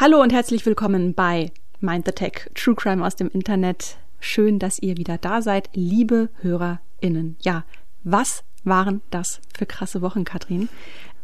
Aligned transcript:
Hallo 0.00 0.22
und 0.22 0.32
herzlich 0.32 0.64
willkommen 0.64 1.12
bei 1.12 1.52
Mind 1.80 2.06
the 2.06 2.12
Tech, 2.12 2.50
True 2.54 2.74
Crime 2.74 3.04
aus 3.04 3.16
dem 3.16 3.28
Internet. 3.28 3.98
Schön, 4.18 4.58
dass 4.58 4.78
ihr 4.78 4.96
wieder 4.96 5.18
da 5.18 5.42
seid, 5.42 5.68
liebe 5.74 6.30
HörerInnen. 6.40 7.36
Ja, 7.42 7.66
was 8.02 8.42
waren 8.64 9.02
das 9.10 9.42
für 9.54 9.66
krasse 9.66 10.00
Wochen, 10.00 10.24
Katrin? 10.24 10.70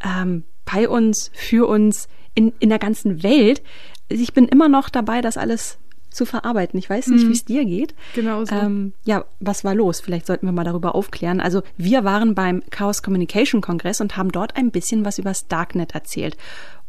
Ähm, 0.05 0.43
bei 0.71 0.87
uns, 0.87 1.31
für 1.33 1.67
uns, 1.67 2.07
in, 2.35 2.53
in 2.59 2.69
der 2.69 2.77
ganzen 2.77 3.23
Welt. 3.23 3.63
Ich 4.09 4.33
bin 4.33 4.47
immer 4.47 4.69
noch 4.69 4.89
dabei, 4.89 5.21
das 5.21 5.37
alles 5.37 5.79
zu 6.09 6.25
verarbeiten. 6.25 6.77
Ich 6.79 6.89
weiß 6.89 7.07
nicht, 7.07 7.25
mhm. 7.25 7.29
wie 7.29 7.33
es 7.33 7.45
dir 7.45 7.65
geht. 7.65 7.93
Genau 8.15 8.45
so. 8.45 8.55
Ähm, 8.55 8.93
ja, 9.05 9.25
was 9.39 9.63
war 9.63 9.75
los? 9.75 9.99
Vielleicht 9.99 10.25
sollten 10.25 10.45
wir 10.45 10.53
mal 10.53 10.63
darüber 10.63 10.95
aufklären. 10.95 11.39
Also 11.39 11.61
wir 11.77 12.03
waren 12.03 12.35
beim 12.35 12.63
Chaos 12.69 13.03
Communication 13.03 13.61
Kongress 13.61 14.01
und 14.01 14.17
haben 14.17 14.31
dort 14.31 14.55
ein 14.55 14.71
bisschen 14.71 15.05
was 15.05 15.19
übers 15.19 15.47
Darknet 15.47 15.93
erzählt. 15.93 16.37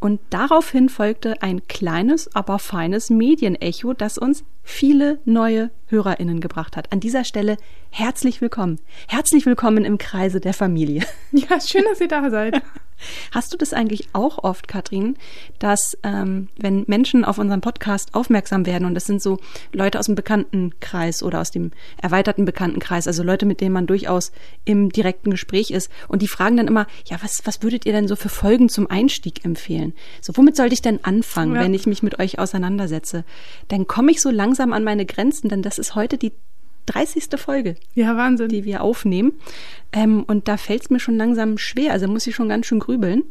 Und 0.00 0.20
daraufhin 0.30 0.88
folgte 0.88 1.42
ein 1.42 1.66
kleines, 1.66 2.34
aber 2.34 2.60
feines 2.60 3.10
Medienecho, 3.10 3.94
das 3.94 4.16
uns 4.16 4.44
viele 4.62 5.18
neue 5.24 5.70
HörerInnen 5.86 6.40
gebracht 6.40 6.76
hat. 6.76 6.92
An 6.92 7.00
dieser 7.00 7.24
Stelle 7.24 7.56
herzlich 7.90 8.40
willkommen. 8.40 8.78
Herzlich 9.08 9.44
willkommen 9.44 9.84
im 9.84 9.98
Kreise 9.98 10.40
der 10.40 10.54
Familie. 10.54 11.04
Ja, 11.32 11.60
schön, 11.60 11.82
dass 11.88 12.00
ihr 12.00 12.08
da 12.08 12.30
seid. 12.30 12.62
Hast 13.32 13.52
du 13.52 13.56
das 13.56 13.72
eigentlich 13.72 14.08
auch 14.12 14.42
oft, 14.44 14.68
Katrin, 14.68 15.16
dass 15.58 15.96
ähm, 16.02 16.48
wenn 16.58 16.84
Menschen 16.86 17.24
auf 17.24 17.38
unseren 17.38 17.60
Podcast 17.60 18.14
aufmerksam 18.14 18.66
werden 18.66 18.84
und 18.84 18.94
das 18.94 19.06
sind 19.06 19.22
so 19.22 19.38
Leute 19.72 19.98
aus 19.98 20.06
dem 20.06 20.14
Bekanntenkreis 20.14 21.22
oder 21.22 21.40
aus 21.40 21.50
dem 21.50 21.70
erweiterten 22.00 22.44
Bekanntenkreis, 22.44 23.06
also 23.06 23.22
Leute, 23.22 23.46
mit 23.46 23.60
denen 23.60 23.72
man 23.72 23.86
durchaus 23.86 24.32
im 24.64 24.90
direkten 24.90 25.30
Gespräch 25.30 25.70
ist 25.70 25.90
und 26.08 26.22
die 26.22 26.28
fragen 26.28 26.56
dann 26.56 26.68
immer, 26.68 26.86
ja, 27.06 27.18
was, 27.22 27.42
was 27.44 27.62
würdet 27.62 27.86
ihr 27.86 27.92
denn 27.92 28.08
so 28.08 28.16
für 28.16 28.28
Folgen 28.28 28.68
zum 28.68 28.90
Einstieg 28.90 29.44
empfehlen? 29.44 29.94
So, 30.20 30.36
womit 30.36 30.56
sollte 30.56 30.74
ich 30.74 30.82
denn 30.82 31.04
anfangen, 31.04 31.54
ja. 31.54 31.62
wenn 31.62 31.74
ich 31.74 31.86
mich 31.86 32.02
mit 32.02 32.18
euch 32.18 32.38
auseinandersetze? 32.38 33.24
Dann 33.68 33.86
komme 33.86 34.10
ich 34.10 34.20
so 34.20 34.30
langsam 34.30 34.72
an 34.72 34.84
meine 34.84 35.06
Grenzen, 35.06 35.48
denn 35.48 35.62
das 35.62 35.78
ist 35.78 35.94
heute 35.94 36.18
die 36.18 36.32
30. 36.88 37.28
Folge. 37.36 37.76
Ja, 37.94 38.16
Wahnsinn. 38.16 38.48
Die 38.48 38.64
wir 38.64 38.82
aufnehmen. 38.82 39.32
Ähm, 39.92 40.24
und 40.24 40.48
da 40.48 40.56
fällt 40.56 40.82
es 40.82 40.90
mir 40.90 41.00
schon 41.00 41.16
langsam 41.16 41.58
schwer. 41.58 41.92
Also 41.92 42.08
muss 42.08 42.26
ich 42.26 42.34
schon 42.34 42.48
ganz 42.48 42.66
schön 42.66 42.78
grübeln. 42.78 43.24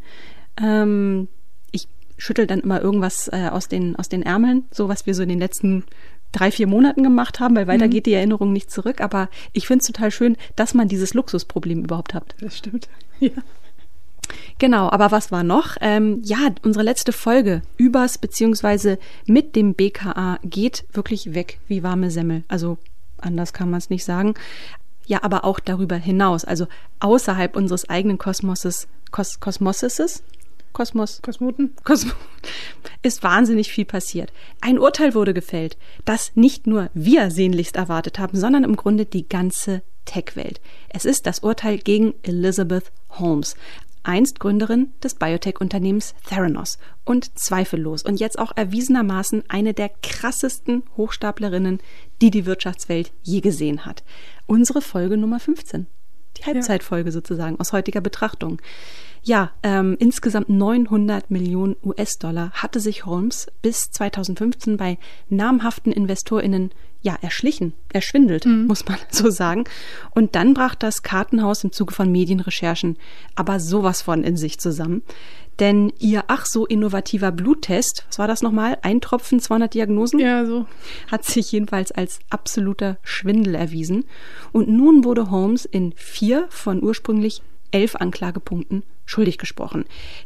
Ähm, 0.62 1.28
ich 1.72 1.88
schüttel 2.18 2.48
dann 2.48 2.60
immer 2.60 2.82
irgendwas 2.82 3.28
äh, 3.28 3.50
aus, 3.52 3.68
den, 3.68 3.96
aus 3.96 4.10
den 4.10 4.24
Ärmeln, 4.24 4.66
so 4.72 4.88
was 4.88 5.06
wir 5.06 5.14
so 5.14 5.24
in 5.24 5.30
den 5.30 5.40
letzten 5.40 5.84
drei, 6.32 6.52
vier 6.52 6.68
Monaten 6.68 7.04
gemacht 7.04 7.40
haben, 7.40 7.56
weil 7.56 7.68
weiter 7.68 7.88
mhm. 7.88 7.92
geht 7.92 8.06
die 8.06 8.14
Erinnerung 8.14 8.54
nicht 8.54 8.72
zurück. 8.72 9.02
Aber 9.02 9.30
ich 9.54 9.68
finde 9.68 9.82
es 9.82 9.88
total 9.88 10.12
schön, 10.12 10.38
dass 10.56 10.74
man 10.74 10.88
dieses 10.88 11.14
Luxusproblem 11.14 11.84
überhaupt 11.84 12.14
hat. 12.14 12.36
Das 12.40 12.58
stimmt. 12.58 12.88
Ja. 13.20 13.32
Genau, 14.60 14.92
aber 14.92 15.10
was 15.12 15.32
war 15.32 15.44
noch? 15.44 15.78
Ähm, 15.82 16.22
ja, 16.24 16.50
unsere 16.64 16.84
letzte 16.84 17.12
Folge 17.12 17.62
übers 17.78 18.18
beziehungsweise 18.18 19.00
mit 19.26 19.56
dem 19.56 19.74
BKA 19.74 20.38
geht 20.44 20.86
wirklich 20.94 21.34
weg 21.34 21.60
wie 21.68 21.82
warme 21.82 22.12
Semmel. 22.12 22.44
Also 22.48 22.78
anders 23.18 23.54
kann 23.54 23.70
man 23.70 23.80
es 23.80 23.90
nicht 23.90 24.06
sagen. 24.06 24.34
Ja, 25.06 25.23
aber 25.23 25.46
auch 25.46 25.60
darüber 25.60 25.96
hinaus, 25.96 26.44
also 26.44 26.67
außerhalb 27.00 27.55
unseres 27.55 27.89
eigenen 27.89 28.17
Kosmoses, 28.17 28.88
Kos 29.11 29.39
Kosmoses, 29.39 30.23
Kosmos, 30.78 31.22
Kosmoten, 31.23 31.73
Kosmo, 31.83 32.11
ist 33.02 33.23
wahnsinnig 33.23 33.72
viel 33.72 33.86
passiert. 33.86 34.32
Ein 34.61 34.78
Urteil 34.78 35.16
wurde 35.16 35.33
gefällt, 35.33 35.76
das 36.05 36.33
nicht 36.36 36.67
nur 36.67 36.92
wir 36.94 37.32
sehnlichst 37.32 37.76
erwartet 37.76 38.20
haben, 38.20 38.38
sondern 38.38 38.64
im 38.64 38.76
Grunde 38.76 39.05
die 39.05 39.28
ganze 39.28 39.82
Tech-Welt. 40.05 40.61
Es 40.89 41.05
ist 41.05 41.26
das 41.26 41.39
Urteil 41.39 41.80
gegen 41.80 42.14
Elizabeth 42.22 42.92
Holmes, 43.10 43.55
einst 44.04 44.39
Gründerin 44.39 44.92
des 45.04 45.16
Biotech-Unternehmens 45.16 46.14
Theranos 46.28 46.78
und 47.05 47.38
zweifellos 47.38 48.04
und 48.04 48.20
jetzt 48.20 48.38
auch 48.38 48.52
erwiesenermaßen 48.55 49.45
eine 49.49 49.73
der 49.73 49.89
krassesten 50.04 50.84
Hochstaplerinnen, 50.95 51.80
die 52.22 52.32
die 52.32 52.45
Wirtschaftswelt 52.45 53.11
je 53.23 53.42
gesehen 53.42 53.86
hat. 53.86 54.04
Unsere 54.45 54.82
Folge 54.82 55.17
Nummer 55.17 55.39
15. 55.39 55.88
Die 56.38 56.45
Halbzeitfolge 56.45 57.10
ja. 57.10 57.14
sozusagen 57.14 57.60
aus 57.60 57.73
heutiger 57.73 58.02
Betrachtung. 58.02 58.61
Ja, 59.23 59.52
ähm, 59.64 59.98
insgesamt 60.00 60.50
900 60.50 61.32
Millionen 61.32 61.76
US-Dollar 61.83 62.52
hatte 62.52 62.80
sich 62.80 63.05
Holmes 63.05 63.48
bis 63.61 63.92
2015 63.92 64.78
bei 64.78 64.98
namhaften 65.28 65.92
InvestorInnen 65.92 66.72
ja, 67.02 67.17
erschlichen, 67.22 67.73
erschwindelt, 67.92 68.45
mhm. 68.45 68.67
muss 68.67 68.86
man 68.86 68.98
so 69.10 69.30
sagen. 69.30 69.66
Und 70.11 70.36
dann 70.36 70.54
brach 70.54 70.76
das 70.76 71.04
Kartenhaus 71.04 71.64
im 71.64 71.72
Zuge 71.72 71.94
von 71.94 72.11
Medienrecherchen 72.11 72.98
aber 73.36 73.60
sowas 73.60 74.02
von 74.02 74.23
in 74.23 74.38
sich 74.38 74.60
zusammen. 74.60 75.02
Denn 75.60 75.92
ihr 76.00 76.26
ach 76.28 76.45
so 76.45 76.66
innovativer 76.66 77.32
Bluttest, 77.32 78.06
was 78.08 78.20
war 78.20 78.28
das 78.28 78.42
nochmal? 78.42 78.78
Ein 78.84 79.02
Tropfen, 79.02 79.40
200 79.40 79.73
Diagnosen? 79.73 80.20
Ja, 80.20 80.45
so. 80.45 80.66
Hat 81.10 81.26
sich 81.26 81.52
jedenfalls 81.52 81.92
als 81.92 82.20
absoluter 82.30 82.98
Schwindel 83.02 83.56
erwiesen. 83.56 84.06
Und 84.52 84.70
nun 84.70 85.04
wurde 85.04 85.32
Holmes 85.32 85.66
in 85.66 85.94
vier 85.96 86.46
von 86.50 86.84
ursprünglich 86.84 87.42
elf 87.72 87.96
Anklagepunkten 87.96 88.84
schuldig 89.06 89.38
gesprochen. 89.38 89.86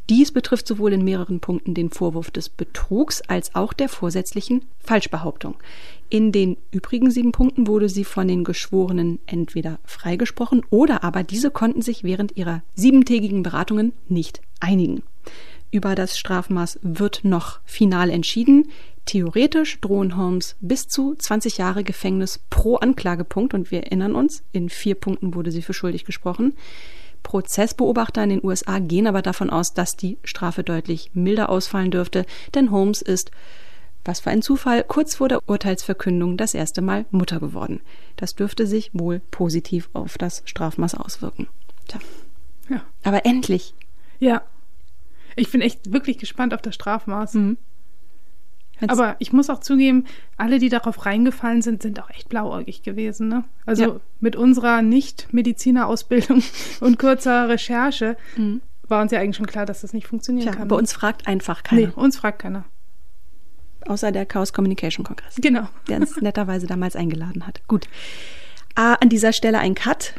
Dies 0.10 0.32
betrifft 0.32 0.68
sowohl 0.68 0.94
in 0.94 1.04
mehreren 1.04 1.40
Punkten 1.40 1.74
den 1.74 1.92
Vorwurf 1.92 2.32
des 2.32 2.50
Betrugs 2.50 3.22
als 3.22 3.56
auch 3.56 3.74
der 3.74 3.90
vorsätzlichen 3.90 4.66
Falschbehauptung. 4.80 5.56
In 6.10 6.32
den 6.32 6.58
übrigen 6.72 7.12
sieben 7.12 7.32
Punkten 7.32 7.68
wurde 7.68 7.90
sie 7.90 8.04
von 8.04 8.28
den 8.28 8.44
Geschworenen 8.44 9.20
entweder 9.28 9.80
freigesprochen 9.86 10.64
oder 10.70 11.04
aber 11.04 11.24
diese 11.24 11.52
konnten 11.52 11.82
sich 11.82 12.04
während 12.04 12.36
ihrer 12.36 12.64
siebentägigen 12.76 13.44
Beratungen 13.44 13.94
nicht 14.10 14.42
einigen. 14.60 15.04
Über 15.72 15.96
das 15.96 16.18
Strafmaß 16.18 16.80
wird 16.82 17.24
noch 17.24 17.60
final 17.66 18.10
entschieden. 18.10 18.70
Theoretisch 19.06 19.80
drohen 19.80 20.18
Holmes 20.18 20.56
bis 20.60 20.88
zu 20.88 21.16
20 21.16 21.58
Jahre 21.58 21.84
Gefängnis 21.84 22.40
pro 22.50 22.76
Anklagepunkt 22.76 23.54
und 23.54 23.72
wir 23.72 23.84
erinnern 23.84 24.16
uns, 24.16 24.44
in 24.52 24.70
vier 24.70 24.96
Punkten 24.96 25.34
wurde 25.34 25.52
sie 25.52 25.62
für 25.62 25.74
schuldig 25.74 26.06
gesprochen. 26.06 26.54
Prozessbeobachter 27.24 28.24
in 28.24 28.30
den 28.30 28.44
USA 28.44 28.80
gehen 28.80 29.08
aber 29.08 29.22
davon 29.22 29.50
aus, 29.50 29.74
dass 29.74 29.96
die 29.96 30.18
Strafe 30.24 30.64
deutlich 30.64 31.12
milder 31.14 31.50
ausfallen 31.50 31.92
dürfte, 31.92 32.26
denn 32.54 32.72
Holmes 32.72 33.02
ist 33.02 33.32
was 34.04 34.20
für 34.20 34.32
ein 34.32 34.42
Zufall, 34.42 34.84
kurz 34.84 35.16
vor 35.16 35.30
der 35.30 35.48
Urteilsverkündung 35.48 36.36
das 36.36 36.56
erste 36.56 36.82
Mal 36.82 37.06
Mutter 37.12 37.40
geworden. 37.40 37.82
Das 38.16 38.36
dürfte 38.36 38.66
sich 38.66 38.90
wohl 38.94 39.22
positiv 39.32 39.90
auf 39.94 40.18
das 40.18 40.42
Strafmaß 40.46 40.96
auswirken. 40.96 41.48
Tja. 41.88 42.00
Ja. 42.70 42.82
Aber 43.04 43.26
endlich. 43.26 43.76
Ja. 44.20 44.42
Ich 45.36 45.52
bin 45.52 45.62
echt 45.62 45.92
wirklich 45.92 46.18
gespannt 46.18 46.54
auf 46.54 46.62
das 46.62 46.76
Strafmaß. 46.76 47.36
Mhm. 47.36 47.58
Aber 48.88 49.16
ich 49.20 49.32
muss 49.32 49.50
auch 49.50 49.60
zugeben, 49.60 50.06
alle, 50.38 50.58
die 50.58 50.70
darauf 50.70 51.06
reingefallen 51.06 51.62
sind, 51.62 51.84
sind 51.84 52.02
auch 52.02 52.10
echt 52.10 52.30
blauäugig 52.30 52.82
gewesen. 52.82 53.28
Ne? 53.28 53.44
Also 53.66 53.84
ja. 53.84 54.00
mit 54.20 54.36
unserer 54.36 54.82
Nicht-Medizinerausbildung 54.82 56.42
und 56.80 56.98
kurzer 56.98 57.48
Recherche 57.50 58.18
mhm. 58.36 58.62
war 58.88 59.02
uns 59.02 59.12
ja 59.12 59.20
eigentlich 59.20 59.38
schon 59.38 59.46
klar, 59.46 59.66
dass 59.66 59.82
das 59.82 59.94
nicht 59.94 60.08
funktionieren 60.08 60.48
Tja, 60.48 60.58
kann. 60.58 60.68
Bei 60.68 60.76
uns 60.76 60.94
fragt 60.94 61.28
einfach 61.28 61.64
keiner. 61.64 61.88
Nee, 61.88 61.94
uns 61.96 62.18
fragt 62.18 62.40
keiner. 62.40 62.66
Außer 63.88 64.12
der 64.12 64.26
Chaos 64.26 64.54
Communication 64.54 65.06
Kongress. 65.06 65.36
Genau. 65.38 65.68
Der 65.88 66.00
uns 66.00 66.20
netterweise 66.22 66.68
damals 66.68 66.96
eingeladen 66.96 67.46
hat. 67.48 67.62
Gut. 67.68 67.88
Ah, 68.76 68.94
an 68.96 69.10
dieser 69.10 69.34
Stelle 69.34 69.60
ein 69.60 69.76
Cut 69.76 70.14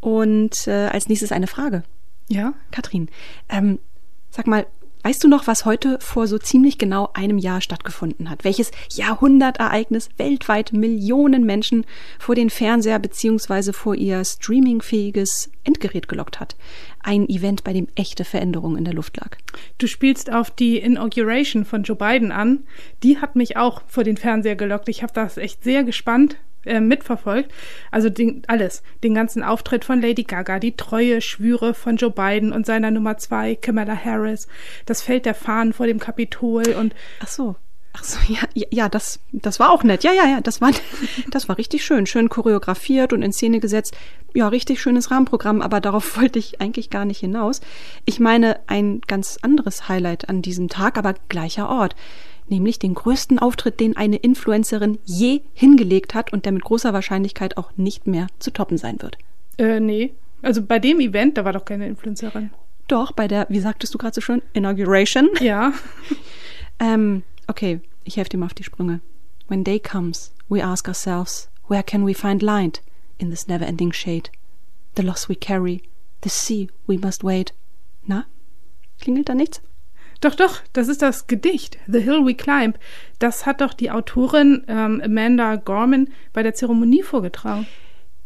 und 0.00 0.66
äh, 0.66 0.86
als 0.86 1.08
nächstes 1.08 1.32
eine 1.32 1.46
Frage. 1.46 1.82
Ja. 2.28 2.54
Katrin, 2.70 3.08
ähm, 3.48 3.80
sag 4.30 4.46
mal, 4.46 4.66
Weißt 5.02 5.24
du 5.24 5.28
noch, 5.28 5.46
was 5.46 5.64
heute 5.64 5.98
vor 6.00 6.26
so 6.26 6.36
ziemlich 6.36 6.76
genau 6.76 7.08
einem 7.14 7.38
Jahr 7.38 7.62
stattgefunden 7.62 8.28
hat? 8.28 8.44
Welches 8.44 8.70
Jahrhundertereignis 8.92 10.10
weltweit 10.18 10.74
Millionen 10.74 11.46
Menschen 11.46 11.86
vor 12.18 12.34
den 12.34 12.50
Fernseher 12.50 12.98
beziehungsweise 12.98 13.72
vor 13.72 13.94
ihr 13.94 14.22
streamingfähiges 14.22 15.50
Endgerät 15.64 16.06
gelockt 16.06 16.38
hat? 16.38 16.54
Ein 17.02 17.26
Event, 17.30 17.64
bei 17.64 17.72
dem 17.72 17.88
echte 17.94 18.26
Veränderung 18.26 18.76
in 18.76 18.84
der 18.84 18.92
Luft 18.92 19.16
lag. 19.16 19.38
Du 19.78 19.86
spielst 19.86 20.30
auf 20.30 20.50
die 20.50 20.76
Inauguration 20.76 21.64
von 21.64 21.82
Joe 21.82 21.96
Biden 21.96 22.30
an. 22.30 22.64
Die 23.02 23.18
hat 23.18 23.36
mich 23.36 23.56
auch 23.56 23.80
vor 23.86 24.04
den 24.04 24.18
Fernseher 24.18 24.56
gelockt. 24.56 24.90
Ich 24.90 25.02
habe 25.02 25.14
das 25.14 25.38
echt 25.38 25.64
sehr 25.64 25.82
gespannt 25.82 26.36
äh, 26.64 26.80
mitverfolgt. 26.80 27.50
Also 27.90 28.10
den, 28.10 28.42
alles. 28.46 28.82
Den 29.02 29.14
ganzen 29.14 29.42
Auftritt 29.42 29.84
von 29.84 30.00
Lady 30.00 30.24
Gaga, 30.24 30.58
die 30.58 30.76
treue 30.76 31.20
Schwüre 31.20 31.74
von 31.74 31.96
Joe 31.96 32.10
Biden 32.10 32.52
und 32.52 32.66
seiner 32.66 32.90
Nummer 32.90 33.18
zwei, 33.18 33.54
Kamala 33.54 33.96
Harris, 33.96 34.48
das 34.86 35.02
Feld 35.02 35.26
der 35.26 35.34
Fahnen 35.34 35.72
vor 35.72 35.86
dem 35.86 35.98
Kapitol 35.98 36.68
und. 36.78 36.94
Ach 37.20 37.28
so. 37.28 37.56
Ach 37.92 38.04
so, 38.04 38.18
ja, 38.32 38.66
ja, 38.70 38.88
das, 38.88 39.18
das 39.32 39.58
war 39.58 39.72
auch 39.72 39.82
nett. 39.82 40.04
Ja, 40.04 40.12
ja, 40.12 40.24
ja, 40.24 40.40
das 40.40 40.60
war, 40.60 40.70
das 41.30 41.48
war 41.48 41.58
richtig 41.58 41.84
schön. 41.84 42.06
Schön 42.06 42.28
choreografiert 42.28 43.12
und 43.12 43.22
in 43.22 43.32
Szene 43.32 43.58
gesetzt. 43.58 43.96
Ja, 44.32 44.46
richtig 44.46 44.80
schönes 44.80 45.10
Rahmenprogramm, 45.10 45.60
aber 45.60 45.80
darauf 45.80 46.16
wollte 46.20 46.38
ich 46.38 46.60
eigentlich 46.60 46.90
gar 46.90 47.04
nicht 47.04 47.18
hinaus. 47.18 47.60
Ich 48.04 48.20
meine, 48.20 48.60
ein 48.68 49.00
ganz 49.00 49.38
anderes 49.42 49.88
Highlight 49.88 50.28
an 50.28 50.40
diesem 50.40 50.68
Tag, 50.68 50.98
aber 50.98 51.14
gleicher 51.28 51.68
Ort 51.68 51.96
nämlich 52.50 52.78
den 52.78 52.94
größten 52.94 53.38
Auftritt, 53.38 53.80
den 53.80 53.96
eine 53.96 54.16
Influencerin 54.16 54.98
je 55.04 55.42
hingelegt 55.54 56.14
hat 56.14 56.32
und 56.32 56.44
der 56.44 56.52
mit 56.52 56.64
großer 56.64 56.92
Wahrscheinlichkeit 56.92 57.56
auch 57.56 57.70
nicht 57.76 58.06
mehr 58.06 58.26
zu 58.38 58.52
toppen 58.52 58.78
sein 58.78 59.00
wird. 59.00 59.18
Äh, 59.58 59.80
nee. 59.80 60.14
Also 60.42 60.62
bei 60.62 60.78
dem 60.78 61.00
Event, 61.00 61.36
da 61.36 61.44
war 61.44 61.52
doch 61.52 61.64
keine 61.64 61.86
Influencerin. 61.86 62.50
Doch, 62.88 63.12
bei 63.12 63.28
der, 63.28 63.46
wie 63.50 63.60
sagtest 63.60 63.94
du 63.94 63.98
gerade 63.98 64.14
so 64.14 64.20
schon, 64.20 64.42
Inauguration. 64.52 65.28
Ja. 65.40 65.72
ähm, 66.78 67.22
okay, 67.46 67.80
ich 68.04 68.16
helfe 68.16 68.30
dir 68.30 68.38
mal 68.38 68.46
auf 68.46 68.54
die 68.54 68.64
Sprünge. 68.64 69.00
When 69.48 69.64
day 69.64 69.78
comes, 69.78 70.32
we 70.48 70.64
ask 70.64 70.88
ourselves, 70.88 71.50
where 71.68 71.82
can 71.82 72.06
we 72.06 72.14
find 72.14 72.42
light 72.42 72.82
in 73.18 73.30
this 73.30 73.46
never-ending 73.46 73.92
shade? 73.92 74.30
The 74.96 75.02
loss 75.02 75.28
we 75.28 75.36
carry, 75.36 75.82
the 76.22 76.30
sea 76.30 76.68
we 76.86 76.98
must 76.98 77.22
wade. 77.22 77.52
Na, 78.06 78.24
klingelt 79.00 79.28
da 79.28 79.34
nichts? 79.34 79.60
Doch, 80.20 80.34
doch, 80.34 80.58
das 80.74 80.88
ist 80.88 81.00
das 81.02 81.26
Gedicht, 81.26 81.78
The 81.86 82.00
Hill 82.00 82.26
We 82.26 82.34
Climb. 82.34 82.78
Das 83.18 83.46
hat 83.46 83.62
doch 83.62 83.72
die 83.72 83.90
Autorin 83.90 84.64
ähm, 84.68 85.00
Amanda 85.02 85.56
Gorman 85.56 86.08
bei 86.32 86.42
der 86.42 86.54
Zeremonie 86.54 87.02
vorgetragen. 87.02 87.66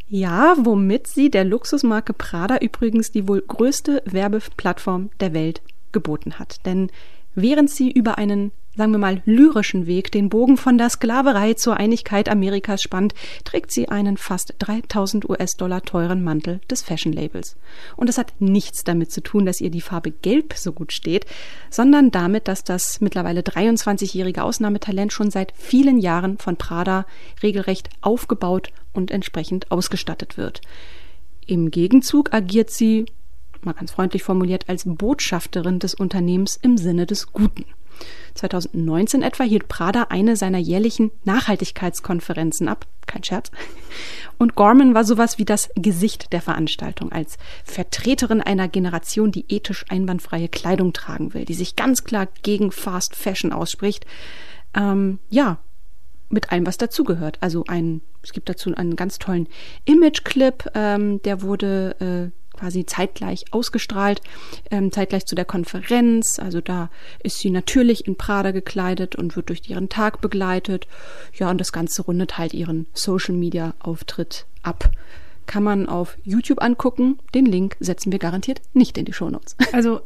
Ja, 0.08 0.54
womit 0.58 1.06
sie 1.06 1.30
der 1.30 1.44
Luxusmarke 1.44 2.12
Prada 2.12 2.58
übrigens 2.58 3.10
die 3.10 3.26
wohl 3.26 3.42
größte 3.42 4.02
Werbeplattform 4.06 5.10
der 5.20 5.32
Welt 5.34 5.62
geboten 5.92 6.38
hat. 6.38 6.64
Denn 6.66 6.90
während 7.34 7.70
sie 7.70 7.90
über 7.90 8.18
einen 8.18 8.52
sagen 8.76 8.92
wir 8.92 8.98
mal, 8.98 9.22
lyrischen 9.24 9.86
Weg 9.86 10.10
den 10.12 10.28
Bogen 10.28 10.56
von 10.56 10.78
der 10.78 10.90
Sklaverei 10.90 11.54
zur 11.54 11.76
Einigkeit 11.76 12.28
Amerikas 12.28 12.82
spannt, 12.82 13.14
trägt 13.44 13.70
sie 13.70 13.88
einen 13.88 14.16
fast 14.16 14.54
3000 14.58 15.28
US-Dollar 15.28 15.82
teuren 15.82 16.22
Mantel 16.22 16.60
des 16.70 16.82
Fashion-Labels. 16.82 17.56
Und 17.96 18.08
es 18.08 18.18
hat 18.18 18.32
nichts 18.40 18.84
damit 18.84 19.12
zu 19.12 19.22
tun, 19.22 19.46
dass 19.46 19.60
ihr 19.60 19.70
die 19.70 19.80
Farbe 19.80 20.10
Gelb 20.10 20.54
so 20.54 20.72
gut 20.72 20.92
steht, 20.92 21.26
sondern 21.70 22.10
damit, 22.10 22.48
dass 22.48 22.64
das 22.64 23.00
mittlerweile 23.00 23.40
23-jährige 23.40 24.42
Ausnahmetalent 24.42 25.12
schon 25.12 25.30
seit 25.30 25.52
vielen 25.56 25.98
Jahren 25.98 26.38
von 26.38 26.56
Prada 26.56 27.06
regelrecht 27.42 27.90
aufgebaut 28.00 28.72
und 28.92 29.10
entsprechend 29.10 29.70
ausgestattet 29.70 30.36
wird. 30.36 30.60
Im 31.46 31.70
Gegenzug 31.70 32.32
agiert 32.32 32.70
sie, 32.70 33.06
mal 33.62 33.72
ganz 33.72 33.92
freundlich 33.92 34.22
formuliert, 34.22 34.68
als 34.68 34.84
Botschafterin 34.86 35.78
des 35.78 35.94
Unternehmens 35.94 36.58
im 36.60 36.76
Sinne 36.76 37.06
des 37.06 37.32
Guten. 37.32 37.64
2019 38.34 39.22
etwa 39.22 39.44
hielt 39.44 39.68
Prada 39.68 40.06
eine 40.10 40.36
seiner 40.36 40.58
jährlichen 40.58 41.10
Nachhaltigkeitskonferenzen 41.24 42.68
ab. 42.68 42.86
Kein 43.06 43.22
Scherz. 43.22 43.50
Und 44.38 44.54
Gorman 44.54 44.94
war 44.94 45.04
sowas 45.04 45.38
wie 45.38 45.44
das 45.44 45.70
Gesicht 45.76 46.32
der 46.32 46.40
Veranstaltung, 46.40 47.12
als 47.12 47.36
Vertreterin 47.64 48.40
einer 48.40 48.68
Generation, 48.68 49.30
die 49.30 49.44
ethisch 49.48 49.84
einwandfreie 49.88 50.48
Kleidung 50.48 50.92
tragen 50.92 51.34
will, 51.34 51.44
die 51.44 51.54
sich 51.54 51.76
ganz 51.76 52.04
klar 52.04 52.28
gegen 52.42 52.72
Fast 52.72 53.14
Fashion 53.14 53.52
ausspricht. 53.52 54.06
Ähm, 54.74 55.18
ja, 55.30 55.58
mit 56.30 56.50
allem, 56.50 56.66
was 56.66 56.78
dazugehört. 56.78 57.38
Also 57.40 57.64
ein, 57.66 58.00
es 58.22 58.32
gibt 58.32 58.48
dazu 58.48 58.74
einen 58.74 58.96
ganz 58.96 59.18
tollen 59.18 59.48
Image-Clip, 59.84 60.70
ähm, 60.74 61.22
der 61.22 61.42
wurde 61.42 62.32
äh, 62.32 62.43
quasi 62.54 62.86
zeitgleich 62.86 63.44
ausgestrahlt, 63.50 64.20
ähm, 64.70 64.92
zeitgleich 64.92 65.26
zu 65.26 65.34
der 65.34 65.44
Konferenz. 65.44 66.38
Also 66.38 66.60
da 66.60 66.90
ist 67.22 67.38
sie 67.38 67.50
natürlich 67.50 68.06
in 68.06 68.16
Prada 68.16 68.50
gekleidet 68.50 69.16
und 69.16 69.36
wird 69.36 69.48
durch 69.48 69.68
ihren 69.68 69.88
Tag 69.88 70.20
begleitet. 70.20 70.86
Ja, 71.34 71.50
und 71.50 71.60
das 71.60 71.72
Ganze 71.72 72.02
rundet 72.02 72.38
halt 72.38 72.54
ihren 72.54 72.86
Social-Media-Auftritt 72.94 74.46
ab. 74.62 74.90
Kann 75.46 75.62
man 75.62 75.88
auf 75.88 76.16
YouTube 76.24 76.62
angucken. 76.62 77.18
Den 77.34 77.46
Link 77.46 77.76
setzen 77.80 78.12
wir 78.12 78.18
garantiert 78.18 78.62
nicht 78.72 78.96
in 78.98 79.04
die 79.04 79.12
Shownotes. 79.12 79.56
Also 79.72 80.00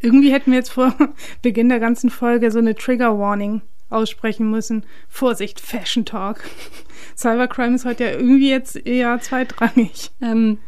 irgendwie 0.00 0.32
hätten 0.32 0.50
wir 0.50 0.58
jetzt 0.58 0.72
vor 0.72 0.94
Beginn 1.42 1.68
der 1.68 1.80
ganzen 1.80 2.10
Folge 2.10 2.50
so 2.50 2.58
eine 2.58 2.74
Trigger 2.74 3.18
Warning 3.18 3.62
aussprechen 3.88 4.50
müssen. 4.50 4.84
Vorsicht, 5.08 5.60
Fashion 5.60 6.04
Talk. 6.04 6.42
Cybercrime 7.16 7.76
ist 7.76 7.84
heute 7.84 8.04
ja 8.04 8.10
irgendwie 8.12 8.50
jetzt 8.50 8.76
eher 8.76 9.20
zweitrangig. 9.20 10.10
Ähm, 10.20 10.58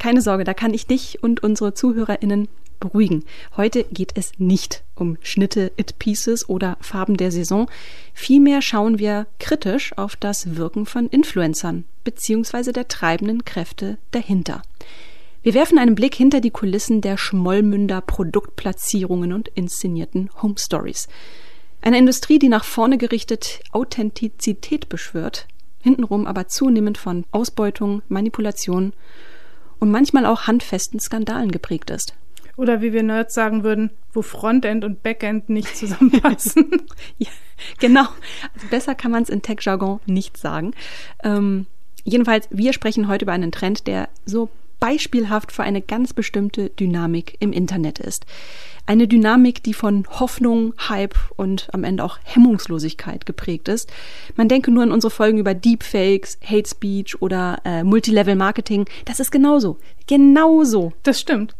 keine 0.00 0.22
Sorge, 0.22 0.42
da 0.42 0.54
kann 0.54 0.74
ich 0.74 0.88
dich 0.88 1.22
und 1.22 1.44
unsere 1.44 1.74
ZuhörerInnen 1.74 2.48
beruhigen. 2.80 3.24
Heute 3.56 3.84
geht 3.84 4.12
es 4.16 4.32
nicht 4.38 4.82
um 4.96 5.18
Schnitte, 5.22 5.70
It-Pieces 5.76 6.48
oder 6.48 6.78
Farben 6.80 7.16
der 7.16 7.30
Saison. 7.30 7.70
Vielmehr 8.14 8.62
schauen 8.62 8.98
wir 8.98 9.26
kritisch 9.38 9.96
auf 9.96 10.16
das 10.16 10.56
Wirken 10.56 10.86
von 10.86 11.06
Influencern 11.08 11.84
bzw. 12.02 12.72
der 12.72 12.88
treibenden 12.88 13.44
Kräfte 13.44 13.98
dahinter. 14.10 14.62
Wir 15.42 15.54
werfen 15.54 15.78
einen 15.78 15.94
Blick 15.94 16.14
hinter 16.14 16.40
die 16.40 16.50
Kulissen 16.50 17.00
der 17.02 17.16
Schmollmünder 17.16 18.00
Produktplatzierungen 18.00 19.32
und 19.32 19.48
inszenierten 19.48 20.30
Home 20.42 20.56
Stories. 20.58 21.08
Eine 21.82 21.98
Industrie, 21.98 22.38
die 22.38 22.48
nach 22.48 22.64
vorne 22.64 22.98
gerichtet 22.98 23.60
Authentizität 23.72 24.88
beschwört, 24.88 25.46
hintenrum 25.82 26.26
aber 26.26 26.48
zunehmend 26.48 26.98
von 26.98 27.24
Ausbeutung, 27.30 28.02
Manipulation 28.08 28.92
und 29.80 29.90
manchmal 29.90 30.26
auch 30.26 30.46
handfesten 30.46 31.00
Skandalen 31.00 31.50
geprägt 31.50 31.90
ist. 31.90 32.14
Oder 32.56 32.82
wie 32.82 32.92
wir 32.92 33.02
Nerds 33.02 33.34
sagen 33.34 33.64
würden, 33.64 33.90
wo 34.12 34.22
Frontend 34.22 34.84
und 34.84 35.02
Backend 35.02 35.48
nicht 35.48 35.76
zusammenpassen. 35.76 36.70
ja, 37.18 37.30
genau. 37.78 38.06
Also 38.54 38.66
besser 38.68 38.94
kann 38.94 39.10
man 39.10 39.22
es 39.22 39.30
in 39.30 39.42
Tech-Jargon 39.42 40.00
nicht 40.06 40.36
sagen. 40.36 40.72
Ähm, 41.24 41.66
jedenfalls, 42.04 42.48
wir 42.50 42.72
sprechen 42.72 43.08
heute 43.08 43.24
über 43.24 43.32
einen 43.32 43.52
Trend, 43.52 43.86
der 43.86 44.08
so 44.26 44.50
beispielhaft 44.80 45.52
für 45.52 45.62
eine 45.62 45.82
ganz 45.82 46.12
bestimmte 46.12 46.70
Dynamik 46.70 47.36
im 47.38 47.52
Internet 47.52 48.00
ist. 48.00 48.26
Eine 48.86 49.06
Dynamik, 49.06 49.62
die 49.62 49.74
von 49.74 50.06
Hoffnung, 50.08 50.74
Hype 50.88 51.16
und 51.36 51.68
am 51.72 51.84
Ende 51.84 52.02
auch 52.02 52.18
Hemmungslosigkeit 52.24 53.24
geprägt 53.26 53.68
ist. 53.68 53.92
Man 54.36 54.48
denke 54.48 54.72
nur 54.72 54.82
an 54.82 54.90
unsere 54.90 55.10
Folgen 55.10 55.38
über 55.38 55.54
Deepfakes, 55.54 56.38
Hate 56.44 56.68
Speech 56.68 57.22
oder 57.22 57.60
äh, 57.64 57.84
Multilevel 57.84 58.34
Marketing. 58.34 58.86
Das 59.04 59.20
ist 59.20 59.30
genauso. 59.30 59.78
Genauso. 60.08 60.92
Das 61.04 61.20
stimmt. 61.20 61.54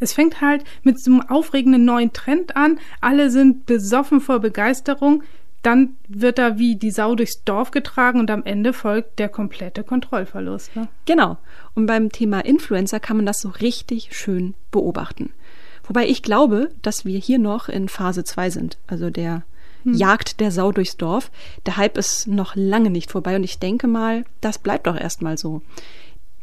Es 0.00 0.12
fängt 0.12 0.40
halt 0.40 0.64
mit 0.82 0.98
so 0.98 1.10
einem 1.10 1.20
aufregenden 1.22 1.84
neuen 1.84 2.12
Trend 2.12 2.56
an. 2.56 2.78
Alle 3.00 3.30
sind 3.30 3.66
besoffen 3.66 4.20
vor 4.20 4.40
Begeisterung 4.40 5.22
dann 5.64 5.96
wird 6.08 6.38
da 6.38 6.58
wie 6.58 6.76
die 6.76 6.90
Sau 6.90 7.14
durchs 7.14 7.42
Dorf 7.44 7.70
getragen 7.70 8.20
und 8.20 8.30
am 8.30 8.44
Ende 8.44 8.72
folgt 8.72 9.18
der 9.18 9.28
komplette 9.28 9.82
Kontrollverlust. 9.82 10.76
Ne? 10.76 10.88
Genau. 11.06 11.38
Und 11.74 11.86
beim 11.86 12.12
Thema 12.12 12.44
Influencer 12.44 13.00
kann 13.00 13.16
man 13.16 13.26
das 13.26 13.40
so 13.40 13.48
richtig 13.48 14.14
schön 14.16 14.54
beobachten. 14.70 15.30
Wobei 15.84 16.06
ich 16.06 16.22
glaube, 16.22 16.70
dass 16.82 17.04
wir 17.04 17.18
hier 17.18 17.38
noch 17.38 17.68
in 17.68 17.88
Phase 17.88 18.24
2 18.24 18.50
sind, 18.50 18.78
also 18.86 19.10
der 19.10 19.44
hm. 19.84 19.94
Jagd 19.94 20.40
der 20.40 20.50
Sau 20.50 20.70
durchs 20.70 20.96
Dorf. 20.96 21.30
Der 21.66 21.76
Hype 21.76 21.96
ist 21.96 22.26
noch 22.26 22.56
lange 22.56 22.90
nicht 22.90 23.10
vorbei 23.10 23.36
und 23.36 23.44
ich 23.44 23.58
denke 23.58 23.86
mal, 23.86 24.24
das 24.40 24.58
bleibt 24.58 24.86
doch 24.86 24.96
erstmal 24.96 25.38
so. 25.38 25.62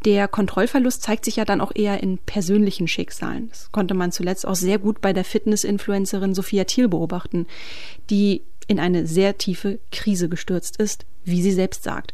Der 0.06 0.28
Kontrollverlust 0.28 1.04
zeigt 1.04 1.26
sich 1.26 1.36
ja 1.36 1.46
dann 1.46 1.62
auch 1.62 1.72
eher 1.76 2.02
in 2.02 2.18
persönlichen 2.18 2.88
Schicksalen. 2.88 3.50
Das 3.50 3.72
konnte 3.72 3.94
man 3.94 4.12
zuletzt 4.12 4.48
auch 4.48 4.56
sehr 4.56 4.80
gut 4.80 5.00
bei 5.00 5.14
der 5.14 5.24
Fitness-Influencerin 5.24 6.34
Sophia 6.34 6.64
Thiel 6.64 6.88
beobachten, 6.88 7.46
die 8.10 8.42
in 8.72 8.80
eine 8.80 9.06
sehr 9.06 9.38
tiefe 9.38 9.80
Krise 9.92 10.30
gestürzt 10.30 10.78
ist, 10.78 11.06
wie 11.24 11.42
sie 11.42 11.52
selbst 11.52 11.84
sagt. 11.84 12.14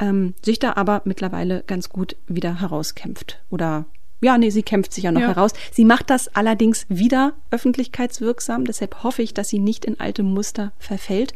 Ähm, 0.00 0.34
sich 0.44 0.58
da 0.58 0.74
aber 0.74 1.02
mittlerweile 1.04 1.62
ganz 1.66 1.88
gut 1.88 2.16
wieder 2.26 2.60
herauskämpft. 2.60 3.40
Oder 3.50 3.86
ja, 4.20 4.36
nee, 4.36 4.50
sie 4.50 4.62
kämpft 4.62 4.92
sich 4.92 5.04
ja 5.04 5.12
noch 5.12 5.20
ja. 5.20 5.28
heraus. 5.28 5.52
Sie 5.70 5.84
macht 5.84 6.10
das 6.10 6.28
allerdings 6.34 6.86
wieder 6.88 7.34
öffentlichkeitswirksam. 7.50 8.64
Deshalb 8.64 9.02
hoffe 9.04 9.22
ich, 9.22 9.32
dass 9.32 9.48
sie 9.48 9.60
nicht 9.60 9.84
in 9.84 10.00
alte 10.00 10.22
Muster 10.22 10.72
verfällt. 10.78 11.34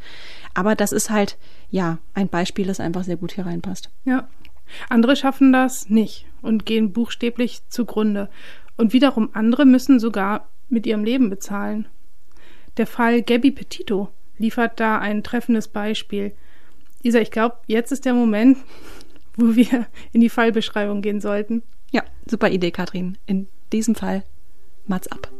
Aber 0.55 0.75
das 0.75 0.93
ist 0.93 1.11
halt, 1.11 1.39
ja, 1.71 1.99
ein 2.15 2.29
Beispiel, 2.29 2.67
das 2.67 2.81
einfach 2.81 3.05
sehr 3.05 3.17
gut 3.17 3.33
hier 3.33 3.47
reinpasst. 3.47 3.91
Ja. 4.05 4.29
Andere 4.89 5.15
schaffen 5.15 5.53
das 5.53 5.89
nicht 5.89 6.27
und 6.43 6.67
gehen 6.67 6.93
buchstäblich 6.93 7.63
zugrunde. 7.69 8.29
Und 8.77 8.93
wiederum 8.93 9.31
andere 9.33 9.65
müssen 9.65 10.01
sogar 10.01 10.49
mit 10.69 10.87
ihrem 10.87 11.05
Leben 11.05 11.31
bezahlen. 11.31 11.87
Der 12.77 12.87
Fall 12.87 13.23
Gabby 13.23 13.53
Petito 13.53 14.11
liefert 14.39 14.81
da 14.81 14.99
ein 14.99 15.23
treffendes 15.23 15.69
Beispiel. 15.69 16.33
Isa, 17.03 17.19
ich 17.19 17.31
glaube, 17.31 17.57
jetzt 17.67 17.93
ist 17.93 18.05
der 18.05 18.15
Moment, 18.15 18.59
wo 19.37 19.55
wir 19.55 19.87
in 20.13 20.21
die 20.21 20.31
Fallbeschreibung 20.31 21.03
gehen 21.03 21.21
sollten. 21.21 21.63
Ja, 21.91 22.03
super 22.27 22.51
Idee, 22.51 22.71
Katrin. 22.71 23.19
In 23.27 23.49
diesem 23.73 23.95
Fall 23.95 24.25
Mats 24.87 25.09
ab. 25.09 25.31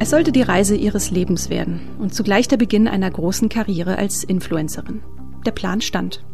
Es 0.00 0.10
sollte 0.10 0.32
die 0.32 0.42
Reise 0.42 0.74
ihres 0.74 1.10
Lebens 1.10 1.50
werden 1.50 1.80
und 1.98 2.14
zugleich 2.14 2.48
der 2.48 2.56
Beginn 2.56 2.88
einer 2.88 3.10
großen 3.10 3.50
Karriere 3.50 3.98
als 3.98 4.24
Influencerin. 4.24 5.02
Der 5.44 5.50
Plan 5.50 5.82
stand. 5.82 6.24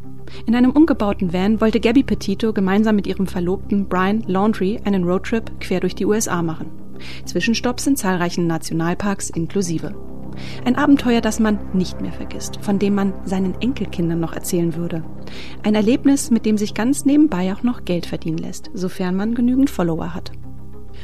In 0.46 0.54
einem 0.54 0.70
umgebauten 0.70 1.32
Van 1.32 1.60
wollte 1.60 1.80
Gabby 1.80 2.02
Petito 2.02 2.52
gemeinsam 2.52 2.96
mit 2.96 3.06
ihrem 3.06 3.26
Verlobten 3.26 3.88
Brian 3.88 4.22
Laundry 4.26 4.80
einen 4.84 5.04
Roadtrip 5.04 5.60
quer 5.60 5.80
durch 5.80 5.94
die 5.94 6.06
USA 6.06 6.42
machen. 6.42 6.70
Zwischenstopps 7.24 7.86
in 7.86 7.96
zahlreichen 7.96 8.46
Nationalparks 8.46 9.30
inklusive. 9.30 9.94
Ein 10.64 10.76
Abenteuer, 10.76 11.20
das 11.20 11.38
man 11.38 11.58
nicht 11.72 12.00
mehr 12.00 12.12
vergisst, 12.12 12.58
von 12.60 12.78
dem 12.78 12.94
man 12.94 13.12
seinen 13.24 13.54
Enkelkindern 13.60 14.20
noch 14.20 14.32
erzählen 14.32 14.74
würde. 14.74 15.04
Ein 15.62 15.74
Erlebnis, 15.74 16.30
mit 16.30 16.44
dem 16.44 16.58
sich 16.58 16.74
ganz 16.74 17.04
nebenbei 17.04 17.52
auch 17.52 17.62
noch 17.62 17.84
Geld 17.84 18.06
verdienen 18.06 18.38
lässt, 18.38 18.70
sofern 18.74 19.14
man 19.14 19.34
genügend 19.34 19.70
Follower 19.70 20.14
hat. 20.14 20.32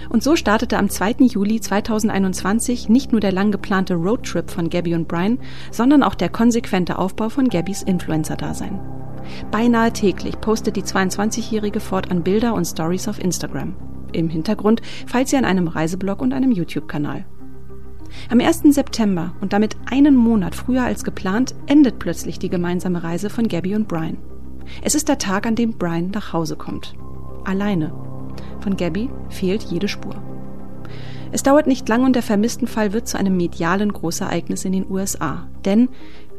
Und 0.09 0.23
so 0.23 0.37
startete 0.37 0.79
am 0.79 0.89
2. 0.89 1.17
Juli 1.21 1.61
2021 1.61 2.89
nicht 2.89 3.13
nur 3.13 3.21
der 3.21 3.33
lang 3.33 3.51
geplante 3.53 3.95
Roadtrip 3.95 4.51
von 4.51 4.71
Gabby 4.71 4.95
und 4.95 5.09
Brian, 5.09 5.39
sondern 5.71 6.03
auch 6.03 6.15
der 6.15 6.29
konsequente 6.29 6.99
Aufbau 6.99 7.29
von 7.29 7.49
Gabbys 7.49 7.83
Influencer-Dasein. 7.83 8.81
Beinahe 9.51 9.93
täglich 9.93 10.41
postet 10.41 10.77
die 10.77 10.83
22-Jährige 10.83 11.81
fortan 11.81 12.23
Bilder 12.23 12.55
und 12.55 12.65
Stories 12.65 13.09
auf 13.09 13.23
Instagram. 13.23 13.75
Im 14.13 14.29
Hintergrund 14.29 14.83
feilt 15.07 15.29
sie 15.29 15.37
an 15.37 15.45
einem 15.45 15.69
Reiseblog 15.69 16.21
und 16.21 16.33
einem 16.33 16.51
YouTube-Kanal. 16.51 17.27
Am 18.29 18.41
1. 18.41 18.63
September 18.75 19.35
und 19.41 19.53
damit 19.53 19.77
einen 19.89 20.17
Monat 20.17 20.55
früher 20.55 20.83
als 20.83 21.05
geplant 21.05 21.55
endet 21.67 21.99
plötzlich 21.99 22.39
die 22.39 22.51
gemeinsame 22.51 23.05
Reise 23.05 23.31
von 23.31 23.47
Gabby 23.47 23.77
und 23.77 23.87
Brian. 23.87 24.19
Es 24.83 24.95
ist 24.95 25.09
der 25.09 25.19
Tag, 25.19 25.47
an 25.47 25.55
dem 25.55 25.79
Brian 25.79 26.11
nach 26.11 26.33
Hause 26.33 26.57
kommt. 26.57 26.95
Alleine. 27.45 28.10
Von 28.61 28.77
Gabby 28.77 29.11
fehlt 29.29 29.63
jede 29.63 29.89
Spur. 29.89 30.15
Es 31.33 31.43
dauert 31.43 31.67
nicht 31.67 31.89
lang 31.89 32.05
und 32.05 32.17
der 32.17 32.23
vermissten 32.23 32.67
Fall 32.67 32.93
wird 32.93 33.07
zu 33.07 33.19
einem 33.19 33.37
medialen 33.37 33.93
Großereignis 33.93 34.65
in 34.65 34.73
den 34.73 34.91
USA. 34.91 35.49
Denn 35.65 35.89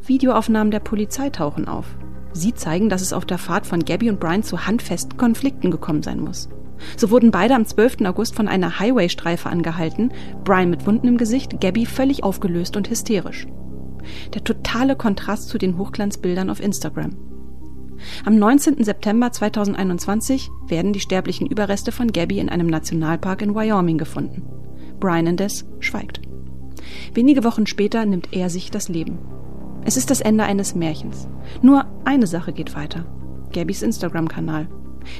Videoaufnahmen 0.06 0.72
der 0.72 0.80
Polizei 0.80 1.30
tauchen 1.30 1.68
auf. 1.68 1.86
Sie 2.34 2.54
zeigen, 2.54 2.90
dass 2.90 3.02
es 3.02 3.14
auf 3.14 3.26
der 3.26 3.38
Fahrt 3.38 3.66
von 3.66 3.86
Gabby 3.86 4.10
und 4.10 4.20
Brian 4.20 4.44
zu 4.44 4.66
handfesten 4.66 5.18
Konflikten 5.18 5.72
gekommen 5.72 6.04
sein 6.04 6.20
muss. 6.20 6.50
So 6.98 7.10
wurden 7.10 7.32
beide 7.32 7.56
am 7.56 7.66
12. 7.66 7.98
August 8.06 8.36
von 8.36 8.48
einer 8.48 8.80
Highway-Streife 8.80 9.50
angehalten, 9.50 10.12
Brian 10.44 10.70
mit 10.70 10.86
Wunden 10.88 11.08
im 11.08 11.18
Gesicht, 11.18 11.62
Gabby 11.62 11.86
völlig 11.86 12.24
aufgelöst 12.24 12.76
und 12.76 12.90
hysterisch. 12.90 13.48
Der 14.34 14.44
totale 14.44 14.96
Kontrast 14.96 15.50
zu 15.50 15.58
den 15.58 15.78
Hochglanzbildern 15.78 16.50
auf 16.50 16.60
Instagram. 16.60 17.31
Am 18.26 18.38
19. 18.38 18.84
September 18.84 19.32
2021 19.32 20.50
werden 20.68 20.94
die 20.94 21.00
sterblichen 21.00 21.48
Überreste 21.48 21.92
von 21.92 22.12
Gabby 22.12 22.40
in 22.40 22.50
einem 22.50 22.68
Nationalpark 22.68 23.42
in 23.42 23.56
Wyoming 23.56 23.98
gefunden. 23.98 24.44
Brian 25.00 25.28
indes 25.28 25.66
schweigt. 25.80 26.22
Wenige 27.14 27.44
Wochen 27.44 27.68
später 27.68 28.06
nimmt 28.06 28.34
er 28.34 28.50
sich 28.50 28.72
das 28.72 28.90
Leben. 28.90 29.20
Es 29.84 29.98
ist 29.98 30.12
das 30.12 30.22
Ende 30.22 30.44
eines 30.44 30.76
Märchens. 30.76 31.28
Nur 31.62 31.86
eine 32.06 32.28
Sache 32.28 32.54
geht 32.54 32.76
weiter. 32.76 33.06
Gabbys 33.52 33.82
Instagram-Kanal. 33.82 34.68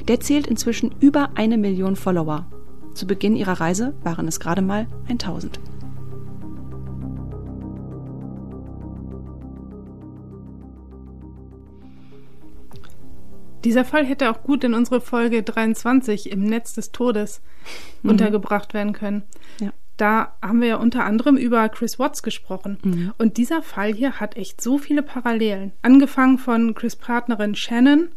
Der 0.08 0.20
zählt 0.20 0.46
inzwischen 0.46 0.94
über 1.00 1.30
eine 1.34 1.58
Million 1.58 1.96
Follower. 1.96 2.46
Zu 2.94 3.06
Beginn 3.06 3.36
ihrer 3.36 3.60
Reise 3.60 3.94
waren 4.02 4.28
es 4.28 4.38
gerade 4.38 4.62
mal 4.62 4.86
1000. 5.08 5.60
Dieser 13.64 13.84
Fall 13.84 14.04
hätte 14.04 14.30
auch 14.30 14.42
gut 14.42 14.64
in 14.64 14.74
unsere 14.74 15.00
Folge 15.00 15.42
23 15.42 16.30
im 16.30 16.44
Netz 16.44 16.74
des 16.74 16.92
Todes 16.92 17.40
mhm. 18.02 18.10
untergebracht 18.10 18.74
werden 18.74 18.92
können. 18.92 19.22
Ja. 19.60 19.72
Da 19.96 20.34
haben 20.42 20.60
wir 20.60 20.68
ja 20.68 20.76
unter 20.76 21.04
anderem 21.04 21.36
über 21.36 21.68
Chris 21.68 21.98
Watts 21.98 22.22
gesprochen. 22.22 22.78
Mhm. 22.82 23.12
Und 23.18 23.36
dieser 23.36 23.62
Fall 23.62 23.92
hier 23.92 24.20
hat 24.20 24.36
echt 24.36 24.60
so 24.60 24.78
viele 24.78 25.02
Parallelen. 25.02 25.72
Angefangen 25.82 26.38
von 26.38 26.74
Chris 26.74 26.96
Partnerin 26.96 27.54
Shannon, 27.54 28.08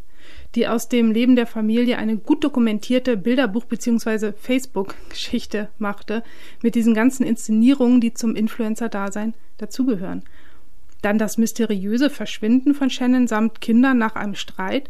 die 0.56 0.68
aus 0.68 0.90
dem 0.90 1.12
Leben 1.12 1.36
der 1.36 1.48
Familie 1.48 1.98
eine 1.98 2.18
gut 2.18 2.44
dokumentierte 2.44 3.18
Bilderbuch- 3.18 3.68
bzw. 3.68 4.34
Facebook-Geschichte 4.36 5.70
machte, 5.78 6.24
mit 6.64 6.76
diesen 6.76 6.94
ganzen 6.94 7.26
Inszenierungen, 7.26 8.02
die 8.02 8.14
zum 8.14 8.36
Influencer-Dasein 8.36 9.34
dazugehören. 9.58 10.24
Dann 11.02 11.20
das 11.20 11.38
mysteriöse 11.38 12.10
Verschwinden 12.10 12.74
von 12.74 12.90
Shannon 12.90 13.28
samt 13.28 13.62
Kindern 13.62 13.98
nach 13.98 14.16
einem 14.16 14.34
Streit 14.34 14.90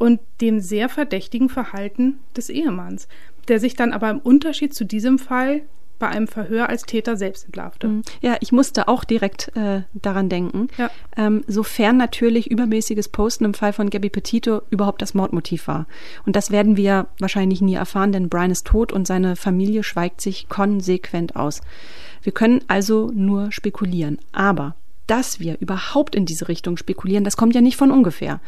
und 0.00 0.18
dem 0.40 0.60
sehr 0.60 0.88
verdächtigen 0.88 1.50
Verhalten 1.50 2.20
des 2.34 2.48
Ehemanns, 2.48 3.06
der 3.48 3.60
sich 3.60 3.74
dann 3.74 3.92
aber 3.92 4.08
im 4.08 4.18
Unterschied 4.18 4.74
zu 4.74 4.84
diesem 4.84 5.18
Fall 5.18 5.62
bei 5.98 6.08
einem 6.08 6.26
Verhör 6.26 6.70
als 6.70 6.84
Täter 6.84 7.18
selbst 7.18 7.44
entlarvte. 7.44 7.86
Mhm. 7.86 8.02
Ja, 8.22 8.38
ich 8.40 8.50
musste 8.50 8.88
auch 8.88 9.04
direkt 9.04 9.54
äh, 9.54 9.82
daran 9.92 10.30
denken. 10.30 10.68
Ja. 10.78 10.90
Ähm, 11.18 11.44
sofern 11.46 11.98
natürlich 11.98 12.50
übermäßiges 12.50 13.10
Posten 13.10 13.44
im 13.44 13.52
Fall 13.52 13.74
von 13.74 13.90
Gabby 13.90 14.08
Petito 14.08 14.62
überhaupt 14.70 15.02
das 15.02 15.12
Mordmotiv 15.12 15.68
war. 15.68 15.86
Und 16.24 16.34
das 16.34 16.50
werden 16.50 16.78
wir 16.78 17.08
wahrscheinlich 17.18 17.60
nie 17.60 17.74
erfahren, 17.74 18.12
denn 18.12 18.30
Brian 18.30 18.50
ist 18.50 18.66
tot 18.66 18.92
und 18.92 19.06
seine 19.06 19.36
Familie 19.36 19.82
schweigt 19.82 20.22
sich 20.22 20.48
konsequent 20.48 21.36
aus. 21.36 21.60
Wir 22.22 22.32
können 22.32 22.62
also 22.68 23.10
nur 23.14 23.52
spekulieren. 23.52 24.18
Aber 24.32 24.76
dass 25.06 25.40
wir 25.40 25.58
überhaupt 25.60 26.14
in 26.14 26.24
diese 26.24 26.48
Richtung 26.48 26.78
spekulieren, 26.78 27.24
das 27.24 27.36
kommt 27.36 27.54
ja 27.54 27.60
nicht 27.60 27.76
von 27.76 27.90
ungefähr. 27.90 28.40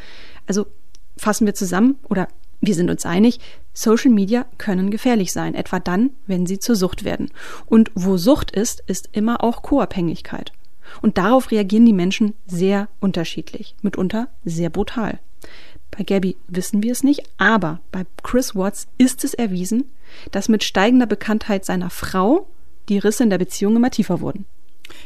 Also 0.47 0.67
fassen 1.17 1.47
wir 1.47 1.55
zusammen 1.55 1.97
oder 2.09 2.29
wir 2.61 2.75
sind 2.75 2.91
uns 2.91 3.05
einig, 3.05 3.41
Social 3.75 4.13
Media 4.13 4.47
können 4.57 4.91
gefährlich 4.91 5.33
sein, 5.33 5.55
etwa 5.55 5.81
dann, 5.81 6.11
wenn 6.27 6.47
sie 6.47 6.61
zur 6.61 6.77
Sucht 6.77 7.05
werden. 7.05 7.31
Und 7.67 7.91
wo 7.95 8.17
Sucht 8.17 8.53
ist, 8.53 8.85
ist 8.87 9.09
immer 9.13 9.43
auch 9.43 9.63
Co-Abhängigkeit. 9.63 10.53
Und 11.01 11.19
darauf 11.19 11.51
reagieren 11.51 11.87
die 11.87 11.93
Menschen 11.93 12.35
sehr 12.47 12.89
unterschiedlich, 13.01 13.75
mitunter 13.83 14.29
sehr 14.45 14.71
brutal. 14.71 15.19
Bei 15.91 16.05
Gabby 16.05 16.37
wissen 16.47 16.83
wir 16.83 16.93
es 16.93 17.03
nicht, 17.03 17.23
aber 17.37 17.81
bei 17.91 18.05
Chris 18.23 18.55
Watts 18.55 18.87
ist 18.97 19.25
es 19.25 19.35
erwiesen, 19.35 19.85
dass 20.31 20.49
mit 20.49 20.65
steigender 20.65 21.07
Bekanntheit 21.07 21.65
seiner 21.65 21.91
Frau 21.91 22.47
die 22.89 22.99
Risse 22.99 23.25
in 23.25 23.31
der 23.31 23.39
Beziehung 23.39 23.77
immer 23.77 23.91
tiefer 23.91 24.21
wurden. 24.21 24.47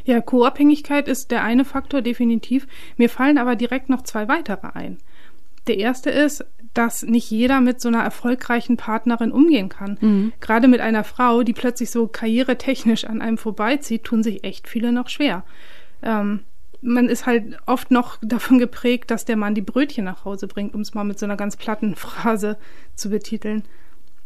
Ja, 0.05 0.21
Co-Abhängigkeit 0.21 1.09
ist 1.09 1.31
der 1.31 1.43
eine 1.43 1.65
Faktor 1.65 2.03
definitiv. 2.03 2.67
Mir 2.97 3.09
fallen 3.09 3.39
aber 3.39 3.57
direkt 3.57 3.89
noch 3.89 4.03
zwei 4.03 4.29
weitere 4.29 4.69
ein. 4.75 4.99
Der 5.67 5.79
erste 5.79 6.11
ist, 6.11 6.45
dass 6.75 7.03
nicht 7.03 7.31
jeder 7.31 7.61
mit 7.61 7.81
so 7.81 7.89
einer 7.89 8.03
erfolgreichen 8.03 8.77
Partnerin 8.77 9.33
umgehen 9.33 9.69
kann. 9.69 9.99
Mhm. 10.01 10.33
Gerade 10.41 10.69
mit 10.69 10.81
einer 10.81 11.05
Frau, 11.05 11.43
die 11.43 11.55
plötzlich 11.55 11.91
so 11.91 12.07
karrieretechnisch 12.07 13.05
an 13.05 13.23
einem 13.23 13.39
vorbeizieht, 13.39 14.05
tun 14.05 14.23
sich 14.23 14.45
echt 14.45 14.69
viele 14.69 14.93
noch 14.93 15.09
schwer. 15.09 15.45
Ähm, 16.03 16.41
man 16.83 17.09
ist 17.09 17.27
halt 17.27 17.59
oft 17.67 17.91
noch 17.91 18.19
davon 18.23 18.59
geprägt, 18.59 19.11
dass 19.11 19.25
der 19.25 19.37
Mann 19.37 19.55
die 19.55 19.63
Brötchen 19.63 20.05
nach 20.05 20.25
Hause 20.25 20.47
bringt, 20.47 20.75
um 20.75 20.83
es 20.83 20.95
mal 20.95 21.05
mit 21.05 21.19
so 21.19 21.27
einer 21.27 21.37
ganz 21.37 21.57
platten 21.57 21.95
Phrase 21.97 22.59
zu 22.95 23.11
betiteln. 23.11 23.65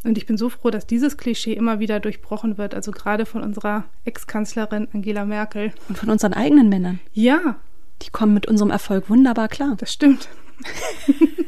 Und 0.02 0.16
ich 0.16 0.26
bin 0.26 0.38
so 0.38 0.49
froh, 0.49 0.70
dass 0.70 0.87
dieses 0.87 1.18
Klischee 1.18 1.52
immer 1.52 1.78
wieder 1.78 2.00
durchbrochen 2.00 2.56
wird, 2.56 2.75
also 2.75 2.90
gerade 2.90 3.26
von 3.26 3.42
unserer 3.42 3.85
Ex-Kanzlerin 4.06 4.88
Angela 4.94 5.26
Merkel. 5.26 5.73
Und 5.88 5.99
von 5.99 6.09
unseren 6.09 6.32
eigenen 6.32 6.68
Männern. 6.70 7.00
Ja. 7.12 7.56
Die 8.02 8.11
kommen 8.11 8.32
mit 8.32 8.49
unserem 8.49 8.70
Erfolg 8.70 9.11
wunderbar 9.11 9.49
klar. 9.49 9.76
Das 9.78 9.92
stimmt. 9.92 10.28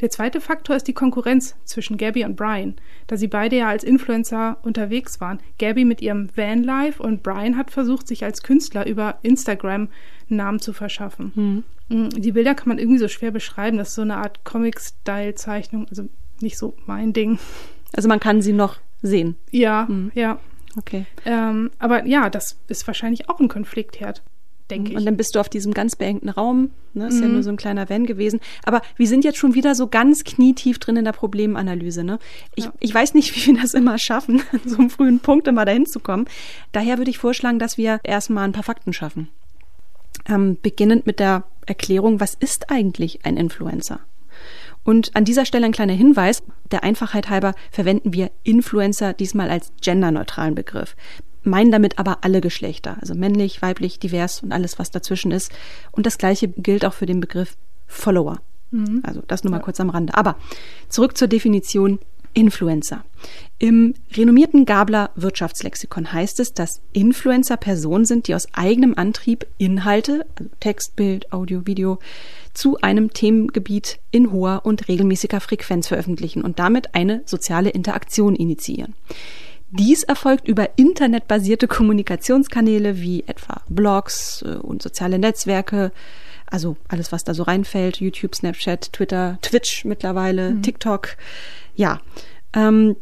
Der 0.00 0.10
zweite 0.10 0.40
Faktor 0.40 0.76
ist 0.76 0.86
die 0.86 0.92
Konkurrenz 0.92 1.56
zwischen 1.64 1.96
Gabby 1.96 2.24
und 2.24 2.36
Brian, 2.36 2.76
da 3.08 3.16
sie 3.16 3.26
beide 3.26 3.56
ja 3.56 3.68
als 3.68 3.82
Influencer 3.82 4.58
unterwegs 4.62 5.20
waren. 5.20 5.40
Gabby 5.58 5.84
mit 5.84 6.00
ihrem 6.00 6.28
Vanlife 6.36 7.02
und 7.02 7.24
Brian 7.24 7.56
hat 7.56 7.72
versucht, 7.72 8.06
sich 8.06 8.22
als 8.22 8.44
Künstler 8.44 8.86
über 8.86 9.18
Instagram 9.22 9.88
einen 10.30 10.36
Namen 10.36 10.60
zu 10.60 10.72
verschaffen. 10.72 11.64
Mhm. 11.90 12.10
Die 12.10 12.32
Bilder 12.32 12.54
kann 12.54 12.68
man 12.68 12.78
irgendwie 12.78 12.98
so 12.98 13.08
schwer 13.08 13.30
beschreiben. 13.32 13.78
Das 13.78 13.88
ist 13.88 13.94
so 13.94 14.02
eine 14.02 14.18
Art 14.18 14.44
Comic-Style-Zeichnung, 14.44 15.88
also 15.88 16.08
nicht 16.40 16.58
so 16.58 16.76
mein 16.86 17.12
Ding. 17.12 17.38
Also 17.92 18.08
man 18.08 18.20
kann 18.20 18.42
sie 18.42 18.52
noch 18.52 18.76
sehen. 19.02 19.36
Ja, 19.50 19.86
mhm. 19.88 20.12
ja. 20.14 20.38
Okay. 20.76 21.06
Ähm, 21.24 21.70
aber 21.78 22.04
ja, 22.06 22.30
das 22.30 22.56
ist 22.68 22.86
wahrscheinlich 22.86 23.28
auch 23.28 23.40
ein 23.40 23.48
Konfliktherd 23.48 24.22
denke 24.70 24.90
ich. 24.90 24.96
Und 24.96 25.04
dann 25.04 25.16
bist 25.16 25.34
du 25.34 25.40
auf 25.40 25.48
diesem 25.48 25.74
ganz 25.74 25.96
beengten 25.96 26.28
Raum, 26.28 26.70
ne? 26.94 27.08
ist 27.08 27.16
mhm. 27.16 27.22
ja 27.22 27.28
nur 27.28 27.42
so 27.42 27.50
ein 27.50 27.56
kleiner 27.56 27.88
Van 27.88 28.06
gewesen. 28.06 28.40
Aber 28.64 28.82
wir 28.96 29.06
sind 29.06 29.24
jetzt 29.24 29.38
schon 29.38 29.54
wieder 29.54 29.74
so 29.74 29.88
ganz 29.88 30.24
knietief 30.24 30.78
drin 30.78 30.96
in 30.96 31.04
der 31.04 31.12
Problemanalyse. 31.12 32.04
Ne? 32.04 32.18
Ich, 32.54 32.64
ja. 32.64 32.72
ich 32.80 32.94
weiß 32.94 33.14
nicht, 33.14 33.34
wie 33.48 33.54
wir 33.54 33.60
das 33.60 33.74
immer 33.74 33.98
schaffen, 33.98 34.42
an 34.52 34.60
so 34.64 34.78
einem 34.78 34.90
frühen 34.90 35.20
Punkt 35.20 35.48
immer 35.48 35.64
dahin 35.64 35.86
zu 35.86 36.00
kommen. 36.00 36.26
Daher 36.72 36.98
würde 36.98 37.10
ich 37.10 37.18
vorschlagen, 37.18 37.58
dass 37.58 37.78
wir 37.78 38.00
erstmal 38.04 38.44
ein 38.44 38.52
paar 38.52 38.62
Fakten 38.62 38.92
schaffen. 38.92 39.28
Ähm, 40.28 40.58
beginnend 40.60 41.06
mit 41.06 41.20
der 41.20 41.44
Erklärung, 41.66 42.20
was 42.20 42.34
ist 42.34 42.70
eigentlich 42.70 43.24
ein 43.24 43.36
Influencer? 43.36 44.00
Und 44.84 45.14
an 45.14 45.24
dieser 45.24 45.44
Stelle 45.44 45.66
ein 45.66 45.72
kleiner 45.72 45.92
Hinweis. 45.92 46.42
Der 46.70 46.82
Einfachheit 46.82 47.28
halber 47.28 47.54
verwenden 47.70 48.14
wir 48.14 48.30
Influencer 48.42 49.12
diesmal 49.12 49.50
als 49.50 49.72
genderneutralen 49.82 50.54
Begriff 50.54 50.96
meinen 51.48 51.72
damit 51.72 51.98
aber 51.98 52.18
alle 52.22 52.40
Geschlechter, 52.40 52.96
also 53.00 53.14
männlich, 53.14 53.62
weiblich, 53.62 53.98
divers 53.98 54.42
und 54.42 54.52
alles, 54.52 54.78
was 54.78 54.90
dazwischen 54.90 55.30
ist. 55.30 55.52
Und 55.90 56.06
das 56.06 56.18
gleiche 56.18 56.48
gilt 56.48 56.84
auch 56.84 56.94
für 56.94 57.06
den 57.06 57.20
Begriff 57.20 57.56
Follower. 57.86 58.40
Mhm. 58.70 59.00
Also 59.02 59.22
das 59.26 59.44
nur 59.44 59.50
mal 59.50 59.58
ja. 59.58 59.62
kurz 59.62 59.80
am 59.80 59.90
Rande. 59.90 60.14
Aber 60.14 60.36
zurück 60.88 61.16
zur 61.16 61.28
Definition 61.28 61.98
Influencer. 62.34 63.04
Im 63.58 63.94
renommierten 64.12 64.64
Gabler 64.64 65.10
Wirtschaftslexikon 65.16 66.12
heißt 66.12 66.38
es, 66.40 66.54
dass 66.54 66.80
Influencer 66.92 67.56
Personen 67.56 68.04
sind, 68.04 68.28
die 68.28 68.34
aus 68.34 68.46
eigenem 68.52 68.94
Antrieb 68.96 69.46
Inhalte, 69.56 70.26
also 70.36 70.50
Text, 70.60 70.94
Bild, 70.94 71.32
Audio, 71.32 71.66
Video, 71.66 71.98
zu 72.54 72.78
einem 72.80 73.12
Themengebiet 73.12 73.98
in 74.10 74.30
hoher 74.30 74.60
und 74.64 74.88
regelmäßiger 74.88 75.40
Frequenz 75.40 75.88
veröffentlichen 75.88 76.42
und 76.42 76.58
damit 76.58 76.94
eine 76.94 77.22
soziale 77.24 77.70
Interaktion 77.70 78.36
initiieren. 78.36 78.94
Dies 79.70 80.02
erfolgt 80.02 80.48
über 80.48 80.78
internetbasierte 80.78 81.68
Kommunikationskanäle 81.68 83.00
wie 83.00 83.24
etwa 83.26 83.60
Blogs 83.68 84.42
äh, 84.42 84.54
und 84.56 84.82
soziale 84.82 85.18
Netzwerke, 85.18 85.92
also 86.46 86.76
alles, 86.88 87.12
was 87.12 87.24
da 87.24 87.34
so 87.34 87.42
reinfällt, 87.42 88.00
YouTube, 88.00 88.34
Snapchat, 88.34 88.92
Twitter, 88.92 89.38
Twitch 89.42 89.84
mittlerweile, 89.84 90.52
mhm. 90.52 90.62
TikTok. 90.62 91.16
Ja. 91.74 92.00
Ähm, 92.54 92.96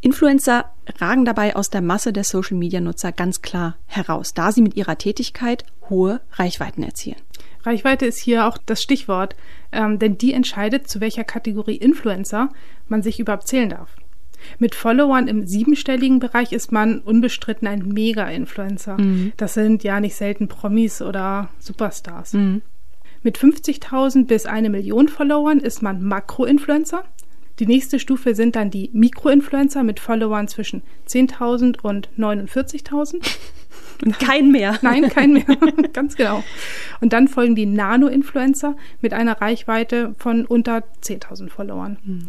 Influencer 0.00 0.72
ragen 0.98 1.24
dabei 1.24 1.54
aus 1.54 1.70
der 1.70 1.82
Masse 1.82 2.12
der 2.12 2.24
Social-Media-Nutzer 2.24 3.12
ganz 3.12 3.42
klar 3.42 3.76
heraus, 3.86 4.34
da 4.34 4.50
sie 4.50 4.62
mit 4.62 4.74
ihrer 4.74 4.98
Tätigkeit 4.98 5.64
hohe 5.90 6.20
Reichweiten 6.32 6.82
erzielen. 6.82 7.20
Reichweite 7.62 8.06
ist 8.06 8.18
hier 8.18 8.46
auch 8.46 8.58
das 8.58 8.82
Stichwort, 8.82 9.36
ähm, 9.70 9.98
denn 9.98 10.18
die 10.18 10.32
entscheidet, 10.32 10.88
zu 10.88 11.00
welcher 11.00 11.24
Kategorie 11.24 11.76
Influencer 11.76 12.48
man 12.88 13.02
sich 13.02 13.20
überhaupt 13.20 13.46
zählen 13.46 13.68
darf. 13.68 13.94
Mit 14.58 14.74
Followern 14.74 15.28
im 15.28 15.46
siebenstelligen 15.46 16.18
Bereich 16.18 16.52
ist 16.52 16.72
man 16.72 17.00
unbestritten 17.00 17.68
ein 17.68 17.88
Mega-Influencer. 17.88 18.98
Mhm. 19.00 19.32
Das 19.36 19.54
sind 19.54 19.84
ja 19.84 20.00
nicht 20.00 20.14
selten 20.14 20.48
Promis 20.48 21.02
oder 21.02 21.48
Superstars. 21.58 22.34
Mhm. 22.34 22.62
Mit 23.22 23.38
50.000 23.38 24.26
bis 24.26 24.46
eine 24.46 24.70
Million 24.70 25.08
Followern 25.08 25.60
ist 25.60 25.82
man 25.82 26.02
Makro-Influencer. 26.02 27.04
Die 27.58 27.66
nächste 27.66 27.98
Stufe 27.98 28.34
sind 28.34 28.56
dann 28.56 28.70
die 28.70 28.90
Mikroinfluencer 28.92 29.82
mit 29.82 30.00
Followern 30.00 30.48
zwischen 30.48 30.82
10.000 31.08 31.80
und 31.82 32.08
49.000. 32.18 33.20
Kein 34.18 34.50
mehr. 34.50 34.78
Nein, 34.82 35.08
kein 35.08 35.34
mehr. 35.34 35.44
Ganz 35.92 36.16
genau. 36.16 36.42
Und 37.00 37.12
dann 37.12 37.28
folgen 37.28 37.54
die 37.54 37.66
Nano-Influencer 37.66 38.76
mit 39.00 39.12
einer 39.12 39.40
Reichweite 39.40 40.14
von 40.18 40.44
unter 40.44 40.82
10.000 41.02 41.50
Followern. 41.50 41.98
Mhm. 42.02 42.28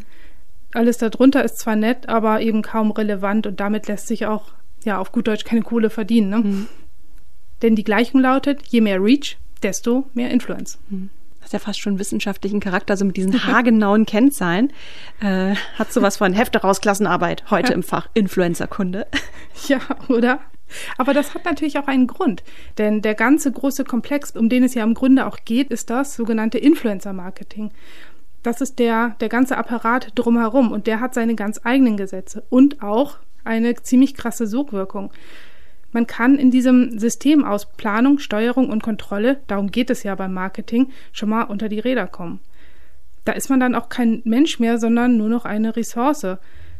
Alles 0.74 0.98
darunter 0.98 1.44
ist 1.44 1.60
zwar 1.60 1.76
nett, 1.76 2.10
aber 2.10 2.42
eben 2.42 2.62
kaum 2.62 2.92
relevant 2.92 3.48
und 3.48 3.60
damit 3.60 3.88
lässt 3.88 4.08
sich 4.08 4.26
auch, 4.26 4.54
ja, 4.84 5.00
auf 5.00 5.12
gut 5.12 5.28
Deutsch 5.28 5.46
keine 5.46 5.62
Kohle 5.62 5.90
verdienen. 5.90 6.30
Ne? 6.30 6.38
Mhm. 6.38 6.68
Denn 7.62 7.76
die 7.76 7.84
Gleichung 7.84 8.22
lautet, 8.22 8.66
je 8.68 8.82
mehr 8.82 9.02
Reach, 9.02 9.38
desto 9.62 10.10
mehr 10.14 10.32
Influence. 10.32 10.80
Mhm 10.90 11.10
das 11.44 11.50
ist 11.50 11.54
ja 11.54 11.60
fast 11.60 11.82
schon 11.82 12.00
wissenschaftlichen 12.00 12.62
Charakter, 12.62 12.96
so 12.96 13.04
mit 13.04 13.18
diesen 13.18 13.46
haargenauen 13.46 14.06
Kennzahlen. 14.06 14.72
Äh, 15.20 15.56
hat 15.78 15.92
sowas 15.92 16.16
von 16.16 16.32
Hefte 16.32 16.62
raus 16.62 16.80
Klassenarbeit 16.80 17.52
heute 17.52 17.70
ja. 17.70 17.76
im 17.76 17.84
Fach 17.84 18.08
Influencer-Kunde. 18.14 19.08
Ja, 19.68 19.80
oder? 20.10 20.40
Aber 20.98 21.14
das 21.14 21.36
hat 21.36 21.46
natürlich 21.46 21.78
auch 21.78 21.86
einen 21.86 22.08
Grund, 22.08 22.44
denn 22.80 23.04
der 23.04 23.14
ganze 23.14 23.52
große 23.52 23.84
Komplex, 23.84 24.32
um 24.32 24.50
den 24.50 24.64
es 24.64 24.74
ja 24.74 24.84
im 24.84 24.96
Grunde 24.96 25.28
auch 25.28 25.38
geht, 25.46 25.70
ist 25.70 25.92
das 25.92 26.16
sogenannte 26.16 26.58
Influencer-Marketing. 26.58 27.70
Das 28.44 28.60
ist 28.60 28.78
der, 28.78 29.16
der 29.22 29.30
ganze 29.30 29.58
Apparat 29.58 30.12
drumherum 30.16 30.72
und 30.72 30.86
der 30.86 31.00
hat 31.00 31.14
seine 31.14 31.36
ganz 31.36 31.62
eigenen 31.64 31.98
Gesetze 31.98 32.44
und 32.50 32.84
auch 32.84 33.18
eine 33.46 33.76
ziemlich 33.76 34.14
krasse 34.16 34.48
Sogwirkung. 34.48 35.12
Man 35.94 36.08
kann 36.08 36.38
in 36.38 36.52
diesem 36.52 37.00
System 37.00 37.46
aus 37.46 37.72
Planung, 37.72 38.20
Steuerung 38.20 38.70
und 38.70 38.84
Kontrolle, 38.84 39.40
darum 39.48 39.72
geht 39.72 39.90
es 39.90 40.04
ja 40.04 40.16
beim 40.16 40.34
Marketing, 40.34 40.92
schon 41.12 41.30
mal 41.30 41.44
unter 41.44 41.70
die 41.70 41.80
Räder 41.80 42.08
kommen. 42.08 42.40
Da 43.26 43.32
ist 43.32 43.50
man 43.50 43.60
dann 43.60 43.76
auch 43.76 43.90
kein 43.90 44.22
Mensch 44.26 44.60
mehr, 44.60 44.78
sondern 44.78 45.18
nur 45.18 45.30
noch 45.30 45.46
eine 45.46 45.76
Ressource. 45.76 46.26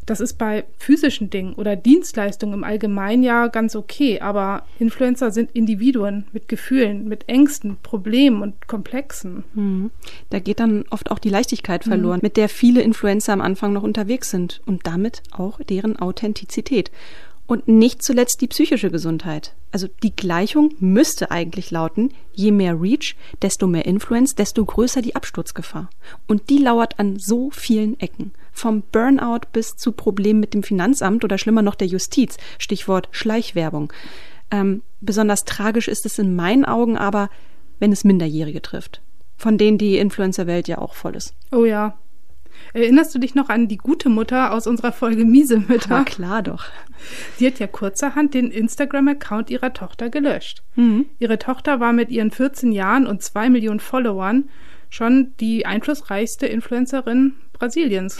Das 0.06 0.20
ist 0.20 0.34
bei 0.34 0.64
physischen 0.76 1.30
Dingen 1.30 1.54
oder 1.54 1.76
Dienstleistungen 1.76 2.54
im 2.54 2.64
Allgemeinen 2.64 3.22
ja 3.22 3.46
ganz 3.46 3.74
okay, 3.74 4.20
aber 4.20 4.66
Influencer 4.78 5.30
sind 5.30 5.50
Individuen 5.52 6.24
mit 6.32 6.48
Gefühlen, 6.48 7.08
mit 7.08 7.28
Ängsten, 7.28 7.78
Problemen 7.82 8.42
und 8.42 8.68
Komplexen. 8.68 9.44
Mhm. 9.54 9.90
Da 10.30 10.38
geht 10.40 10.60
dann 10.60 10.84
oft 10.90 11.10
auch 11.10 11.18
die 11.18 11.30
Leichtigkeit 11.30 11.84
verloren, 11.84 12.18
mhm. 12.18 12.24
mit 12.24 12.36
der 12.36 12.48
viele 12.48 12.82
Influencer 12.82 13.32
am 13.32 13.40
Anfang 13.40 13.72
noch 13.72 13.82
unterwegs 13.82 14.30
sind 14.30 14.60
und 14.66 14.86
damit 14.86 15.22
auch 15.30 15.60
deren 15.62 15.96
Authentizität. 15.96 16.90
Und 17.46 17.68
nicht 17.68 18.02
zuletzt 18.02 18.40
die 18.40 18.46
psychische 18.46 18.90
Gesundheit. 18.90 19.54
Also 19.70 19.86
die 20.02 20.16
Gleichung 20.16 20.72
müsste 20.78 21.30
eigentlich 21.30 21.70
lauten, 21.70 22.10
je 22.32 22.52
mehr 22.52 22.80
Reach, 22.80 23.16
desto 23.42 23.66
mehr 23.66 23.84
Influence, 23.84 24.34
desto 24.34 24.64
größer 24.64 25.02
die 25.02 25.14
Absturzgefahr. 25.14 25.90
Und 26.26 26.48
die 26.48 26.58
lauert 26.58 26.98
an 26.98 27.18
so 27.18 27.50
vielen 27.50 28.00
Ecken. 28.00 28.32
Vom 28.54 28.82
Burnout 28.92 29.40
bis 29.52 29.76
zu 29.76 29.92
Problemen 29.92 30.40
mit 30.40 30.54
dem 30.54 30.62
Finanzamt 30.62 31.24
oder 31.24 31.36
schlimmer 31.36 31.60
noch 31.60 31.74
der 31.74 31.88
Justiz. 31.88 32.38
Stichwort 32.58 33.08
Schleichwerbung. 33.10 33.92
Ähm, 34.50 34.82
besonders 35.00 35.44
tragisch 35.44 35.88
ist 35.88 36.06
es 36.06 36.18
in 36.18 36.34
meinen 36.34 36.64
Augen 36.64 36.96
aber, 36.96 37.28
wenn 37.80 37.92
es 37.92 38.04
Minderjährige 38.04 38.62
trifft. 38.62 39.02
Von 39.36 39.58
denen 39.58 39.76
die 39.76 39.98
Influencer-Welt 39.98 40.68
ja 40.68 40.78
auch 40.78 40.94
voll 40.94 41.16
ist. 41.16 41.34
Oh 41.50 41.64
ja, 41.64 41.98
Erinnerst 42.72 43.14
du 43.14 43.18
dich 43.18 43.34
noch 43.34 43.48
an 43.48 43.68
die 43.68 43.76
gute 43.76 44.08
Mutter 44.08 44.52
aus 44.52 44.66
unserer 44.66 44.92
Folge 44.92 45.24
Miese 45.24 45.58
Mütter? 45.58 45.88
Na 45.90 46.04
klar 46.04 46.42
doch. 46.42 46.64
Sie 47.36 47.46
hat 47.46 47.58
ja 47.58 47.66
kurzerhand 47.66 48.34
den 48.34 48.50
Instagram-Account 48.50 49.50
ihrer 49.50 49.72
Tochter 49.72 50.10
gelöscht. 50.10 50.62
Mhm. 50.74 51.06
Ihre 51.18 51.38
Tochter 51.38 51.80
war 51.80 51.92
mit 51.92 52.10
ihren 52.10 52.30
14 52.30 52.72
Jahren 52.72 53.06
und 53.06 53.22
zwei 53.22 53.50
Millionen 53.50 53.80
Followern 53.80 54.48
schon 54.88 55.32
die 55.40 55.66
einflussreichste 55.66 56.46
Influencerin 56.46 57.34
Brasiliens. 57.54 58.18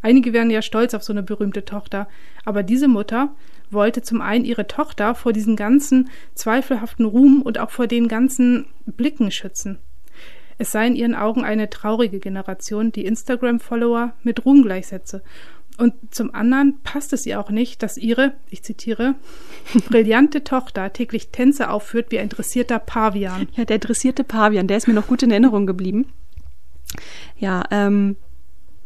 Einige 0.00 0.32
wären 0.32 0.50
ja 0.50 0.62
stolz 0.62 0.94
auf 0.94 1.02
so 1.02 1.12
eine 1.12 1.24
berühmte 1.24 1.64
Tochter, 1.64 2.08
aber 2.44 2.62
diese 2.62 2.88
Mutter 2.88 3.34
wollte 3.70 4.02
zum 4.02 4.20
einen 4.20 4.44
ihre 4.44 4.66
Tochter 4.66 5.14
vor 5.14 5.32
diesen 5.32 5.56
ganzen 5.56 6.08
zweifelhaften 6.34 7.04
Ruhm 7.04 7.42
und 7.42 7.58
auch 7.58 7.70
vor 7.70 7.86
den 7.86 8.08
ganzen 8.08 8.66
Blicken 8.86 9.30
schützen. 9.30 9.78
Es 10.56 10.72
sei 10.72 10.86
in 10.86 10.96
ihren 10.96 11.14
Augen 11.14 11.44
eine 11.44 11.70
traurige 11.70 12.18
Generation, 12.18 12.90
die 12.90 13.04
Instagram-Follower 13.04 14.14
mit 14.22 14.44
Ruhm 14.44 14.62
gleichsetze. 14.62 15.22
Und 15.76 15.94
zum 16.10 16.34
anderen 16.34 16.80
passt 16.82 17.12
es 17.12 17.24
ihr 17.24 17.38
auch 17.38 17.50
nicht, 17.50 17.84
dass 17.84 17.96
ihre, 17.96 18.32
ich 18.50 18.64
zitiere, 18.64 19.14
brillante 19.88 20.42
Tochter 20.42 20.92
täglich 20.92 21.28
Tänze 21.28 21.70
aufführt 21.70 22.10
wie 22.10 22.18
ein 22.18 22.28
dressierter 22.28 22.80
Pavian. 22.80 23.48
Ja, 23.54 23.64
der 23.64 23.78
dressierte 23.78 24.24
Pavian, 24.24 24.66
der 24.66 24.76
ist 24.76 24.88
mir 24.88 24.94
noch 24.94 25.06
gut 25.06 25.22
in 25.22 25.30
Erinnerung 25.30 25.66
geblieben. 25.66 26.06
Ja, 27.38 27.64
ähm, 27.70 28.16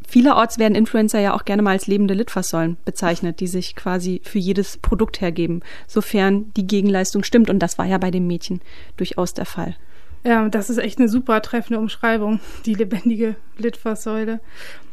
Vielerorts 0.07 0.59
werden 0.59 0.75
Influencer 0.75 1.21
ja 1.21 1.33
auch 1.33 1.47
gerne 1.47 1.62
mal 1.62 1.71
als 1.71 1.87
lebende 1.87 2.12
Litfaßsäulen 2.12 2.77
bezeichnet, 2.85 3.41
die 3.41 3.47
sich 3.47 3.75
quasi 3.75 4.21
für 4.25 4.38
jedes 4.38 4.77
Produkt 4.77 5.23
hergeben, 5.23 5.62
sofern 5.87 6.53
die 6.55 6.67
Gegenleistung 6.67 7.25
stimmt. 7.25 7.49
Und 7.49 7.61
das 7.61 7.79
war 7.79 7.87
ja 7.87 7.97
bei 7.97 8.11
dem 8.11 8.27
Mädchen 8.27 8.61
durchaus 8.99 9.33
der 9.33 9.47
Fall. 9.47 9.75
Ja, 10.23 10.49
das 10.51 10.69
ist 10.69 10.77
echt 10.77 10.99
eine 10.99 11.09
super 11.09 11.41
treffende 11.41 11.81
Umschreibung, 11.81 12.41
die 12.67 12.75
lebendige 12.75 13.37
Litfaßsäule. 13.57 14.41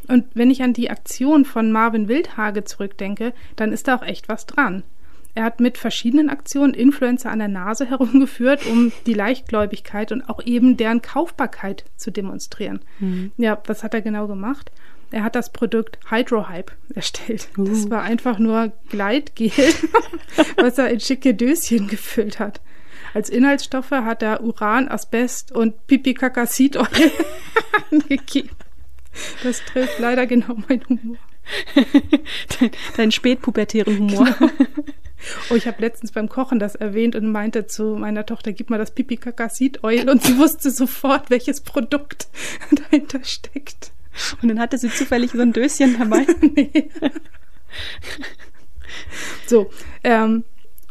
Und 0.07 0.25
wenn 0.33 0.49
ich 0.49 0.63
an 0.63 0.73
die 0.73 0.89
Aktion 0.89 1.43
von 1.43 1.71
Marvin 1.71 2.07
Wildhage 2.07 2.63
zurückdenke, 2.63 3.33
dann 3.57 3.73
ist 3.73 3.87
da 3.87 3.95
auch 3.95 4.03
echt 4.03 4.29
was 4.29 4.45
dran. 4.45 4.83
Er 5.39 5.45
hat 5.45 5.61
mit 5.61 5.77
verschiedenen 5.77 6.29
Aktionen 6.29 6.73
Influencer 6.73 7.31
an 7.31 7.39
der 7.39 7.47
Nase 7.47 7.85
herumgeführt, 7.85 8.65
um 8.65 8.91
die 9.05 9.13
Leichtgläubigkeit 9.13 10.11
und 10.11 10.27
auch 10.27 10.45
eben 10.45 10.75
deren 10.75 11.01
Kaufbarkeit 11.01 11.85
zu 11.95 12.11
demonstrieren. 12.11 12.81
Mhm. 12.99 13.31
Ja, 13.37 13.57
was 13.65 13.81
hat 13.81 13.93
er 13.93 14.01
genau 14.01 14.27
gemacht? 14.27 14.69
Er 15.11 15.23
hat 15.23 15.37
das 15.37 15.53
Produkt 15.53 15.97
Hydrohype 16.09 16.73
erstellt. 16.93 17.47
Uh. 17.57 17.63
Das 17.63 17.89
war 17.89 18.01
einfach 18.01 18.37
nur 18.37 18.73
Gleitgel, 18.89 19.49
was 20.57 20.77
er 20.77 20.89
in 20.89 20.99
schicke 20.99 21.33
Döschen 21.33 21.87
gefüllt 21.87 22.39
hat. 22.39 22.59
Als 23.13 23.29
Inhaltsstoffe 23.29 23.91
hat 23.91 24.21
er 24.21 24.43
Uran, 24.43 24.89
Asbest 24.89 25.53
und 25.53 25.87
Pipikakasidol 25.87 26.85
angegeben. 27.91 28.49
Das 29.43 29.63
trifft 29.63 29.99
leider 29.99 30.27
genau 30.27 30.55
meinen 30.67 30.83
Humor. 30.89 31.17
Dein, 32.59 32.71
deinen 32.97 33.11
spätpubertären 33.13 33.99
Humor. 33.99 34.25
Genau. 34.37 34.51
Oh, 35.49 35.55
ich 35.55 35.67
habe 35.67 35.81
letztens 35.81 36.11
beim 36.11 36.29
Kochen 36.29 36.59
das 36.59 36.75
erwähnt 36.75 37.15
und 37.15 37.31
meinte 37.31 37.67
zu 37.67 37.95
meiner 37.95 38.25
Tochter, 38.25 38.53
gib 38.53 38.69
mal 38.69 38.77
das 38.77 38.91
Pipikakasid-Oil 38.91 40.09
und 40.09 40.23
sie 40.23 40.37
wusste 40.37 40.71
sofort, 40.71 41.29
welches 41.29 41.61
Produkt 41.61 42.27
dahinter 42.71 43.23
steckt. 43.23 43.91
Und 44.41 44.49
dann 44.49 44.59
hatte 44.59 44.77
sie 44.77 44.89
zufällig 44.89 45.31
so 45.31 45.41
ein 45.41 45.53
Döschen 45.53 45.97
dabei. 45.97 46.25
nee. 46.41 46.89
So, 49.45 49.69
ähm, 50.03 50.43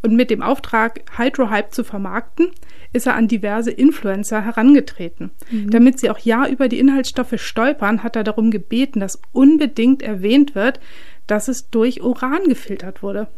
und 0.03 0.15
mit 0.15 0.31
dem 0.31 0.43
Auftrag, 0.43 1.01
Hydrohype 1.17 1.71
zu 1.71 1.85
vermarkten, 1.85 2.53
ist 2.93 3.07
er 3.07 3.15
an 3.15 3.29
diverse 3.29 3.71
Influencer 3.71 4.45
herangetreten. 4.45 5.31
Mhm. 5.51 5.71
Damit 5.71 6.01
sie 6.01 6.11
auch 6.11 6.19
ja 6.19 6.47
über 6.47 6.69
die 6.69 6.79
Inhaltsstoffe 6.79 7.35
stolpern, 7.37 8.03
hat 8.03 8.17
er 8.17 8.25
darum 8.25 8.51
gebeten, 8.51 9.01
dass 9.01 9.21
unbedingt 9.33 10.03
erwähnt 10.03 10.55
wird, 10.55 10.81
dass 11.27 11.49
es 11.49 11.69
durch 11.71 12.03
Uran 12.03 12.45
gefiltert 12.45 13.03
wurde. 13.03 13.29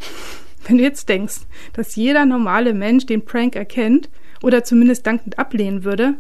Wenn 0.67 0.79
du 0.79 0.83
jetzt 0.83 1.09
denkst, 1.09 1.41
dass 1.73 1.97
jeder 1.97 2.27
normale 2.27 2.75
Mensch 2.75 3.07
den 3.07 3.25
Prank 3.25 3.57
erkennt 3.57 4.09
oder 4.43 4.65
zumindest 4.65 5.07
dankend 5.07 5.39
ablehnen 5.39 5.85
würde, 5.85 6.15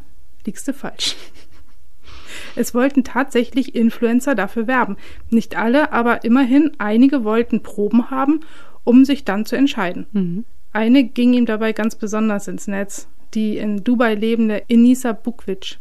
liegst 0.46 0.66
du 0.66 0.72
falsch. 0.72 1.16
Es 2.56 2.74
wollten 2.74 3.04
tatsächlich 3.04 3.74
Influencer 3.74 4.34
dafür 4.34 4.66
werben. 4.66 4.96
Nicht 5.28 5.56
alle, 5.56 5.92
aber 5.92 6.24
immerhin 6.24 6.72
einige 6.78 7.22
wollten 7.22 7.62
Proben 7.62 8.10
haben 8.10 8.40
um 8.84 9.04
sich 9.04 9.24
dann 9.24 9.44
zu 9.44 9.56
entscheiden. 9.56 10.06
Mhm. 10.12 10.44
Eine 10.72 11.04
ging 11.04 11.32
ihm 11.32 11.46
dabei 11.46 11.72
ganz 11.72 11.96
besonders 11.96 12.48
ins 12.48 12.66
Netz, 12.66 13.08
die 13.34 13.58
in 13.58 13.82
Dubai 13.84 14.14
lebende 14.14 14.62
Enisa 14.68 15.12
Bukvic. 15.12 15.78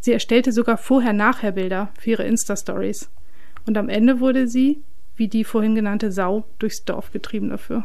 Sie 0.00 0.12
erstellte 0.12 0.52
sogar 0.52 0.78
Vorher-Nachher-Bilder 0.78 1.90
für 1.98 2.10
ihre 2.10 2.24
Insta-Stories. 2.24 3.10
Und 3.66 3.76
am 3.76 3.88
Ende 3.88 4.20
wurde 4.20 4.48
sie, 4.48 4.82
wie 5.16 5.28
die 5.28 5.44
vorhin 5.44 5.74
genannte 5.74 6.10
Sau, 6.10 6.44
durchs 6.58 6.84
Dorf 6.84 7.12
getrieben 7.12 7.50
dafür. 7.50 7.84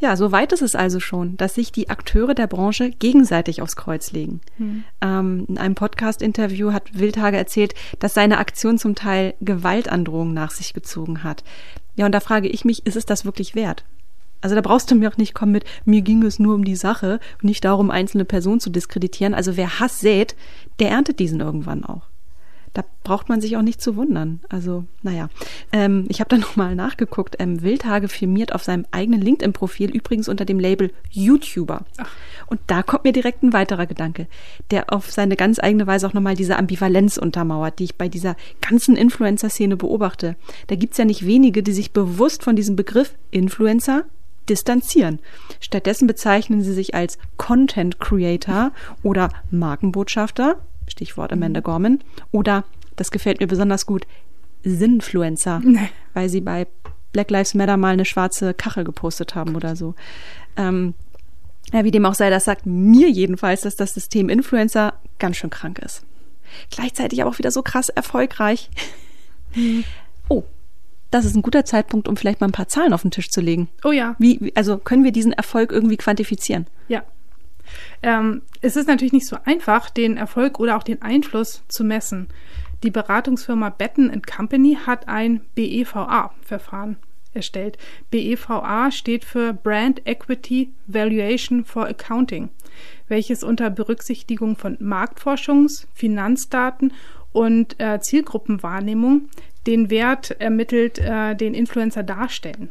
Ja, 0.00 0.16
so 0.16 0.32
weit 0.32 0.52
ist 0.52 0.62
es 0.62 0.74
also 0.74 0.98
schon, 0.98 1.36
dass 1.36 1.54
sich 1.54 1.72
die 1.72 1.90
Akteure 1.90 2.34
der 2.34 2.46
Branche 2.46 2.90
gegenseitig 2.90 3.60
aufs 3.60 3.76
Kreuz 3.76 4.12
legen. 4.12 4.40
Hm. 4.56 4.84
Ähm, 5.02 5.44
in 5.46 5.58
einem 5.58 5.74
Podcast-Interview 5.74 6.72
hat 6.72 6.98
Wildhage 6.98 7.36
erzählt, 7.36 7.74
dass 7.98 8.14
seine 8.14 8.38
Aktion 8.38 8.78
zum 8.78 8.94
Teil 8.94 9.34
Gewaltandrohungen 9.42 10.32
nach 10.32 10.52
sich 10.52 10.72
gezogen 10.72 11.22
hat. 11.22 11.44
Ja, 11.96 12.06
und 12.06 12.12
da 12.12 12.20
frage 12.20 12.48
ich 12.48 12.64
mich, 12.64 12.86
ist 12.86 12.96
es 12.96 13.04
das 13.04 13.26
wirklich 13.26 13.54
wert? 13.54 13.84
Also 14.40 14.54
da 14.54 14.62
brauchst 14.62 14.90
du 14.90 14.94
mir 14.94 15.10
auch 15.10 15.18
nicht 15.18 15.34
kommen 15.34 15.52
mit, 15.52 15.64
mir 15.84 16.00
ging 16.00 16.22
es 16.22 16.38
nur 16.38 16.54
um 16.54 16.64
die 16.64 16.76
Sache 16.76 17.20
und 17.42 17.44
nicht 17.44 17.62
darum, 17.62 17.90
einzelne 17.90 18.24
Personen 18.24 18.60
zu 18.60 18.70
diskreditieren. 18.70 19.34
Also 19.34 19.58
wer 19.58 19.80
Hass 19.80 20.00
sät, 20.00 20.34
der 20.78 20.88
erntet 20.88 21.18
diesen 21.18 21.40
irgendwann 21.40 21.84
auch 21.84 22.09
da 22.72 22.84
braucht 23.02 23.28
man 23.28 23.40
sich 23.40 23.56
auch 23.56 23.62
nicht 23.62 23.80
zu 23.80 23.96
wundern. 23.96 24.40
Also, 24.48 24.84
naja. 25.02 25.28
Ähm, 25.72 26.06
ich 26.08 26.20
habe 26.20 26.28
da 26.28 26.36
nochmal 26.38 26.74
nachgeguckt. 26.74 27.36
Ähm, 27.38 27.62
Wildhage 27.62 28.08
firmiert 28.08 28.54
auf 28.54 28.62
seinem 28.62 28.86
eigenen 28.90 29.20
LinkedIn-Profil 29.20 29.90
übrigens 29.90 30.28
unter 30.28 30.44
dem 30.44 30.60
Label 30.60 30.92
YouTuber. 31.10 31.84
Ach. 31.98 32.10
Und 32.46 32.60
da 32.66 32.82
kommt 32.82 33.04
mir 33.04 33.12
direkt 33.12 33.42
ein 33.42 33.52
weiterer 33.52 33.86
Gedanke, 33.86 34.26
der 34.70 34.92
auf 34.92 35.10
seine 35.10 35.36
ganz 35.36 35.58
eigene 35.58 35.86
Weise 35.86 36.06
auch 36.06 36.12
nochmal 36.12 36.36
diese 36.36 36.56
Ambivalenz 36.56 37.16
untermauert, 37.16 37.78
die 37.78 37.84
ich 37.84 37.96
bei 37.96 38.08
dieser 38.08 38.36
ganzen 38.60 38.96
Influencer-Szene 38.96 39.76
beobachte. 39.76 40.36
Da 40.68 40.76
gibt's 40.76 40.98
ja 40.98 41.04
nicht 41.04 41.26
wenige, 41.26 41.62
die 41.62 41.72
sich 41.72 41.92
bewusst 41.92 42.42
von 42.42 42.56
diesem 42.56 42.76
Begriff 42.76 43.14
Influencer 43.30 44.04
distanzieren. 44.48 45.20
Stattdessen 45.60 46.06
bezeichnen 46.06 46.62
sie 46.62 46.72
sich 46.72 46.94
als 46.94 47.18
Content 47.36 48.00
Creator 48.00 48.72
oder 49.02 49.30
Markenbotschafter 49.50 50.56
Stichwort 50.90 51.32
Amanda 51.32 51.60
Gorman. 51.60 52.00
Oder, 52.32 52.64
das 52.96 53.10
gefällt 53.10 53.40
mir 53.40 53.46
besonders 53.46 53.86
gut, 53.86 54.06
Sinfluencer, 54.62 55.60
nee. 55.64 55.88
weil 56.14 56.28
sie 56.28 56.40
bei 56.40 56.66
Black 57.12 57.30
Lives 57.30 57.54
Matter 57.54 57.76
mal 57.76 57.92
eine 57.92 58.04
schwarze 58.04 58.54
Kachel 58.54 58.84
gepostet 58.84 59.34
haben 59.34 59.56
oder 59.56 59.76
so. 59.76 59.94
Ähm, 60.56 60.94
ja, 61.72 61.84
wie 61.84 61.90
dem 61.90 62.06
auch 62.06 62.14
sei, 62.14 62.30
das 62.30 62.44
sagt 62.44 62.66
mir 62.66 63.08
jedenfalls, 63.08 63.62
dass 63.62 63.76
das 63.76 63.94
System 63.94 64.28
Influencer 64.28 64.94
ganz 65.18 65.36
schön 65.36 65.50
krank 65.50 65.78
ist. 65.78 66.04
Gleichzeitig 66.70 67.22
aber 67.22 67.30
auch 67.30 67.38
wieder 67.38 67.50
so 67.50 67.62
krass 67.62 67.88
erfolgreich. 67.88 68.70
Mhm. 69.54 69.84
Oh, 70.28 70.44
das 71.10 71.24
ist 71.24 71.36
ein 71.36 71.42
guter 71.42 71.64
Zeitpunkt, 71.64 72.08
um 72.08 72.16
vielleicht 72.16 72.40
mal 72.40 72.48
ein 72.48 72.52
paar 72.52 72.68
Zahlen 72.68 72.92
auf 72.92 73.02
den 73.02 73.10
Tisch 73.10 73.30
zu 73.30 73.40
legen. 73.40 73.68
Oh 73.84 73.92
ja. 73.92 74.16
Wie, 74.18 74.52
also 74.54 74.78
können 74.78 75.04
wir 75.04 75.12
diesen 75.12 75.32
Erfolg 75.32 75.72
irgendwie 75.72 75.96
quantifizieren? 75.96 76.66
Ja. 76.88 77.02
Ähm, 78.02 78.42
es 78.60 78.76
ist 78.76 78.88
natürlich 78.88 79.12
nicht 79.12 79.26
so 79.26 79.36
einfach, 79.44 79.90
den 79.90 80.16
Erfolg 80.16 80.58
oder 80.58 80.76
auch 80.76 80.82
den 80.82 81.02
Einfluss 81.02 81.62
zu 81.68 81.84
messen. 81.84 82.28
Die 82.82 82.90
Beratungsfirma 82.90 83.70
Betten 83.70 84.22
Company 84.22 84.78
hat 84.86 85.08
ein 85.08 85.42
BEVA-Verfahren 85.54 86.96
erstellt. 87.34 87.76
BEVA 88.10 88.90
steht 88.90 89.24
für 89.24 89.52
Brand 89.52 90.06
Equity 90.06 90.72
Valuation 90.86 91.64
for 91.64 91.86
Accounting, 91.86 92.48
welches 93.08 93.44
unter 93.44 93.70
Berücksichtigung 93.70 94.56
von 94.56 94.76
Marktforschungs-, 94.78 95.86
Finanzdaten 95.94 96.92
und 97.32 97.78
äh, 97.78 98.00
Zielgruppenwahrnehmung 98.00 99.28
den 99.66 99.90
Wert 99.90 100.30
ermittelt, 100.40 100.98
äh, 100.98 101.36
den 101.36 101.54
Influencer 101.54 102.02
darstellen. 102.02 102.70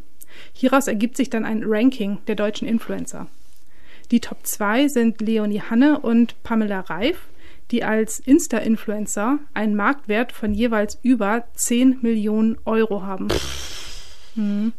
Hieraus 0.54 0.88
ergibt 0.88 1.18
sich 1.18 1.30
dann 1.30 1.46
ein 1.46 1.64
Ranking 1.66 2.18
der 2.28 2.36
deutschen 2.36 2.68
Influencer. 2.68 3.28
Die 4.12 4.20
Top 4.20 4.46
2 4.46 4.88
sind 4.88 5.22
Leonie 5.22 5.62
Hanne 5.62 6.00
und 6.00 6.42
Pamela 6.44 6.82
Reif, 6.82 7.28
die 7.72 7.84
als 7.84 8.20
Insta-Influencer 8.20 9.40
einen 9.54 9.76
Marktwert 9.76 10.32
von 10.32 10.54
jeweils 10.54 10.98
über 11.04 11.44
10 11.54 12.00
Millionen 12.02 12.58
Euro 12.66 13.04
haben. 13.04 13.28
Hm. 14.36 14.74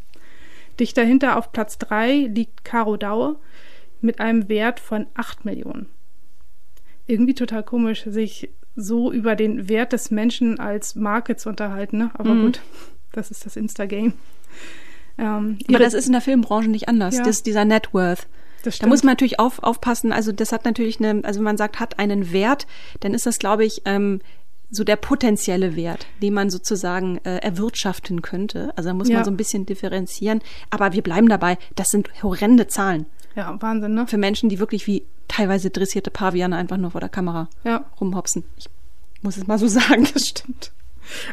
Dicht 0.80 0.96
dahinter 0.96 1.36
auf 1.36 1.52
Platz 1.52 1.78
3 1.78 2.30
liegt 2.32 2.64
Caro 2.64 2.96
Daue 2.96 3.36
mit 4.00 4.18
einem 4.18 4.48
Wert 4.48 4.80
von 4.80 5.06
8 5.14 5.44
Millionen. 5.44 5.86
Irgendwie 7.06 7.34
total 7.34 7.62
komisch, 7.62 8.04
sich 8.06 8.50
so 8.74 9.12
über 9.12 9.36
den 9.36 9.68
Wert 9.68 9.92
des 9.92 10.10
Menschen 10.10 10.58
als 10.58 10.94
Marke 10.94 11.36
zu 11.36 11.48
unterhalten, 11.48 11.98
ne? 11.98 12.10
aber 12.14 12.34
mhm. 12.34 12.42
gut, 12.42 12.60
das 13.12 13.30
ist 13.30 13.44
das 13.44 13.56
Insta-Game. 13.56 14.14
Ähm, 15.18 15.58
aber 15.68 15.78
das 15.78 15.94
ist 15.94 16.06
in 16.06 16.12
der 16.12 16.20
Filmbranche 16.20 16.70
nicht 16.70 16.88
anders, 16.88 17.16
ja. 17.18 17.24
das, 17.24 17.42
dieser 17.42 17.64
Net 17.64 17.92
Worth. 17.92 18.26
Da 18.62 18.86
muss 18.86 19.02
man 19.02 19.12
natürlich 19.12 19.38
auf, 19.38 19.62
aufpassen. 19.62 20.12
Also 20.12 20.32
das 20.32 20.52
hat 20.52 20.64
natürlich 20.64 21.00
eine, 21.00 21.24
also 21.24 21.38
wenn 21.38 21.44
man 21.44 21.56
sagt, 21.56 21.80
hat 21.80 21.98
einen 21.98 22.32
Wert, 22.32 22.66
dann 23.00 23.14
ist 23.14 23.26
das, 23.26 23.38
glaube 23.38 23.64
ich, 23.64 23.82
ähm, 23.84 24.20
so 24.70 24.84
der 24.84 24.96
potenzielle 24.96 25.74
Wert, 25.74 26.06
den 26.22 26.32
man 26.34 26.48
sozusagen 26.48 27.18
äh, 27.24 27.38
erwirtschaften 27.38 28.22
könnte. 28.22 28.72
Also 28.76 28.90
da 28.90 28.94
muss 28.94 29.08
ja. 29.08 29.16
man 29.16 29.24
so 29.24 29.30
ein 29.30 29.36
bisschen 29.36 29.66
differenzieren. 29.66 30.40
Aber 30.70 30.92
wir 30.92 31.02
bleiben 31.02 31.28
dabei, 31.28 31.58
das 31.74 31.88
sind 31.88 32.08
horrende 32.22 32.68
Zahlen. 32.68 33.06
Ja, 33.34 33.56
Wahnsinn, 33.60 33.94
ne? 33.94 34.06
Für 34.06 34.18
Menschen, 34.18 34.48
die 34.48 34.58
wirklich 34.58 34.86
wie 34.86 35.04
teilweise 35.28 35.70
dressierte 35.70 36.10
Paviane 36.10 36.56
einfach 36.56 36.76
nur 36.76 36.92
vor 36.92 37.00
der 37.00 37.10
Kamera 37.10 37.48
ja. 37.64 37.84
rumhopsen. 38.00 38.44
Ich 38.56 38.68
muss 39.22 39.36
es 39.36 39.46
mal 39.46 39.58
so 39.58 39.66
sagen, 39.68 40.06
das 40.12 40.28
stimmt. 40.28 40.72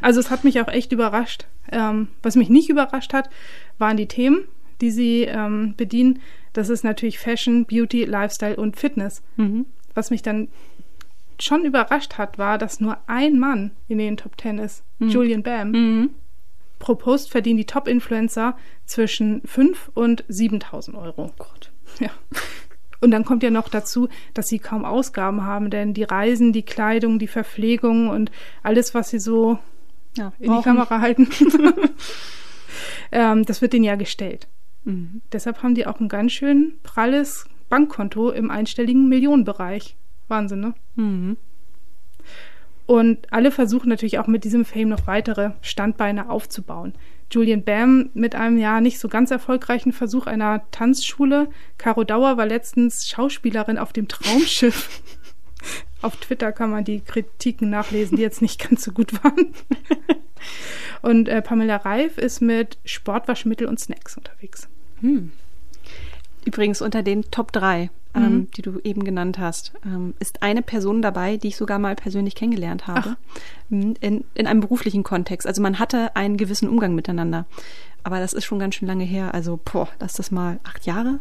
Also 0.02 0.20
es 0.20 0.30
hat 0.30 0.44
mich 0.44 0.60
auch 0.62 0.68
echt 0.68 0.92
überrascht. 0.92 1.46
Ähm, 1.72 2.08
was 2.24 2.36
mich 2.36 2.50
nicht 2.50 2.70
überrascht 2.70 3.14
hat, 3.14 3.30
waren 3.78 3.98
die 3.98 4.08
Themen, 4.08 4.46
die 4.82 4.92
sie 4.92 5.24
ähm, 5.24 5.76
bedienen. 5.78 6.22
Das 6.58 6.70
ist 6.70 6.84
natürlich 6.84 7.20
Fashion, 7.20 7.66
Beauty, 7.66 8.06
Lifestyle 8.06 8.56
und 8.56 8.78
Fitness. 8.78 9.22
Mhm. 9.36 9.68
Was 9.94 10.10
mich 10.10 10.24
dann 10.24 10.48
schon 11.40 11.64
überrascht 11.66 12.18
hat, 12.18 12.40
war, 12.40 12.58
dass 12.58 12.80
nur 12.80 12.98
ein 13.06 13.38
Mann 13.38 13.74
in 13.88 14.00
den 14.00 14.18
Top 14.18 14.38
Ten 14.38 14.58
ist, 14.58 14.84
mhm. 14.98 15.10
Julian 15.10 15.44
Bam. 15.44 15.70
Mhm. 15.70 16.10
Pro 16.80 16.96
Post 16.96 17.30
verdienen 17.30 17.58
die 17.58 17.66
Top-Influencer 17.66 18.58
zwischen 18.88 19.44
5 19.46 19.92
und 19.94 20.26
7.000 20.32 20.96
Euro. 21.00 21.28
Oh 21.28 21.32
Gott. 21.38 21.72
Ja. 22.00 22.10
Und 23.02 23.12
dann 23.12 23.24
kommt 23.24 23.44
ja 23.44 23.52
noch 23.52 23.70
dazu, 23.70 24.10
dass 24.34 24.48
sie 24.48 24.58
kaum 24.58 24.84
Ausgaben 24.84 25.44
haben, 25.44 25.70
denn 25.70 25.94
die 25.94 26.06
Reisen, 26.06 26.54
die 26.54 26.64
Kleidung, 26.64 27.20
die 27.20 27.28
Verpflegung 27.28 28.10
und 28.10 28.32
alles, 28.64 28.96
was 28.96 29.12
sie 29.12 29.20
so 29.20 29.60
ja, 30.18 30.34
in 30.40 30.52
die 30.52 30.64
Kamera 30.64 31.02
halten, 31.02 31.30
ähm, 33.12 33.46
das 33.46 33.62
wird 33.62 33.74
denen 33.74 33.86
ja 33.86 33.96
gestellt. 33.96 34.48
Mhm. 34.88 35.22
Deshalb 35.34 35.62
haben 35.62 35.76
die 35.76 35.86
auch 35.86 36.00
ein 36.00 36.08
ganz 36.08 36.32
schön 36.32 36.74
pralles 36.82 37.46
Bankkonto 37.70 38.32
im 38.32 38.50
einstelligen 38.50 39.10
Millionenbereich. 39.10 39.98
Wahnsinn, 40.30 40.62
ne? 40.62 40.74
Mhm. 40.96 41.38
Und 42.86 43.34
alle 43.34 43.52
versuchen 43.52 43.90
natürlich 43.90 44.18
auch 44.18 44.28
mit 44.28 44.46
diesem 44.46 44.64
Fame 44.64 44.88
noch 44.88 45.08
weitere 45.08 45.52
Standbeine 45.62 46.30
aufzubauen. 46.30 46.94
Julian 47.30 47.64
Bam 47.64 48.10
mit 48.14 48.34
einem 48.36 48.58
ja 48.58 48.80
nicht 48.80 49.00
so 49.00 49.10
ganz 49.10 49.30
erfolgreichen 49.30 49.92
Versuch 49.92 50.26
einer 50.26 50.64
Tanzschule. 50.72 51.50
Caro 51.78 52.06
Dauer 52.06 52.38
war 52.38 52.46
letztens 52.46 53.10
Schauspielerin 53.10 53.78
auf 53.78 53.92
dem 53.92 54.08
Traumschiff. 54.08 55.02
auf 56.02 56.16
Twitter 56.16 56.54
kann 56.54 56.72
man 56.72 56.86
die 56.86 57.02
Kritiken 57.02 57.70
nachlesen, 57.70 58.16
die 58.16 58.24
jetzt 58.24 58.42
nicht 58.42 58.66
ganz 58.66 58.86
so 58.86 58.94
gut 58.94 59.22
waren. 59.22 59.54
und 61.02 61.28
äh, 61.28 61.42
Pamela 61.42 61.76
Reif 61.76 62.18
ist 62.18 62.40
mit 62.40 62.78
Sportwaschmittel 62.86 63.68
und 63.68 63.82
Snacks 63.82 64.16
unterwegs. 64.16 64.70
Hm. 65.02 65.32
Übrigens 66.46 66.82
unter 66.82 67.04
den 67.04 67.30
Top 67.30 67.52
3, 67.52 67.90
ähm, 68.16 68.24
mhm. 68.24 68.52
die 68.52 68.62
du 68.62 68.80
eben 68.84 69.04
genannt 69.04 69.38
hast, 69.38 69.74
ähm, 69.86 70.14
ist 70.20 70.42
eine 70.42 70.62
Person 70.62 71.02
dabei, 71.02 71.38
die 71.38 71.50
ich 71.50 71.58
sogar 71.58 71.78
mal 71.78 71.96
persönlich 71.96 72.36
kennengelernt 72.36 72.88
habe. 72.88 73.18
Hm, 73.70 73.96
in, 74.00 74.24
in 74.34 74.48
einem 74.48 74.62
beruflichen 74.62 75.04
Kontext. 75.04 75.46
Also 75.46 75.62
man 75.62 75.78
hatte 75.78 76.16
einen 76.16 76.38
gewissen 76.38 76.70
Umgang 76.70 76.96
miteinander. 76.96 77.46
Aber 78.04 78.22
das 78.22 78.32
ist 78.32 78.46
schon 78.46 78.60
ganz 78.60 78.76
schön 78.76 78.88
lange 78.88 79.04
her. 79.04 79.34
Also, 79.34 79.60
boah, 79.64 79.90
lass 80.00 80.14
das 80.14 80.32
mal 80.32 80.62
acht 80.64 80.86
Jahre 80.86 81.20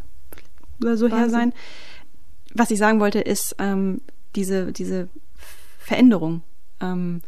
oder 0.80 0.96
so 0.96 1.06
Wahnsinn. 1.06 1.18
her 1.18 1.30
sein. 1.30 1.52
Was 2.54 2.70
ich 2.70 2.78
sagen 2.78 3.00
wollte, 3.00 3.18
ist 3.18 3.56
ähm, 3.58 4.00
diese, 4.36 4.72
diese 4.72 5.08
Veränderung. 5.78 6.42
Ähm, 6.80 7.22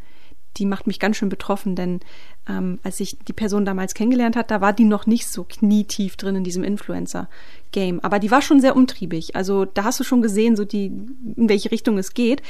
die 0.56 0.66
macht 0.66 0.86
mich 0.86 1.00
ganz 1.00 1.16
schön 1.16 1.28
betroffen, 1.28 1.74
denn 1.74 2.00
ähm, 2.48 2.78
als 2.82 3.00
ich 3.00 3.16
die 3.26 3.32
Person 3.32 3.64
damals 3.64 3.94
kennengelernt 3.94 4.36
hat, 4.36 4.50
da 4.50 4.60
war 4.60 4.72
die 4.72 4.84
noch 4.84 5.06
nicht 5.06 5.28
so 5.28 5.44
knietief 5.44 6.16
drin 6.16 6.36
in 6.36 6.44
diesem 6.44 6.64
Influencer-Game. 6.64 8.00
Aber 8.00 8.18
die 8.18 8.30
war 8.30 8.42
schon 8.42 8.60
sehr 8.60 8.76
umtriebig. 8.76 9.36
Also 9.36 9.64
da 9.64 9.84
hast 9.84 10.00
du 10.00 10.04
schon 10.04 10.22
gesehen, 10.22 10.56
so 10.56 10.64
die, 10.64 10.86
in 10.86 11.48
welche 11.48 11.70
Richtung 11.70 11.98
es 11.98 12.14
geht. 12.14 12.42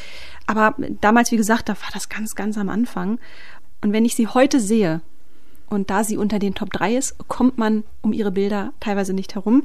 Aber 0.47 0.75
damals, 1.01 1.33
wie 1.33 1.37
gesagt, 1.37 1.69
da 1.69 1.73
war 1.75 1.91
das 1.93 2.09
ganz, 2.09 2.35
ganz 2.35 2.57
am 2.57 2.69
Anfang. 2.69 3.19
Und 3.83 3.93
wenn 3.93 4.05
ich 4.05 4.15
sie 4.15 4.27
heute 4.27 4.61
sehe, 4.61 5.01
und 5.71 5.91
da 5.91 6.03
sie 6.03 6.17
unter 6.17 6.39
den 6.39 6.55
Top 6.55 6.73
3 6.73 6.97
ist, 6.97 7.19
kommt 7.29 7.59
man 7.59 7.85
um 8.01 8.15
ihre 8.15 8.33
Bilder 8.33 8.73
teilweise 8.81 9.13
nicht 9.13 9.35
herum 9.35 9.65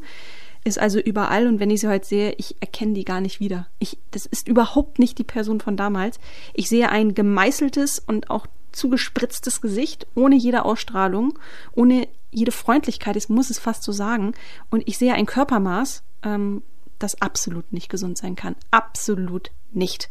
ist 0.64 0.80
also 0.80 1.00
überall 1.00 1.48
und 1.48 1.60
wenn 1.60 1.70
ich 1.70 1.82
sie 1.82 1.88
heute 1.88 2.06
sehe, 2.06 2.36
ich 2.38 2.56
erkenne 2.62 2.94
die 2.94 3.04
gar 3.04 3.22
nicht 3.22 3.40
wieder. 3.40 3.68
Ich, 3.80 3.98
das 4.12 4.26
ist 4.26 4.48
überhaupt 4.48 4.98
nicht 4.98 5.18
die 5.18 5.24
Person 5.24 5.60
von 5.60 5.76
damals. 5.76 6.20
Ich 6.54 6.70
sehe 6.70 6.90
ein 6.90 7.14
gemeißeltes 7.14 8.00
und 8.00 8.30
auch 8.30 8.48
zugespritztes 8.74 9.62
Gesicht, 9.62 10.08
ohne 10.16 10.36
jede 10.36 10.66
Ausstrahlung, 10.66 11.40
ohne 11.74 12.08
jede 12.32 12.52
Freundlichkeit, 12.52 13.16
ich 13.16 13.30
muss 13.30 13.50
es 13.50 13.60
fast 13.60 13.84
so 13.84 13.92
sagen. 13.92 14.34
Und 14.70 14.88
ich 14.88 14.98
sehe 14.98 15.14
ein 15.14 15.26
Körpermaß, 15.26 16.04
ähm, 16.24 16.64
das 17.00 17.22
absolut 17.22 17.72
nicht 17.72 17.90
gesund 17.90 18.18
sein 18.18 18.36
kann. 18.36 18.56
Absolut 18.72 19.52
nicht. 19.72 20.10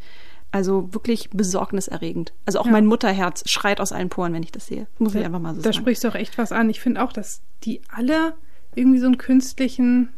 Also 0.50 0.92
wirklich 0.92 1.30
besorgniserregend. 1.30 2.32
Also 2.44 2.60
auch 2.60 2.66
ja. 2.66 2.72
mein 2.72 2.86
Mutterherz 2.86 3.48
schreit 3.48 3.80
aus 3.80 3.92
allen 3.92 4.10
Poren, 4.10 4.34
wenn 4.34 4.42
ich 4.42 4.52
das 4.52 4.66
sehe. 4.66 4.86
Muss 4.98 5.14
ich 5.14 5.24
einfach 5.24 5.40
mal 5.40 5.54
so 5.54 5.60
da 5.60 5.64
sagen. 5.64 5.74
Da 5.74 5.80
sprichst 5.80 6.04
du 6.04 6.08
auch 6.08 6.14
echt 6.14 6.36
was 6.36 6.52
an. 6.52 6.68
Ich 6.68 6.80
finde 6.80 7.02
auch, 7.02 7.12
dass 7.12 7.40
die 7.64 7.80
alle 7.88 8.34
irgendwie 8.74 8.98
so 8.98 9.06
einen 9.06 9.18
künstlichen 9.18 10.10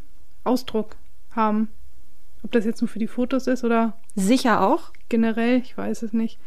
Ausdruck 0.42 0.96
haben. 1.30 1.68
Ob 2.42 2.52
das 2.52 2.64
jetzt 2.64 2.82
nur 2.82 2.88
für 2.88 2.98
die 2.98 3.06
Fotos 3.06 3.46
ist 3.46 3.64
oder 3.64 3.96
sicher 4.16 4.60
auch 4.60 4.92
generell, 5.08 5.60
ich 5.60 5.78
weiß 5.78 6.02
es 6.02 6.12
nicht. 6.12 6.38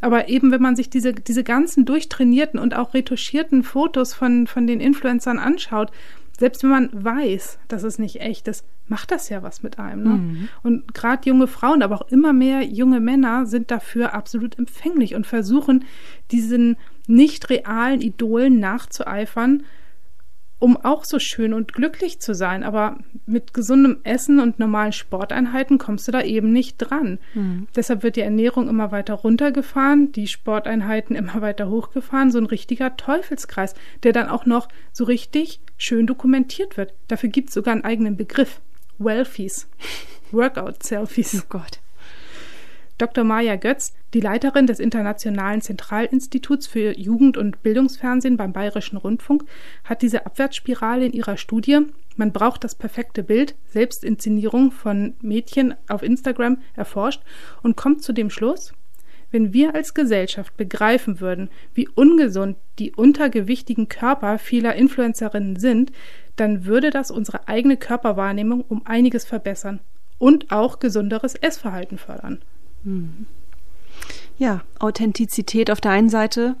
Aber 0.00 0.28
eben, 0.28 0.50
wenn 0.50 0.62
man 0.62 0.76
sich 0.76 0.90
diese, 0.90 1.12
diese 1.12 1.44
ganzen 1.44 1.84
durchtrainierten 1.84 2.60
und 2.60 2.74
auch 2.74 2.94
retuschierten 2.94 3.62
Fotos 3.62 4.14
von, 4.14 4.46
von 4.46 4.66
den 4.66 4.80
Influencern 4.80 5.38
anschaut, 5.38 5.90
selbst 6.38 6.62
wenn 6.62 6.70
man 6.70 6.90
weiß, 6.92 7.58
dass 7.66 7.82
es 7.82 7.98
nicht 7.98 8.20
echt 8.20 8.46
ist, 8.46 8.64
macht 8.86 9.10
das 9.10 9.28
ja 9.28 9.42
was 9.42 9.62
mit 9.62 9.78
einem. 9.78 10.02
Ne? 10.02 10.10
Mhm. 10.10 10.48
Und 10.62 10.94
gerade 10.94 11.28
junge 11.28 11.48
Frauen, 11.48 11.82
aber 11.82 11.96
auch 11.96 12.08
immer 12.12 12.32
mehr 12.32 12.62
junge 12.62 13.00
Männer 13.00 13.46
sind 13.46 13.70
dafür 13.70 14.14
absolut 14.14 14.56
empfänglich 14.56 15.14
und 15.16 15.26
versuchen, 15.26 15.84
diesen 16.30 16.76
nicht 17.08 17.50
realen 17.50 18.00
Idolen 18.00 18.60
nachzueifern 18.60 19.64
um 20.58 20.76
auch 20.76 21.04
so 21.04 21.18
schön 21.18 21.54
und 21.54 21.72
glücklich 21.72 22.20
zu 22.20 22.34
sein. 22.34 22.64
Aber 22.64 22.98
mit 23.26 23.54
gesundem 23.54 23.98
Essen 24.02 24.40
und 24.40 24.58
normalen 24.58 24.92
Sporteinheiten 24.92 25.78
kommst 25.78 26.08
du 26.08 26.12
da 26.12 26.22
eben 26.22 26.52
nicht 26.52 26.78
dran. 26.78 27.18
Mhm. 27.34 27.68
Deshalb 27.76 28.02
wird 28.02 28.16
die 28.16 28.22
Ernährung 28.22 28.68
immer 28.68 28.90
weiter 28.90 29.14
runtergefahren, 29.14 30.12
die 30.12 30.26
Sporteinheiten 30.26 31.14
immer 31.14 31.40
weiter 31.40 31.68
hochgefahren. 31.68 32.30
So 32.30 32.38
ein 32.38 32.46
richtiger 32.46 32.96
Teufelskreis, 32.96 33.74
der 34.02 34.12
dann 34.12 34.28
auch 34.28 34.46
noch 34.46 34.68
so 34.92 35.04
richtig 35.04 35.60
schön 35.76 36.06
dokumentiert 36.06 36.76
wird. 36.76 36.92
Dafür 37.06 37.28
gibt 37.28 37.48
es 37.48 37.54
sogar 37.54 37.72
einen 37.72 37.84
eigenen 37.84 38.16
Begriff. 38.16 38.60
Welfies. 38.98 39.68
Workout-Selfies. 40.32 41.42
Oh 41.42 41.46
Gott. 41.48 41.80
Dr. 42.98 43.22
Maja 43.22 43.54
Götz, 43.54 43.94
die 44.14 44.20
Leiterin 44.20 44.66
des 44.66 44.80
Internationalen 44.80 45.60
Zentralinstituts 45.60 46.66
für 46.66 46.98
Jugend- 46.98 47.36
und 47.36 47.62
Bildungsfernsehen 47.62 48.36
beim 48.36 48.52
Bayerischen 48.52 48.96
Rundfunk, 48.96 49.44
hat 49.84 50.02
diese 50.02 50.24
Abwärtsspirale 50.26 51.06
in 51.06 51.12
ihrer 51.12 51.36
Studie 51.36 51.80
Man 52.16 52.32
braucht 52.32 52.64
das 52.64 52.74
perfekte 52.74 53.22
Bild, 53.22 53.54
Selbstinszenierung 53.66 54.72
von 54.72 55.14
Mädchen 55.20 55.74
auf 55.88 56.02
Instagram 56.02 56.58
erforscht 56.74 57.22
und 57.62 57.76
kommt 57.76 58.02
zu 58.02 58.12
dem 58.12 58.28
Schluss, 58.28 58.72
wenn 59.30 59.52
wir 59.52 59.74
als 59.74 59.94
Gesellschaft 59.94 60.56
begreifen 60.56 61.20
würden, 61.20 61.50
wie 61.74 61.86
ungesund 61.86 62.56
die 62.78 62.92
untergewichtigen 62.92 63.88
Körper 63.88 64.38
vieler 64.38 64.74
Influencerinnen 64.74 65.56
sind, 65.56 65.92
dann 66.36 66.64
würde 66.64 66.90
das 66.90 67.10
unsere 67.10 67.46
eigene 67.46 67.76
Körperwahrnehmung 67.76 68.62
um 68.62 68.86
einiges 68.86 69.24
verbessern 69.24 69.80
und 70.18 70.50
auch 70.50 70.78
gesunderes 70.78 71.34
Essverhalten 71.34 71.98
fördern. 71.98 72.38
Hm. 72.84 73.26
Ja, 74.38 74.62
Authentizität 74.78 75.70
auf 75.70 75.80
der 75.80 75.90
einen 75.90 76.08
Seite, 76.08 76.56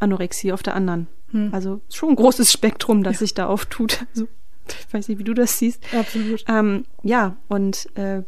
Anorexie 0.00 0.52
auf 0.52 0.62
der 0.62 0.74
anderen. 0.74 1.08
Hm. 1.30 1.48
Also 1.52 1.80
schon 1.90 2.10
ein 2.10 2.16
großes 2.16 2.52
Spektrum, 2.52 3.02
das 3.02 3.14
ja. 3.14 3.18
sich 3.20 3.34
da 3.34 3.46
auftut. 3.46 4.06
Also, 4.14 4.28
ich 4.68 4.94
weiß 4.94 5.08
nicht, 5.08 5.18
wie 5.18 5.24
du 5.24 5.34
das 5.34 5.58
siehst. 5.58 5.82
Absolut. 5.92 6.44
Ähm, 6.46 6.84
ja, 7.02 7.36
und 7.48 7.88
äh, 7.96 8.22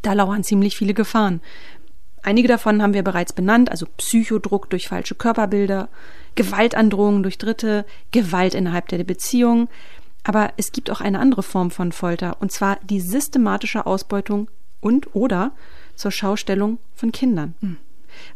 da 0.00 0.14
lauern 0.14 0.42
ziemlich 0.42 0.74
viele 0.74 0.94
Gefahren. 0.94 1.42
Einige 2.22 2.48
davon 2.48 2.80
haben 2.80 2.94
wir 2.94 3.02
bereits 3.02 3.34
benannt, 3.34 3.70
also 3.70 3.86
Psychodruck 3.98 4.70
durch 4.70 4.88
falsche 4.88 5.14
Körperbilder, 5.14 5.90
Gewaltandrohungen 6.34 7.22
durch 7.22 7.36
Dritte, 7.36 7.84
Gewalt 8.10 8.54
innerhalb 8.54 8.88
der 8.88 9.04
Beziehung. 9.04 9.68
Aber 10.22 10.52
es 10.56 10.72
gibt 10.72 10.90
auch 10.90 11.02
eine 11.02 11.18
andere 11.18 11.42
Form 11.42 11.70
von 11.70 11.92
Folter, 11.92 12.40
und 12.40 12.52
zwar 12.52 12.78
die 12.82 13.00
systematische 13.00 13.84
Ausbeutung 13.84 14.50
und 14.80 15.14
oder 15.14 15.52
zur 15.94 16.10
Schaustellung 16.10 16.78
von 16.94 17.12
Kindern. 17.12 17.54
Mhm. 17.60 17.76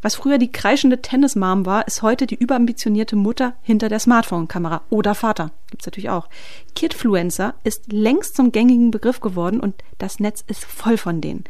Was 0.03 0.15
früher 0.15 0.39
die 0.39 0.53
kreischende 0.53 1.03
Tennismam 1.03 1.67
war, 1.67 1.87
ist 1.87 2.03
heute 2.03 2.27
die 2.27 2.35
überambitionierte 2.35 3.17
Mutter 3.17 3.55
hinter 3.63 3.89
der 3.89 3.99
Smartphone-Kamera 3.99 4.83
oder 4.91 5.15
Vater. 5.15 5.51
Gibt's 5.71 5.87
natürlich 5.87 6.11
auch. 6.11 6.29
Kidfluencer 6.75 7.55
ist 7.65 7.93
längst 7.93 8.37
zum 8.37 8.53
gängigen 8.53 8.91
Begriff 8.91 9.21
geworden 9.21 9.61
und 9.61 9.75
das 9.99 10.21
Netz 10.21 10.45
ist 10.47 10.65
voll 10.65 10.97
von 10.97 11.21
denen. 11.21 11.45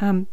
Ähm, 0.00 0.26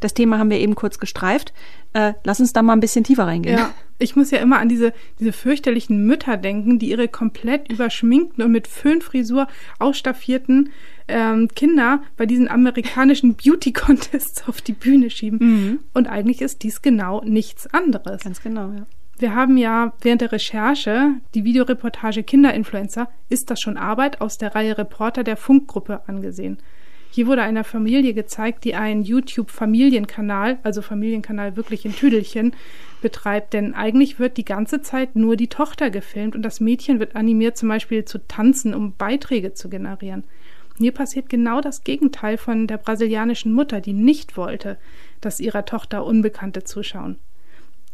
das 0.00 0.14
Thema 0.14 0.38
haben 0.38 0.50
wir 0.50 0.58
eben 0.58 0.74
kurz 0.74 0.98
gestreift. 0.98 1.52
Äh, 1.92 2.14
lass 2.24 2.40
uns 2.40 2.52
da 2.52 2.62
mal 2.62 2.72
ein 2.72 2.80
bisschen 2.80 3.04
tiefer 3.04 3.26
reingehen. 3.26 3.58
Ja, 3.58 3.72
ich 3.98 4.16
muss 4.16 4.30
ja 4.30 4.38
immer 4.38 4.58
an 4.58 4.68
diese, 4.68 4.92
diese 5.20 5.32
fürchterlichen 5.32 6.06
Mütter 6.06 6.36
denken, 6.36 6.78
die 6.78 6.90
ihre 6.90 7.08
komplett 7.08 7.70
überschminkten 7.70 8.42
und 8.42 8.50
mit 8.50 8.66
Föhnfrisur 8.66 9.46
ausstaffierten 9.78 10.70
ähm, 11.08 11.48
Kinder 11.54 12.02
bei 12.16 12.26
diesen 12.26 12.48
amerikanischen 12.48 13.34
Beauty-Contests 13.34 14.48
auf 14.48 14.60
die 14.60 14.72
Bühne 14.72 15.10
schieben. 15.10 15.38
Mhm. 15.40 15.78
Und 15.94 16.08
eigentlich 16.08 16.40
ist 16.42 16.62
dies 16.62 16.82
genau 16.82 17.22
nichts 17.24 17.72
anderes. 17.72 18.22
Ganz 18.22 18.42
genau, 18.42 18.72
ja. 18.72 18.86
Wir 19.18 19.34
haben 19.34 19.56
ja 19.56 19.92
während 20.00 20.20
der 20.20 20.32
Recherche 20.32 21.10
die 21.34 21.44
Videoreportage 21.44 22.24
Kinderinfluencer 22.24 23.08
Ist 23.28 23.50
das 23.50 23.60
schon 23.60 23.76
Arbeit 23.76 24.20
aus 24.20 24.38
der 24.38 24.54
Reihe 24.54 24.76
Reporter 24.78 25.22
der 25.22 25.36
Funkgruppe 25.36 26.00
angesehen. 26.08 26.58
Hier 27.14 27.26
wurde 27.26 27.42
einer 27.42 27.62
Familie 27.62 28.14
gezeigt, 28.14 28.64
die 28.64 28.74
einen 28.74 29.02
YouTube-Familienkanal, 29.02 30.58
also 30.62 30.80
Familienkanal 30.80 31.56
wirklich 31.56 31.84
in 31.84 31.94
Tüdelchen, 31.94 32.54
betreibt. 33.02 33.52
Denn 33.52 33.74
eigentlich 33.74 34.18
wird 34.18 34.38
die 34.38 34.46
ganze 34.46 34.80
Zeit 34.80 35.14
nur 35.14 35.36
die 35.36 35.48
Tochter 35.48 35.90
gefilmt 35.90 36.34
und 36.34 36.42
das 36.42 36.60
Mädchen 36.60 37.00
wird 37.00 37.14
animiert, 37.14 37.58
zum 37.58 37.68
Beispiel 37.68 38.06
zu 38.06 38.26
tanzen, 38.26 38.74
um 38.74 38.94
Beiträge 38.96 39.52
zu 39.52 39.68
generieren. 39.68 40.24
Hier 40.78 40.92
passiert 40.92 41.28
genau 41.28 41.60
das 41.60 41.84
Gegenteil 41.84 42.38
von 42.38 42.66
der 42.66 42.78
brasilianischen 42.78 43.52
Mutter, 43.52 43.80
die 43.80 43.92
nicht 43.92 44.36
wollte, 44.36 44.78
dass 45.20 45.40
ihrer 45.40 45.64
Tochter 45.64 46.04
Unbekannte 46.04 46.64
zuschauen. 46.64 47.18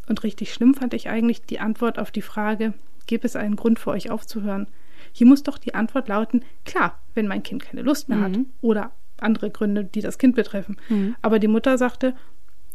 Und 0.09 0.23
richtig 0.23 0.53
schlimm 0.55 0.75
fand 0.75 0.95
ich 0.95 1.09
eigentlich 1.09 1.43
die 1.43 1.61
Antwort 1.61 1.99
auf 1.99 2.11
die 2.11 2.23
Frage, 2.23 2.75
gibt 3.07 3.25
es 3.25 3.37
einen 3.37 3.57
Grund 3.57 3.79
für 3.79 3.91
euch 3.91 4.11
aufzuhören? 4.11 4.67
Hier 5.13 5.27
muss 5.27 5.43
doch 5.43 5.59
die 5.59 5.75
Antwort 5.75 6.09
lauten, 6.09 6.45
klar, 6.65 6.99
wenn 7.15 7.27
mein 7.27 7.43
Kind 7.43 7.63
keine 7.63 7.83
Lust 7.83 8.09
mehr 8.09 8.19
mhm. 8.19 8.23
hat 8.23 8.39
oder 8.61 8.91
andere 9.19 9.51
Gründe, 9.51 9.85
die 9.85 10.01
das 10.01 10.19
Kind 10.19 10.37
betreffen. 10.37 10.77
Mhm. 10.89 11.17
Aber 11.23 11.39
die 11.39 11.49
Mutter 11.49 11.77
sagte, 11.77 12.15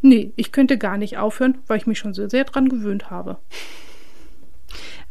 nee, 0.01 0.33
ich 0.35 0.51
könnte 0.51 0.77
gar 0.77 0.97
nicht 0.97 1.17
aufhören, 1.17 1.57
weil 1.67 1.77
ich 1.77 1.87
mich 1.87 1.99
schon 1.99 2.13
so 2.13 2.27
sehr 2.27 2.43
dran 2.43 2.69
gewöhnt 2.69 3.09
habe. 3.09 3.37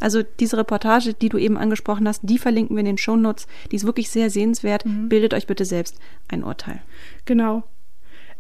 Also 0.01 0.23
diese 0.23 0.57
Reportage, 0.57 1.15
die 1.15 1.29
du 1.29 1.39
eben 1.39 1.57
angesprochen 1.57 2.09
hast, 2.09 2.21
die 2.23 2.39
verlinken 2.39 2.77
wir 2.77 2.81
in 2.81 2.87
den 2.87 2.99
Shownotes. 2.99 3.47
Die 3.71 3.77
ist 3.77 3.87
wirklich 3.87 4.11
sehr 4.11 4.31
sehenswert. 4.31 4.85
Mhm. 4.85 5.09
Bildet 5.09 5.35
euch 5.35 5.47
bitte 5.47 5.65
selbst 5.65 5.99
ein 6.29 6.45
Urteil. 6.45 6.81
Genau. 7.25 7.63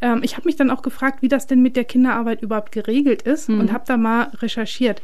Ähm, 0.00 0.20
ich 0.22 0.36
habe 0.36 0.46
mich 0.46 0.56
dann 0.56 0.70
auch 0.70 0.82
gefragt, 0.82 1.22
wie 1.22 1.28
das 1.28 1.46
denn 1.46 1.62
mit 1.62 1.76
der 1.76 1.84
Kinderarbeit 1.84 2.42
überhaupt 2.42 2.72
geregelt 2.72 3.22
ist 3.22 3.48
mhm. 3.48 3.60
und 3.60 3.72
habe 3.72 3.84
da 3.86 3.96
mal 3.96 4.24
recherchiert. 4.34 5.00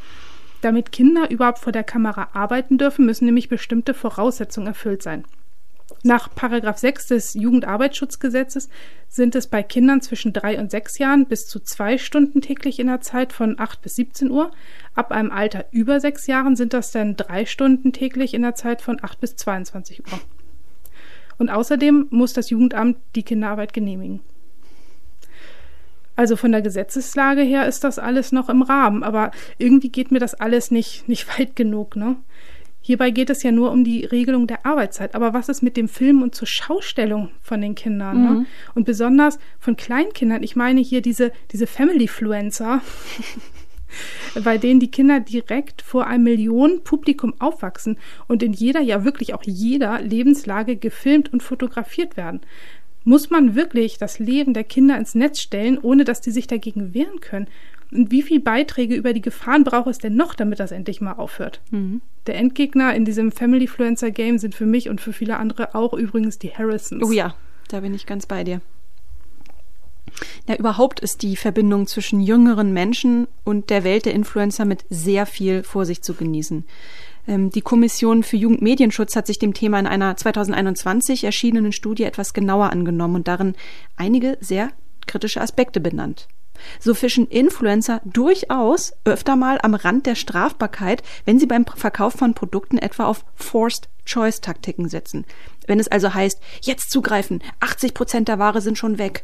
Damit 0.61 0.91
Kinder 0.91 1.31
überhaupt 1.31 1.61
vor 1.61 1.73
der 1.73 1.85
Kamera 1.85 2.29
arbeiten 2.33 2.79
dürfen, 2.79 3.07
müssen 3.07 3.27
nämlich 3.27 3.49
bestimmte 3.49 3.95
Voraussetzungen 3.95 4.67
erfüllt 4.67 5.03
sein. 5.03 5.25
Nach 6.05 6.33
Paragraph 6.33 6.79
6 6.79 7.09
des 7.09 7.35
Jugendarbeitsschutzgesetzes 7.35 8.69
sind 9.09 9.35
es 9.35 9.49
bei 9.49 9.63
Kindern 9.63 10.01
zwischen 10.01 10.33
drei 10.33 10.59
und 10.59 10.71
sechs 10.71 10.99
Jahren 10.99 11.27
bis 11.27 11.47
zu 11.49 11.61
zwei 11.61 11.99
Stunden 11.99 12.41
täglich 12.41 12.79
in 12.79 12.87
der 12.87 13.01
Zeit 13.01 13.33
von 13.33 13.59
8 13.59 13.83
bis 13.83 13.97
17 13.97 14.31
Uhr. 14.31 14.53
Ab 14.95 15.11
einem 15.11 15.33
Alter 15.33 15.67
über 15.73 15.99
sechs 15.99 16.27
Jahren 16.27 16.55
sind 16.55 16.73
das 16.73 16.93
dann 16.93 17.17
drei 17.17 17.47
Stunden 17.47 17.93
täglich 17.93 18.35
in 18.35 18.43
der 18.43 18.55
Zeit 18.55 18.81
von 18.81 18.99
8 19.03 19.21
bis 19.21 19.37
22 19.37 20.05
Uhr. 20.13 20.21
Und 21.39 21.51
außerdem 21.51 22.09
muss 22.11 22.33
das 22.33 22.51
Jugendamt 22.51 22.99
die 23.15 23.23
Kinderarbeit 23.23 23.73
genehmigen. 23.73 24.21
Also 26.15 26.35
von 26.35 26.51
der 26.51 26.63
Gesetzeslage 26.63 27.43
her 27.43 27.67
ist 27.67 27.85
das 27.85 28.01
alles 28.01 28.33
noch 28.33 28.49
im 28.49 28.63
Rahmen, 28.63 29.05
aber 29.05 29.31
irgendwie 29.57 29.91
geht 29.91 30.11
mir 30.11 30.19
das 30.19 30.35
alles 30.35 30.73
nicht, 30.73 31.09
nicht 31.09 31.29
weit 31.39 31.55
genug, 31.57 31.97
ne? 31.97 32.17
Hierbei 32.89 33.11
geht 33.11 33.29
es 33.29 33.43
ja 33.43 33.53
nur 33.53 33.71
um 33.71 33.85
die 33.85 34.07
Regelung 34.07 34.47
der 34.47 34.65
Arbeitszeit. 34.65 35.15
Aber 35.15 35.35
was 35.35 35.51
ist 35.51 35.61
mit 35.61 35.77
dem 35.77 35.89
Film 35.89 36.23
und 36.23 36.35
zur 36.35 36.49
Schaustellung 36.49 37.29
von 37.43 37.61
den 37.61 37.75
Kindern? 37.75 38.23
Ne? 38.23 38.31
Mhm. 38.31 38.39
Ne? 38.39 38.47
Und 38.75 38.87
besonders 38.87 39.39
von 39.59 39.77
Kleinkindern. 39.77 40.43
Ich 40.43 40.57
meine 40.57 40.81
hier 40.81 41.03
diese, 41.03 41.31
diese 41.53 41.67
Family-Fluencer, 41.67 42.81
bei 44.43 44.57
denen 44.57 44.81
die 44.81 44.91
Kinder 44.91 45.21
direkt 45.21 45.83
vor 45.83 46.07
einem 46.07 46.25
Millionenpublikum 46.25 47.35
aufwachsen 47.41 47.99
und 48.27 48.43
in 48.43 48.55
jeder, 48.55 48.81
ja 48.81 49.05
wirklich 49.05 49.35
auch 49.35 49.43
jeder 49.45 50.01
Lebenslage 50.01 50.77
gefilmt 50.77 51.31
und 51.31 51.43
fotografiert 51.43 52.17
werden. 52.17 52.41
Muss 53.05 53.29
man 53.29 53.55
wirklich 53.55 53.99
das 53.99 54.19
Leben 54.19 54.55
der 54.55 54.65
Kinder 54.65 54.97
ins 54.97 55.15
Netz 55.15 55.41
stellen, 55.41 55.77
ohne 55.77 56.05
dass 56.05 56.23
die 56.23 56.31
sich 56.31 56.47
dagegen 56.47 56.95
wehren 56.95 57.21
können? 57.21 57.49
Und 57.91 58.11
wie 58.11 58.23
viele 58.23 58.41
Beiträge 58.41 58.95
über 58.95 59.13
die 59.13 59.23
Gefahren 59.23 59.65
braucht 59.65 59.89
es 59.89 59.99
denn 59.99 60.15
noch, 60.15 60.35
damit 60.35 60.61
das 60.61 60.73
endlich 60.73 61.01
mal 61.01 61.15
aufhört? 61.15 61.61
Mhm. 61.71 62.03
Der 62.27 62.37
Endgegner 62.37 62.95
in 62.95 63.05
diesem 63.05 63.33
Family 63.33 63.67
Fluencer 63.67 64.11
Game 64.11 64.39
sind 64.39 64.55
für 64.55 64.67
mich 64.67 64.89
und 64.89 65.01
für 65.01 65.13
viele 65.13 65.39
andere 65.39 65.75
auch 65.75 65.95
übrigens 65.95 66.39
die 66.39 66.51
Harrisons. 66.51 67.03
Oh 67.03 67.13
ja, 67.13 67.35
da 67.69 67.81
bin 67.81 67.95
ich 67.95 68.07
ganz 68.07 68.27
bei 68.27 68.45
dir. 68.45 68.61
Ja, 70.47 70.57
überhaupt 70.57 71.01
ist 71.01 71.23
die 71.23 71.37
Verbindung 71.37 71.87
zwischen 71.87 72.21
jüngeren 72.21 72.73
Menschen 72.73 73.29
und 73.45 73.71
der 73.71 73.85
Welt 73.85 74.07
der 74.07 74.15
Influencer 74.15 74.65
mit 74.65 74.85
sehr 74.91 75.27
viel 75.27 75.63
Vorsicht 75.63 76.05
zu 76.05 76.15
genießen. 76.15 76.65
Ähm, 77.27 77.51
die 77.51 77.61
Kommission 77.61 78.23
für 78.23 78.37
Jugendmedienschutz 78.37 79.15
hat 79.15 79.27
sich 79.27 79.39
dem 79.39 79.55
Thema 79.55 79.79
in 79.79 79.87
einer 79.87 80.17
2021 80.17 81.25
erschienenen 81.25 81.73
Studie 81.73 82.05
etwas 82.05 82.33
genauer 82.33 82.71
angenommen 82.71 83.17
und 83.17 83.29
darin 83.29 83.55
einige 83.97 84.39
sehr 84.41 84.71
kritische 85.07 85.41
Aspekte 85.41 85.81
benannt. 85.81 86.29
So 86.81 86.95
fischen 86.95 87.27
Influencer 87.27 88.01
durchaus 88.05 88.93
öfter 89.05 89.37
mal 89.37 89.59
am 89.63 89.75
Rand 89.75 90.07
der 90.07 90.15
Strafbarkeit, 90.15 91.03
wenn 91.25 91.39
sie 91.39 91.47
beim 91.47 91.65
Verkauf 91.65 92.15
von 92.15 92.35
Produkten 92.35 92.79
etwa 92.79 93.07
auf 93.07 93.25
Forced 93.35 93.89
Choice 94.09 94.41
Taktiken 94.41 94.89
setzen. 94.89 95.27
Wenn 95.67 95.79
es 95.79 95.89
also 95.89 96.15
heißt, 96.15 96.41
jetzt 96.63 96.91
zugreifen, 96.91 97.43
80 97.61 97.93
Prozent 97.93 98.29
der 98.29 98.39
Ware 98.39 98.63
sind 98.63 98.79
schon 98.79 98.97
weg. 98.97 99.23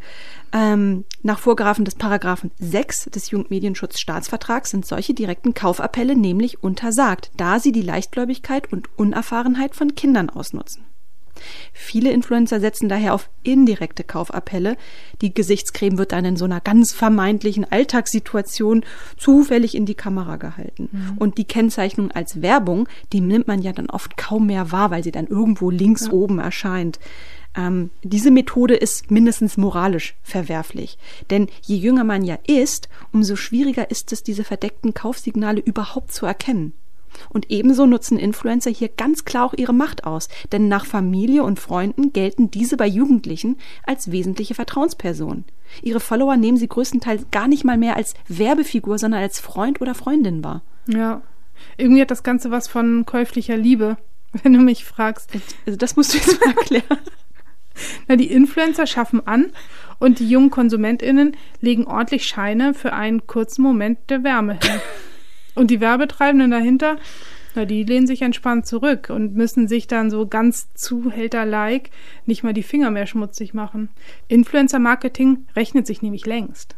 Ähm, 0.53 1.05
nach 1.23 1.39
Vorgrafen 1.39 1.87
des 1.87 1.95
Paragraphen 1.95 2.51
6 2.59 3.07
des 3.07 3.31
Jugendmedienschutzstaatsvertrags 3.31 4.71
sind 4.71 4.85
solche 4.85 5.15
direkten 5.15 5.55
Kaufappelle 5.55 6.15
nämlich 6.15 6.63
untersagt, 6.63 7.31
da 7.37 7.59
sie 7.59 7.73
die 7.73 7.83
Leichtgläubigkeit 7.83 8.71
und 8.73 8.91
Unerfahrenheit 8.99 9.75
von 9.75 9.95
Kindern 9.95 10.29
ausnutzen. 10.29 10.85
Viele 11.73 12.13
Influencer 12.13 12.61
setzen 12.61 12.89
daher 12.89 13.15
auf 13.15 13.29
indirekte 13.43 14.05
Kaufappelle. 14.05 14.77
Die 15.21 15.35
Gesichtscreme 15.35 15.99
wird 15.99 16.13
dann 16.13 16.25
in 16.25 16.37
so 16.37 16.45
einer 16.45 16.61
ganz 16.61 16.93
vermeintlichen 16.93 17.71
Alltagssituation 17.71 18.85
zufällig 19.17 19.75
in 19.75 19.87
die 19.87 19.95
Kamera 19.95 20.37
gehalten. 20.37 20.89
Mhm. 20.93 21.19
Und 21.19 21.39
die 21.39 21.45
Kennzeichnung 21.45 22.11
als 22.11 22.43
Werbung, 22.43 22.89
die 23.13 23.21
nimmt 23.21 23.49
man 23.49 23.63
ja 23.63 23.73
dann 23.73 23.91
oft 23.91 24.17
kaum 24.17 24.47
mehr 24.47 24.73
wahr, 24.73 24.91
weil 24.91 25.05
sie 25.05 25.13
dann 25.13 25.27
irgendwo 25.27 25.71
links 25.71 26.07
ja. 26.07 26.13
oben 26.13 26.39
erscheint. 26.39 26.99
Ähm, 27.57 27.91
diese 28.03 28.31
Methode 28.31 28.75
ist 28.75 29.11
mindestens 29.11 29.57
moralisch 29.57 30.17
verwerflich. 30.23 30.99
Denn 31.31 31.49
je 31.63 31.77
jünger 31.77 32.05
man 32.05 32.25
ja 32.25 32.39
ist, 32.47 32.89
umso 33.13 33.37
schwieriger 33.37 33.91
ist 33.91 34.13
es, 34.13 34.23
diese 34.23 34.45
verdeckten 34.45 34.95
Kaufsignale 34.95 35.61
überhaupt 35.61 36.13
zu 36.13 36.27
erkennen. 36.27 36.73
Und 37.31 37.51
ebenso 37.51 37.87
nutzen 37.87 38.19
Influencer 38.19 38.71
hier 38.71 38.89
ganz 38.89 39.25
klar 39.25 39.45
auch 39.45 39.55
ihre 39.55 39.73
Macht 39.73 40.05
aus, 40.05 40.29
denn 40.53 40.69
nach 40.69 40.87
Familie 40.87 41.43
und 41.43 41.61
Freunden 41.61 42.13
gelten 42.13 42.51
diese 42.51 42.77
bei 42.77 42.87
Jugendlichen 42.87 43.57
als 43.85 44.11
wesentliche 44.11 44.55
Vertrauenspersonen. 44.55 45.45
Ihre 45.83 46.01
Follower 46.01 46.37
nehmen 46.37 46.57
sie 46.57 46.69
größtenteils 46.69 47.27
gar 47.31 47.49
nicht 47.49 47.65
mal 47.65 47.79
mehr 47.79 47.97
als 47.97 48.15
Werbefigur, 48.29 48.99
sondern 48.99 49.23
als 49.23 49.41
Freund 49.41 49.81
oder 49.81 49.95
Freundin 49.95 50.45
wahr. 50.45 50.63
Ja, 50.87 51.23
irgendwie 51.77 52.03
hat 52.03 52.11
das 52.11 52.23
Ganze 52.23 52.51
was 52.51 52.69
von 52.69 53.07
käuflicher 53.07 53.57
Liebe, 53.57 53.97
wenn 54.43 54.53
du 54.53 54.61
mich 54.61 54.85
fragst. 54.85 55.31
Also 55.67 55.77
das 55.77 55.97
musst 55.97 56.15
du 56.15 56.19
jetzt 56.19 56.41
mal 56.41 56.55
erklären. 56.55 56.99
Na, 58.09 58.17
die 58.17 58.31
Influencer 58.31 58.87
schaffen 58.87 59.27
an 59.27 59.51
und 59.99 60.21
die 60.21 60.29
jungen 60.29 60.51
KonsumentInnen 60.51 61.37
legen 61.61 61.87
ordentlich 61.87 62.27
Scheine 62.27 62.75
für 62.75 62.93
einen 62.93 63.27
kurzen 63.27 63.63
Moment 63.63 63.99
der 64.11 64.23
Wärme 64.23 64.59
hin. 64.63 64.81
Und 65.55 65.71
die 65.71 65.81
Werbetreibenden 65.81 66.51
dahinter, 66.51 66.99
na, 67.55 67.65
die 67.65 67.85
lehnen 67.85 68.07
sich 68.07 68.23
entspannt 68.23 68.67
zurück 68.67 69.11
und 69.11 69.35
müssen 69.35 69.69
sich 69.69 69.87
dann 69.87 70.11
so 70.11 70.27
ganz 70.27 70.73
Zuhälter-like 70.75 71.91
nicht 72.27 72.43
mal 72.43 72.53
die 72.53 72.65
Finger 72.65 72.91
mehr 72.91 73.07
schmutzig 73.07 73.55
machen. 73.55 73.89
Influencer-Marketing 74.29 75.47
rechnet 75.55 75.87
sich 75.87 76.03
nämlich 76.03 76.27
längst. 76.27 76.77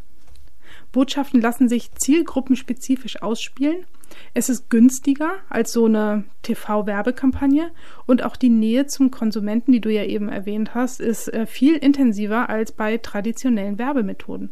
Botschaften 0.93 1.41
lassen 1.41 1.69
sich 1.69 1.93
zielgruppenspezifisch 1.93 3.23
ausspielen. 3.23 3.85
Es 4.35 4.49
ist 4.49 4.71
günstiger 4.71 5.33
als 5.49 5.73
so 5.73 5.87
eine 5.87 6.25
TV-Werbekampagne 6.43 7.71
und 8.07 8.23
auch 8.23 8.37
die 8.37 8.51
Nähe 8.51 8.87
zum 8.87 9.11
Konsumenten, 9.11 9.73
die 9.73 9.81
du 9.81 9.91
ja 9.91 10.05
eben 10.05 10.29
erwähnt 10.29 10.75
hast, 10.75 11.01
ist 11.01 11.33
äh, 11.33 11.47
viel 11.47 11.77
intensiver 11.77 12.49
als 12.49 12.73
bei 12.73 12.99
traditionellen 12.99 13.79
Werbemethoden. 13.79 14.51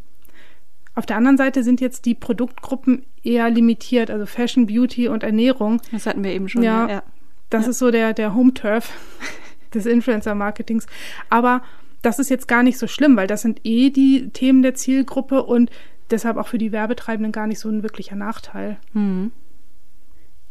Auf 0.95 1.07
der 1.07 1.17
anderen 1.17 1.37
Seite 1.37 1.65
sind 1.65 1.81
jetzt 1.81 2.05
die 2.07 2.15
Produktgruppen 2.15 3.05
eher 3.23 3.51
limitiert, 3.51 4.11
also 4.11 4.27
Fashion, 4.27 4.67
Beauty 4.67 5.09
und 5.09 5.23
Ernährung. 5.23 5.81
Das 5.91 6.07
hatten 6.07 6.23
wir 6.23 6.33
eben 6.33 6.49
schon. 6.49 6.63
Ja, 6.63 6.89
ja. 6.89 7.03
das 7.51 7.65
ja. 7.65 7.71
ist 7.71 7.79
so 7.79 7.91
der, 7.91 8.15
der 8.15 8.35
Home-Turf 8.35 8.93
des 9.75 9.87
Influencer-Marketings. 9.87 10.87
Aber 11.31 11.63
das 12.03 12.19
ist 12.19 12.31
jetzt 12.31 12.49
gar 12.49 12.63
nicht 12.63 12.79
so 12.79 12.87
schlimm, 12.87 13.17
weil 13.17 13.27
das 13.27 13.43
sind 13.43 13.61
eh 13.65 13.91
die 13.91 14.29
Themen 14.31 14.63
der 14.63 14.75
Zielgruppe 14.75 15.43
und 15.43 15.71
deshalb 16.11 16.37
auch 16.37 16.49
für 16.49 16.59
die 16.59 16.71
Werbetreibenden 16.71 17.33
gar 17.33 17.47
nicht 17.47 17.59
so 17.59 17.69
ein 17.69 17.83
wirklicher 17.83 18.17
Nachteil. 18.17 18.77
Hm. 18.93 19.33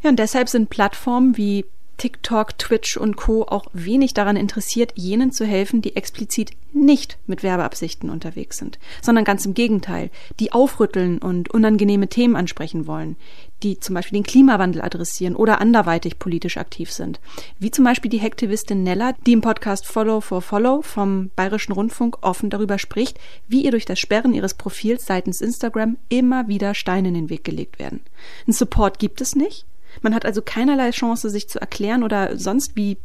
Ja, 0.02 0.10
und 0.10 0.20
deshalb 0.20 0.50
sind 0.50 0.70
Plattformen 0.70 1.38
wie 1.38 1.66
TikTok, 1.98 2.58
Twitch 2.58 2.98
und 2.98 3.16
Co. 3.16 3.44
auch 3.44 3.66
wenig 3.74 4.14
daran 4.14 4.36
interessiert, 4.36 4.94
jenen 4.96 5.32
zu 5.32 5.46
helfen, 5.46 5.82
die 5.82 5.96
explizit 5.96 6.52
nicht 6.74 7.18
mit 7.28 7.44
Werbeabsichten 7.44 8.10
unterwegs 8.10 8.58
sind, 8.58 8.80
sondern 9.02 9.26
ganz 9.26 9.46
im 9.46 9.54
Gegenteil, 9.54 10.10
die 10.40 10.52
aufrütteln 10.52 11.20
und 11.20 11.52
unangenehme 11.52 12.08
Themen 12.08 12.36
ansprechen 12.36 12.88
wollen, 12.88 13.16
die 13.62 13.80
zum 13.80 13.96
Beispiel 13.96 14.18
den 14.18 14.26
Klimawandel 14.26 14.82
adressieren 14.82 15.36
oder 15.36 15.62
anderweitig 15.62 16.20
politisch 16.20 16.58
aktiv 16.58 16.92
sind. 16.92 17.20
Wie 17.60 17.72
zum 17.72 17.86
Beispiel 17.86 18.10
die 18.10 18.20
Hektivistin 18.20 18.84
Nella, 18.84 19.14
die 19.26 19.34
im 19.34 19.42
Podcast 19.42 19.86
Follow 19.86 20.20
for 20.20 20.42
Follow 20.42 20.82
vom 20.82 21.30
Bayerischen 21.36 21.74
Rundfunk 21.74 22.18
offen 22.22 22.50
darüber 22.50 22.80
spricht, 22.80 23.20
wie 23.48 23.64
ihr 23.64 23.72
durch 23.72 23.86
das 23.86 24.00
Sperren 24.00 24.34
ihres 24.34 24.56
Profils 24.56 25.06
seitens 25.06 25.42
Instagram 25.42 25.98
immer 26.10 26.48
wieder 26.48 26.74
Steine 26.74 27.10
in 27.10 27.14
den 27.14 27.30
Weg 27.30 27.44
gelegt 27.44 27.80
werden. 27.80 28.02
Ein 28.48 28.54
Support 28.54 29.00
gibt 29.00 29.22
es 29.22 29.36
nicht, 29.36 29.66
man 30.02 30.16
hat 30.16 30.26
also 30.26 30.42
keinerlei 30.42 30.92
Chance, 30.92 31.30
sich 31.30 31.48
zu 31.50 31.60
erklären 31.60 32.04
oder 32.04 32.38
sonst 32.38 32.76
wie 32.76 32.98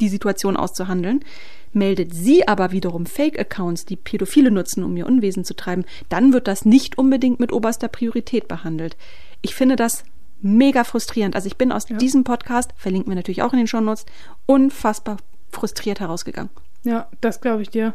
die 0.00 0.08
Situation 0.08 0.56
auszuhandeln. 0.56 1.24
Meldet 1.72 2.14
sie 2.14 2.46
aber 2.46 2.70
wiederum 2.70 3.06
Fake-Accounts, 3.06 3.84
die 3.84 3.96
Pädophile 3.96 4.50
nutzen, 4.50 4.84
um 4.84 4.96
ihr 4.96 5.06
Unwesen 5.06 5.44
zu 5.44 5.54
treiben, 5.54 5.84
dann 6.08 6.32
wird 6.32 6.46
das 6.46 6.64
nicht 6.64 6.98
unbedingt 6.98 7.40
mit 7.40 7.52
oberster 7.52 7.88
Priorität 7.88 8.46
behandelt. 8.46 8.96
Ich 9.42 9.54
finde 9.54 9.74
das 9.74 10.04
mega 10.40 10.84
frustrierend. 10.84 11.34
Also 11.34 11.48
ich 11.48 11.56
bin 11.56 11.72
aus 11.72 11.88
ja. 11.88 11.96
diesem 11.96 12.22
Podcast, 12.22 12.70
verlinken 12.76 13.10
wir 13.10 13.16
natürlich 13.16 13.42
auch 13.42 13.52
in 13.52 13.58
den 13.58 13.66
Shownotes, 13.66 14.06
unfassbar 14.46 15.16
frustriert 15.50 16.00
herausgegangen. 16.00 16.50
Ja, 16.84 17.08
das 17.20 17.40
glaube 17.40 17.62
ich 17.62 17.70
dir. 17.70 17.94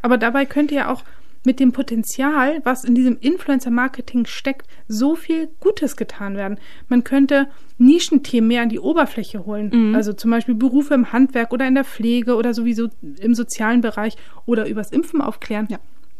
Aber 0.00 0.18
dabei 0.18 0.46
könnte 0.46 0.74
ja 0.74 0.90
auch 0.90 1.04
mit 1.44 1.60
dem 1.60 1.72
Potenzial, 1.72 2.60
was 2.64 2.84
in 2.84 2.94
diesem 2.94 3.18
Influencer-Marketing 3.18 4.26
steckt, 4.26 4.66
so 4.88 5.16
viel 5.16 5.48
Gutes 5.60 5.96
getan 5.96 6.36
werden. 6.36 6.58
Man 6.88 7.04
könnte 7.04 7.48
Nischenthemen 7.78 8.48
mehr 8.48 8.62
an 8.62 8.68
die 8.68 8.78
Oberfläche 8.78 9.44
holen. 9.44 9.70
Mhm. 9.72 9.94
Also 9.94 10.12
zum 10.12 10.30
Beispiel 10.30 10.54
Berufe 10.54 10.94
im 10.94 11.12
Handwerk 11.12 11.52
oder 11.52 11.66
in 11.66 11.74
der 11.74 11.84
Pflege 11.84 12.36
oder 12.36 12.54
sowieso 12.54 12.88
im 13.18 13.34
sozialen 13.34 13.80
Bereich 13.80 14.16
oder 14.46 14.66
übers 14.66 14.90
Impfen 14.90 15.20
aufklären. 15.20 15.66
Ja. 15.70 15.78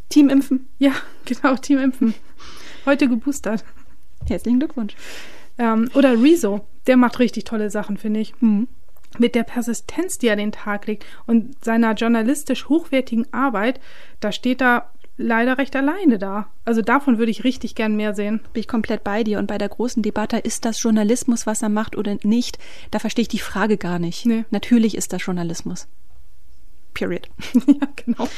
Team 0.08 0.28
Impfen. 0.28 0.66
Ja, 0.78 0.92
genau, 1.24 1.56
Team 1.56 1.78
Impfen. 1.78 2.14
Heute 2.84 3.08
geboostert. 3.08 3.64
Herzlichen 4.26 4.58
Glückwunsch. 4.58 4.94
Ähm, 5.58 5.88
oder 5.94 6.20
Rezo, 6.20 6.66
der 6.86 6.96
macht 6.96 7.18
richtig 7.18 7.44
tolle 7.44 7.70
Sachen, 7.70 7.96
finde 7.96 8.20
ich. 8.20 8.34
Mhm 8.40 8.68
mit 9.18 9.34
der 9.34 9.42
Persistenz, 9.42 10.16
die 10.16 10.28
er 10.28 10.36
den 10.36 10.52
Tag 10.52 10.86
legt 10.86 11.04
und 11.26 11.62
seiner 11.62 11.92
journalistisch 11.92 12.70
hochwertigen 12.70 13.26
Arbeit, 13.32 13.78
da 14.20 14.32
steht 14.32 14.60
da 14.60 14.90
leider 15.22 15.58
recht 15.58 15.74
alleine 15.76 16.18
da. 16.18 16.48
Also 16.64 16.82
davon 16.82 17.18
würde 17.18 17.30
ich 17.30 17.44
richtig 17.44 17.74
gern 17.74 17.96
mehr 17.96 18.14
sehen. 18.14 18.40
Bin 18.52 18.60
ich 18.60 18.68
komplett 18.68 19.04
bei 19.04 19.24
dir. 19.24 19.38
Und 19.38 19.46
bei 19.46 19.58
der 19.58 19.68
großen 19.68 20.02
Debatte, 20.02 20.38
ist 20.38 20.64
das 20.64 20.82
Journalismus, 20.82 21.46
was 21.46 21.62
er 21.62 21.68
macht 21.68 21.96
oder 21.96 22.16
nicht, 22.22 22.58
da 22.90 22.98
verstehe 22.98 23.22
ich 23.22 23.28
die 23.28 23.38
Frage 23.38 23.76
gar 23.76 23.98
nicht. 23.98 24.26
Nee. 24.26 24.44
Natürlich 24.50 24.96
ist 24.96 25.12
das 25.12 25.24
Journalismus. 25.24 25.88
Period. 26.94 27.28
ja, 27.66 27.88
genau. 28.04 28.28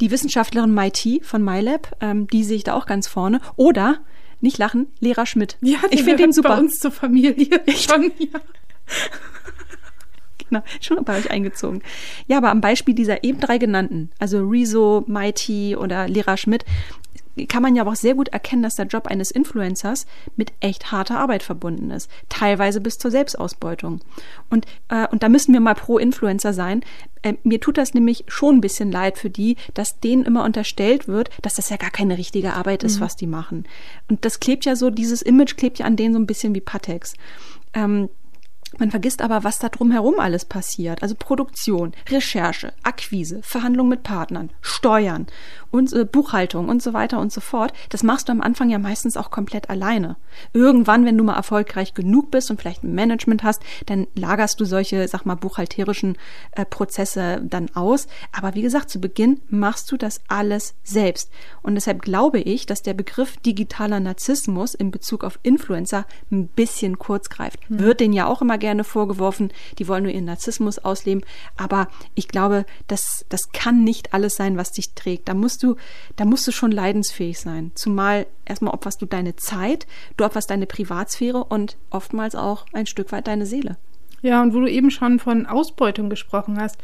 Die 0.00 0.10
Wissenschaftlerin 0.10 0.74
Mai 0.74 0.90
T 0.90 1.20
von 1.22 1.44
MyLab, 1.44 1.96
ähm, 2.00 2.26
die 2.26 2.42
sehe 2.42 2.56
ich 2.56 2.64
da 2.64 2.74
auch 2.74 2.86
ganz 2.86 3.06
vorne. 3.06 3.40
Oder, 3.56 4.00
nicht 4.40 4.58
lachen, 4.58 4.88
Lehrer 4.98 5.26
Schmidt. 5.26 5.56
Ja, 5.60 5.78
ich 5.90 6.02
finde 6.02 6.24
den 6.24 6.32
super. 6.32 6.50
bei 6.50 6.58
uns 6.58 6.80
zur 6.80 6.90
Familie. 6.90 7.62
Schon, 7.68 8.10
ja 8.18 8.40
genau, 10.54 10.64
schon 10.80 11.04
bei 11.04 11.18
euch 11.18 11.30
eingezogen. 11.30 11.82
Ja, 12.26 12.38
aber 12.38 12.50
am 12.50 12.60
Beispiel 12.60 12.94
dieser 12.94 13.24
eben 13.24 13.40
drei 13.40 13.58
genannten, 13.58 14.10
also 14.18 14.38
Rezo, 14.46 15.04
Mighty 15.06 15.76
oder 15.76 16.08
Lehrer 16.08 16.36
Schmidt, 16.36 16.64
kann 17.48 17.62
man 17.62 17.74
ja 17.74 17.82
aber 17.82 17.92
auch 17.92 17.96
sehr 17.96 18.14
gut 18.14 18.28
erkennen, 18.28 18.62
dass 18.62 18.76
der 18.76 18.86
Job 18.86 19.08
eines 19.08 19.30
Influencers 19.30 20.06
mit 20.36 20.52
echt 20.60 20.92
harter 20.92 21.18
Arbeit 21.18 21.42
verbunden 21.42 21.90
ist, 21.90 22.08
teilweise 22.28 22.80
bis 22.80 22.98
zur 22.98 23.10
Selbstausbeutung. 23.10 24.00
Und, 24.50 24.66
äh, 24.88 25.08
und 25.08 25.22
da 25.22 25.28
müssen 25.28 25.52
wir 25.52 25.60
mal 25.60 25.74
pro 25.74 25.98
Influencer 25.98 26.52
sein. 26.52 26.82
Äh, 27.22 27.34
mir 27.42 27.60
tut 27.60 27.76
das 27.76 27.92
nämlich 27.92 28.24
schon 28.28 28.56
ein 28.56 28.60
bisschen 28.60 28.92
leid 28.92 29.18
für 29.18 29.30
die, 29.30 29.56
dass 29.74 29.98
denen 29.98 30.24
immer 30.24 30.44
unterstellt 30.44 31.08
wird, 31.08 31.30
dass 31.42 31.54
das 31.54 31.70
ja 31.70 31.76
gar 31.76 31.90
keine 31.90 32.18
richtige 32.18 32.52
Arbeit 32.52 32.84
ist, 32.84 32.98
mhm. 32.98 33.04
was 33.04 33.16
die 33.16 33.26
machen. 33.26 33.64
Und 34.08 34.24
das 34.24 34.38
klebt 34.38 34.64
ja 34.64 34.76
so, 34.76 34.90
dieses 34.90 35.20
Image 35.20 35.56
klebt 35.56 35.80
ja 35.80 35.86
an 35.86 35.96
denen 35.96 36.14
so 36.14 36.20
ein 36.20 36.26
bisschen 36.26 36.54
wie 36.54 36.60
Patex. 36.60 37.14
Ähm, 37.72 38.08
man 38.78 38.90
vergisst 38.90 39.22
aber, 39.22 39.44
was 39.44 39.58
da 39.58 39.68
drumherum 39.68 40.18
alles 40.18 40.44
passiert. 40.44 41.02
Also 41.02 41.14
Produktion, 41.14 41.92
Recherche, 42.08 42.72
Akquise, 42.82 43.40
Verhandlungen 43.42 43.90
mit 43.90 44.02
Partnern, 44.02 44.50
Steuern 44.60 45.26
und 45.74 45.92
äh, 45.92 46.04
Buchhaltung 46.04 46.68
und 46.68 46.82
so 46.82 46.92
weiter 46.92 47.18
und 47.18 47.32
so 47.32 47.40
fort. 47.40 47.72
Das 47.88 48.02
machst 48.02 48.28
du 48.28 48.32
am 48.32 48.40
Anfang 48.40 48.70
ja 48.70 48.78
meistens 48.78 49.16
auch 49.16 49.30
komplett 49.30 49.70
alleine. 49.70 50.16
Irgendwann, 50.52 51.04
wenn 51.04 51.18
du 51.18 51.24
mal 51.24 51.34
erfolgreich 51.34 51.94
genug 51.94 52.30
bist 52.30 52.50
und 52.50 52.60
vielleicht 52.60 52.84
ein 52.84 52.94
Management 52.94 53.42
hast, 53.42 53.62
dann 53.86 54.06
lagerst 54.14 54.60
du 54.60 54.64
solche, 54.64 55.06
sag 55.08 55.26
mal, 55.26 55.34
buchhalterischen 55.34 56.16
äh, 56.52 56.64
Prozesse 56.64 57.42
dann 57.42 57.74
aus. 57.74 58.06
Aber 58.30 58.54
wie 58.54 58.62
gesagt, 58.62 58.88
zu 58.88 59.00
Beginn 59.00 59.40
machst 59.48 59.90
du 59.90 59.96
das 59.96 60.20
alles 60.28 60.74
selbst. 60.84 61.30
Und 61.62 61.74
deshalb 61.74 62.02
glaube 62.02 62.38
ich, 62.38 62.66
dass 62.66 62.82
der 62.82 62.94
Begriff 62.94 63.36
digitaler 63.38 63.98
Narzissmus 63.98 64.74
in 64.74 64.92
Bezug 64.92 65.24
auf 65.24 65.40
Influencer 65.42 66.06
ein 66.30 66.46
bisschen 66.46 66.98
kurz 66.98 67.30
greift. 67.30 67.58
Mhm. 67.68 67.80
Wird 67.80 68.00
den 68.00 68.12
ja 68.12 68.26
auch 68.26 68.42
immer 68.42 68.58
gerne 68.64 68.82
vorgeworfen, 68.82 69.52
die 69.78 69.88
wollen 69.88 70.04
nur 70.04 70.12
ihren 70.12 70.24
Narzissmus 70.24 70.78
ausleben. 70.78 71.22
Aber 71.58 71.88
ich 72.14 72.28
glaube, 72.28 72.64
das, 72.86 73.26
das 73.28 73.52
kann 73.52 73.84
nicht 73.84 74.14
alles 74.14 74.36
sein, 74.36 74.56
was 74.56 74.72
dich 74.72 74.94
trägt. 74.94 75.28
Da 75.28 75.34
musst 75.34 75.62
du, 75.62 75.76
da 76.16 76.24
musst 76.24 76.46
du 76.46 76.50
schon 76.50 76.72
leidensfähig 76.72 77.38
sein. 77.38 77.72
Zumal 77.74 78.24
erstmal 78.46 78.72
opferst 78.72 79.02
du 79.02 79.06
deine 79.06 79.36
Zeit, 79.36 79.86
du 80.16 80.24
opferst 80.24 80.48
deine 80.48 80.64
Privatsphäre 80.64 81.44
und 81.44 81.76
oftmals 81.90 82.34
auch 82.34 82.64
ein 82.72 82.86
Stück 82.86 83.12
weit 83.12 83.26
deine 83.26 83.44
Seele. 83.44 83.76
Ja, 84.22 84.40
und 84.40 84.54
wo 84.54 84.60
du 84.60 84.70
eben 84.70 84.90
schon 84.90 85.18
von 85.18 85.44
Ausbeutung 85.44 86.08
gesprochen 86.08 86.58
hast. 86.58 86.78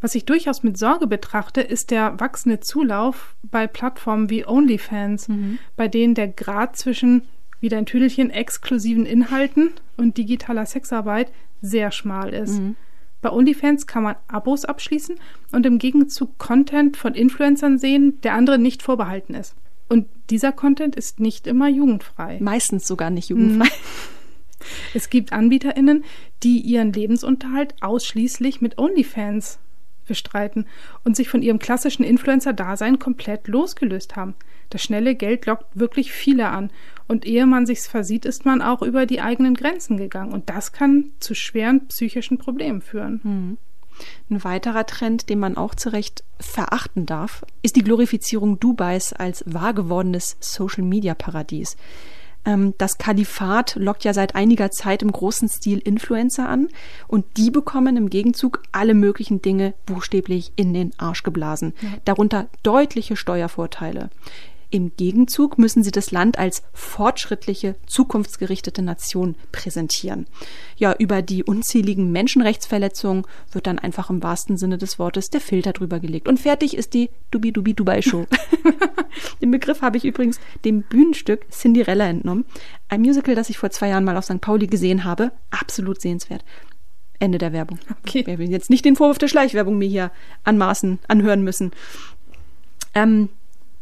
Was 0.00 0.16
ich 0.16 0.24
durchaus 0.24 0.64
mit 0.64 0.78
Sorge 0.78 1.06
betrachte, 1.06 1.60
ist 1.60 1.92
der 1.92 2.18
wachsende 2.18 2.58
Zulauf 2.58 3.36
bei 3.44 3.68
Plattformen 3.68 4.30
wie 4.30 4.44
OnlyFans, 4.44 5.28
mhm. 5.28 5.60
bei 5.76 5.86
denen 5.86 6.16
der 6.16 6.26
Grad 6.26 6.76
zwischen 6.76 7.22
wieder 7.60 7.78
ein 7.78 7.86
Tüdelchen 7.86 8.30
exklusiven 8.30 9.06
Inhalten 9.06 9.70
und 9.96 10.16
digitaler 10.16 10.66
Sexarbeit 10.66 11.30
sehr 11.62 11.90
schmal 11.92 12.30
ist. 12.30 12.58
Mhm. 12.58 12.76
Bei 13.22 13.30
OnlyFans 13.30 13.86
kann 13.86 14.02
man 14.02 14.16
Abos 14.28 14.64
abschließen 14.64 15.16
und 15.52 15.66
im 15.66 15.78
Gegenzug 15.78 16.38
Content 16.38 16.96
von 16.96 17.14
Influencern 17.14 17.78
sehen, 17.78 18.18
der 18.22 18.34
anderen 18.34 18.62
nicht 18.62 18.82
vorbehalten 18.82 19.34
ist. 19.34 19.54
Und 19.88 20.06
dieser 20.30 20.52
Content 20.52 20.96
ist 20.96 21.20
nicht 21.20 21.46
immer 21.46 21.68
jugendfrei. 21.68 22.38
Meistens 22.40 22.86
sogar 22.86 23.10
nicht 23.10 23.28
jugendfrei. 23.28 23.66
Mhm. 23.66 23.70
Es 24.94 25.10
gibt 25.10 25.32
AnbieterInnen, 25.32 26.04
die 26.42 26.58
ihren 26.60 26.92
Lebensunterhalt 26.92 27.74
ausschließlich 27.80 28.60
mit 28.60 28.78
OnlyFans 28.78 29.58
bestreiten 30.06 30.66
und 31.04 31.16
sich 31.16 31.28
von 31.28 31.40
ihrem 31.40 31.58
klassischen 31.58 32.04
Influencer-Dasein 32.04 32.98
komplett 32.98 33.48
losgelöst 33.48 34.16
haben. 34.16 34.34
Das 34.68 34.82
schnelle 34.82 35.14
Geld 35.14 35.46
lockt 35.46 35.78
wirklich 35.78 36.12
viele 36.12 36.48
an. 36.48 36.70
Und 37.10 37.26
ehe 37.26 37.44
man 37.44 37.66
sich's 37.66 37.88
versieht, 37.88 38.24
ist 38.24 38.44
man 38.44 38.62
auch 38.62 38.82
über 38.82 39.04
die 39.04 39.20
eigenen 39.20 39.54
Grenzen 39.54 39.96
gegangen. 39.96 40.32
Und 40.32 40.48
das 40.48 40.70
kann 40.70 41.10
zu 41.18 41.34
schweren 41.34 41.88
psychischen 41.88 42.38
Problemen 42.38 42.80
führen. 42.82 43.20
Mhm. 43.24 43.58
Ein 44.30 44.44
weiterer 44.44 44.86
Trend, 44.86 45.28
den 45.28 45.40
man 45.40 45.56
auch 45.56 45.74
zu 45.74 45.88
Recht 45.88 46.22
verachten 46.38 47.06
darf, 47.06 47.44
ist 47.62 47.74
die 47.74 47.82
Glorifizierung 47.82 48.60
Dubais 48.60 49.12
als 49.12 49.42
wahr 49.44 49.74
gewordenes 49.74 50.36
Social-Media-Paradies. 50.38 51.76
Ähm, 52.44 52.74
das 52.78 52.96
Kalifat 52.96 53.74
lockt 53.74 54.04
ja 54.04 54.14
seit 54.14 54.36
einiger 54.36 54.70
Zeit 54.70 55.02
im 55.02 55.10
großen 55.10 55.48
Stil 55.48 55.78
Influencer 55.78 56.48
an 56.48 56.68
und 57.08 57.24
die 57.36 57.50
bekommen 57.50 57.96
im 57.96 58.08
Gegenzug 58.08 58.62
alle 58.70 58.94
möglichen 58.94 59.42
Dinge 59.42 59.74
buchstäblich 59.84 60.52
in 60.54 60.72
den 60.72 60.92
Arsch 60.96 61.24
geblasen. 61.24 61.74
Darunter 62.04 62.46
deutliche 62.62 63.16
Steuervorteile. 63.16 64.10
Im 64.72 64.92
Gegenzug 64.96 65.58
müssen 65.58 65.82
sie 65.82 65.90
das 65.90 66.12
Land 66.12 66.38
als 66.38 66.62
fortschrittliche, 66.72 67.74
zukunftsgerichtete 67.86 68.82
Nation 68.82 69.34
präsentieren. 69.50 70.26
Ja, 70.76 70.94
über 70.96 71.22
die 71.22 71.42
unzähligen 71.42 72.12
Menschenrechtsverletzungen 72.12 73.24
wird 73.50 73.66
dann 73.66 73.80
einfach 73.80 74.10
im 74.10 74.22
wahrsten 74.22 74.56
Sinne 74.56 74.78
des 74.78 75.00
Wortes 75.00 75.30
der 75.30 75.40
Filter 75.40 75.72
drüber 75.72 75.98
gelegt. 75.98 76.28
Und 76.28 76.38
fertig 76.38 76.76
ist 76.76 76.94
die 76.94 77.10
Dubi-Dubi-Dubai-Show. 77.32 78.26
Den 79.40 79.50
Begriff 79.50 79.82
habe 79.82 79.96
ich 79.96 80.04
übrigens 80.04 80.38
dem 80.64 80.82
Bühnenstück 80.82 81.50
Cinderella 81.50 82.06
entnommen. 82.06 82.44
Ein 82.88 83.00
Musical, 83.00 83.34
das 83.34 83.50
ich 83.50 83.58
vor 83.58 83.70
zwei 83.70 83.88
Jahren 83.88 84.04
mal 84.04 84.16
auf 84.16 84.24
St. 84.24 84.40
Pauli 84.40 84.68
gesehen 84.68 85.02
habe. 85.02 85.32
Absolut 85.50 86.00
sehenswert. 86.00 86.44
Ende 87.18 87.38
der 87.38 87.52
Werbung. 87.52 87.80
Okay. 88.06 88.24
Wir 88.26 88.38
will 88.38 88.50
jetzt 88.50 88.70
nicht 88.70 88.84
den 88.84 88.96
Vorwurf 88.96 89.18
der 89.18 89.28
Schleichwerbung 89.28 89.78
mir 89.78 89.88
hier 89.88 90.10
anmaßen, 90.44 91.00
anhören 91.08 91.42
müssen. 91.42 91.72
Ähm, 92.94 93.30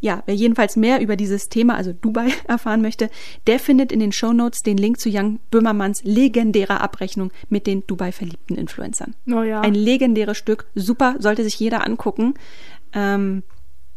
ja, 0.01 0.23
wer 0.27 0.35
jedenfalls 0.35 0.77
mehr 0.77 1.01
über 1.01 1.17
dieses 1.17 1.49
Thema, 1.49 1.75
also 1.77 1.93
Dubai, 1.93 2.29
erfahren 2.49 2.83
möchte, 2.83 3.11
der 3.47 3.59
findet 3.59 3.93
in 3.93 4.01
den 4.01 4.13
Show 4.13 4.33
Notes 4.33 4.63
den 4.63 4.77
Link 4.77 5.01
zu 5.01 5.09
Jan 5.09 5.41
Böhmermanns 5.51 6.03
legendärer 6.05 6.81
Abrechnung 6.81 7.33
mit 7.49 7.67
den 7.67 7.87
Dubai 7.87 8.13
verliebten 8.13 8.57
Influencern. 8.57 9.15
Oh 9.31 9.43
ja. 9.43 9.61
Ein 9.61 9.75
legendäres 9.75 10.37
Stück, 10.39 10.67
super, 10.75 11.17
sollte 11.19 11.45
sich 11.45 11.59
jeder 11.59 11.85
angucken. 11.85 12.35
Ähm, 12.93 13.43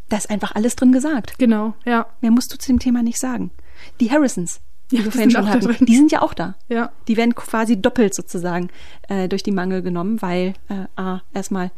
da 0.10 0.18
ist 0.18 0.30
einfach 0.30 0.56
alles 0.56 0.76
drin 0.76 0.92
gesagt. 0.92 1.38
Genau, 1.38 1.74
ja. 1.86 2.08
Mehr 2.22 2.32
musst 2.32 2.54
du 2.54 2.58
zu 2.58 2.72
dem 2.72 2.80
Thema 2.80 3.04
nicht 3.04 3.20
sagen. 3.20 3.52
Die 4.00 4.12
Harrisons, 4.12 4.60
die 4.92 4.98
ja, 4.98 5.06
wir 5.06 5.12
vorhin 5.12 5.32
schon 5.32 5.48
hatten, 5.48 5.86
die 5.86 5.96
sind 5.96 6.12
ja 6.12 6.22
auch 6.22 6.34
da. 6.34 6.56
Ja. 6.68 6.92
Die 7.08 7.16
werden 7.16 7.34
quasi 7.34 7.82
doppelt 7.82 8.14
sozusagen 8.14 8.70
äh, 9.08 9.30
durch 9.30 9.44
die 9.44 9.52
Mangel 9.52 9.82
genommen, 9.82 10.22
weil 10.22 10.54
äh, 10.68 10.86
A, 11.02 11.22
erstmal 11.34 11.72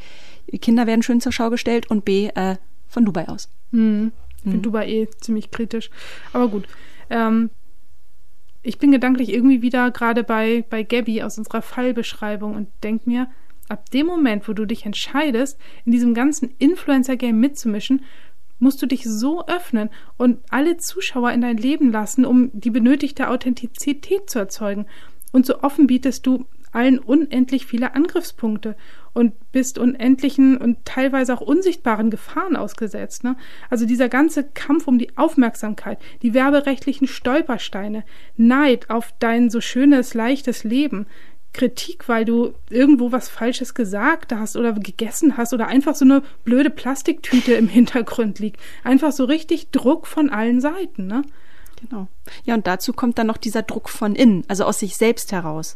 Kinder 0.61 0.87
werden 0.87 1.03
schön 1.03 1.21
zur 1.21 1.31
Schau 1.31 1.49
gestellt 1.49 1.89
und 1.91 2.05
B, 2.05 2.29
äh, 2.33 2.55
von 2.87 3.05
Dubai 3.05 3.27
aus. 3.27 3.49
Mhm. 3.73 4.11
Ich 4.37 4.43
finde 4.43 4.57
mhm. 4.57 4.61
Dubai 4.61 4.87
eh 4.87 5.07
ziemlich 5.21 5.51
kritisch. 5.51 5.89
Aber 6.31 6.47
gut. 6.47 6.65
Ähm, 7.09 7.49
ich 8.61 8.77
bin 8.77 8.91
gedanklich 8.91 9.33
irgendwie 9.33 9.61
wieder 9.61 9.91
gerade 9.91 10.23
bei, 10.23 10.63
bei 10.69 10.83
Gabby 10.83 11.21
aus 11.21 11.37
unserer 11.37 11.61
Fallbeschreibung 11.61 12.55
und 12.55 12.69
denke 12.81 13.09
mir, 13.09 13.27
ab 13.67 13.89
dem 13.91 14.07
Moment, 14.07 14.47
wo 14.47 14.53
du 14.53 14.65
dich 14.65 14.85
entscheidest, 14.85 15.59
in 15.85 15.91
diesem 15.91 16.13
ganzen 16.13 16.53
Influencer-Game 16.59 17.37
mitzumischen, 17.37 18.03
musst 18.59 18.81
du 18.81 18.85
dich 18.85 19.03
so 19.03 19.45
öffnen 19.47 19.89
und 20.17 20.39
alle 20.49 20.77
Zuschauer 20.77 21.31
in 21.31 21.41
dein 21.41 21.57
Leben 21.57 21.91
lassen, 21.91 22.25
um 22.25 22.49
die 22.53 22.69
benötigte 22.69 23.29
Authentizität 23.29 24.29
zu 24.29 24.39
erzeugen. 24.39 24.85
Und 25.33 25.45
so 25.45 25.61
offen 25.61 25.87
bietest 25.87 26.25
du 26.25 26.45
allen 26.71 26.99
unendlich 26.99 27.65
viele 27.65 27.95
Angriffspunkte 27.95 28.75
und 29.13 29.51
bist 29.51 29.77
unendlichen 29.77 30.57
und 30.57 30.85
teilweise 30.85 31.33
auch 31.33 31.41
unsichtbaren 31.41 32.09
Gefahren 32.09 32.55
ausgesetzt. 32.55 33.23
Ne? 33.23 33.35
Also 33.69 33.85
dieser 33.85 34.09
ganze 34.09 34.43
Kampf 34.43 34.87
um 34.87 34.97
die 34.97 35.15
Aufmerksamkeit, 35.17 35.99
die 36.21 36.33
werberechtlichen 36.33 37.07
Stolpersteine, 37.07 38.03
Neid 38.37 38.89
auf 38.89 39.13
dein 39.19 39.49
so 39.49 39.61
schönes, 39.61 40.13
leichtes 40.13 40.63
Leben, 40.63 41.05
Kritik, 41.53 42.09
weil 42.09 42.25
du 42.25 42.55
irgendwo 42.71 43.11
was 43.11 43.29
Falsches 43.29 43.75
gesagt 43.75 44.33
hast 44.33 44.57
oder 44.57 44.73
gegessen 44.73 45.37
hast 45.37 45.53
oder 45.53 45.67
einfach 45.67 45.93
so 45.93 46.03
eine 46.03 46.23
blöde 46.43 46.71
Plastiktüte 46.71 47.53
im 47.53 47.67
Hintergrund 47.69 48.39
liegt. 48.39 48.59
Einfach 48.83 49.11
so 49.11 49.25
richtig 49.25 49.69
Druck 49.69 50.07
von 50.07 50.31
allen 50.31 50.61
Seiten, 50.61 51.05
ne? 51.05 51.21
Genau. 51.79 52.07
Ja, 52.45 52.55
und 52.55 52.65
dazu 52.65 52.93
kommt 52.93 53.19
dann 53.19 53.27
noch 53.27 53.37
dieser 53.37 53.61
Druck 53.61 53.89
von 53.89 54.15
innen, 54.15 54.45
also 54.47 54.63
aus 54.63 54.79
sich 54.79 54.95
selbst 54.95 55.31
heraus 55.31 55.75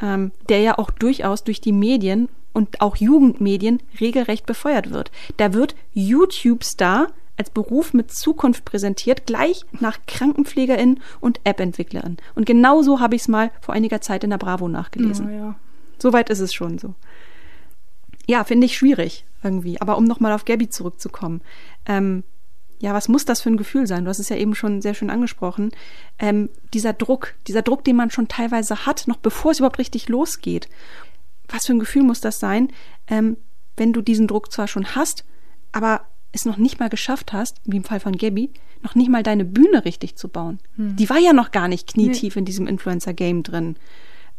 ähm, 0.00 0.32
der 0.48 0.60
ja 0.60 0.78
auch 0.78 0.90
durchaus 0.90 1.44
durch 1.44 1.60
die 1.60 1.72
Medien 1.72 2.28
und 2.52 2.80
auch 2.80 2.96
Jugendmedien 2.96 3.80
regelrecht 4.00 4.46
befeuert 4.46 4.90
wird. 4.90 5.10
Da 5.36 5.52
wird 5.52 5.74
YouTube-Star 5.92 7.08
als 7.36 7.50
Beruf 7.50 7.94
mit 7.94 8.10
Zukunft 8.10 8.64
präsentiert, 8.66 9.26
gleich 9.26 9.64
nach 9.72 9.98
Krankenpflegerin 10.06 11.00
und 11.20 11.40
App-Entwicklerin. 11.44 12.18
Und 12.34 12.44
genau 12.44 12.82
so 12.82 13.00
habe 13.00 13.16
ich 13.16 13.22
es 13.22 13.28
mal 13.28 13.50
vor 13.62 13.74
einiger 13.74 14.00
Zeit 14.00 14.24
in 14.24 14.30
der 14.30 14.38
Bravo 14.38 14.68
nachgelesen. 14.68 15.30
Ja, 15.30 15.36
ja. 15.36 15.54
Soweit 15.98 16.28
ist 16.28 16.40
es 16.40 16.52
schon 16.52 16.78
so. 16.78 16.94
Ja, 18.26 18.44
finde 18.44 18.66
ich 18.66 18.76
schwierig 18.76 19.24
irgendwie. 19.42 19.80
Aber 19.80 19.96
um 19.96 20.04
nochmal 20.04 20.32
auf 20.32 20.44
Gabby 20.44 20.68
zurückzukommen. 20.68 21.40
Ähm, 21.86 22.24
ja, 22.80 22.94
was 22.94 23.08
muss 23.08 23.26
das 23.26 23.42
für 23.42 23.50
ein 23.50 23.58
Gefühl 23.58 23.86
sein? 23.86 24.04
Du 24.04 24.10
hast 24.10 24.18
es 24.18 24.30
ja 24.30 24.36
eben 24.36 24.54
schon 24.54 24.80
sehr 24.80 24.94
schön 24.94 25.10
angesprochen. 25.10 25.70
Ähm, 26.18 26.48
dieser 26.72 26.94
Druck, 26.94 27.34
dieser 27.46 27.60
Druck, 27.60 27.84
den 27.84 27.96
man 27.96 28.10
schon 28.10 28.26
teilweise 28.26 28.86
hat, 28.86 29.06
noch 29.06 29.18
bevor 29.18 29.52
es 29.52 29.58
überhaupt 29.58 29.78
richtig 29.78 30.08
losgeht. 30.08 30.68
Was 31.48 31.66
für 31.66 31.74
ein 31.74 31.78
Gefühl 31.78 32.02
muss 32.02 32.22
das 32.22 32.40
sein, 32.40 32.68
ähm, 33.06 33.36
wenn 33.76 33.92
du 33.92 34.00
diesen 34.00 34.26
Druck 34.26 34.50
zwar 34.50 34.66
schon 34.66 34.94
hast, 34.94 35.24
aber 35.72 36.06
es 36.32 36.46
noch 36.46 36.56
nicht 36.56 36.80
mal 36.80 36.88
geschafft 36.88 37.34
hast, 37.34 37.60
wie 37.64 37.76
im 37.76 37.84
Fall 37.84 38.00
von 38.00 38.16
Gabby, 38.16 38.50
noch 38.82 38.94
nicht 38.94 39.10
mal 39.10 39.22
deine 39.22 39.44
Bühne 39.44 39.84
richtig 39.84 40.16
zu 40.16 40.28
bauen. 40.28 40.58
Hm. 40.76 40.96
Die 40.96 41.10
war 41.10 41.18
ja 41.18 41.34
noch 41.34 41.50
gar 41.50 41.68
nicht 41.68 41.92
knietief 41.92 42.34
nee. 42.34 42.40
in 42.40 42.44
diesem 42.46 42.66
Influencer-Game 42.66 43.42
drin. 43.42 43.76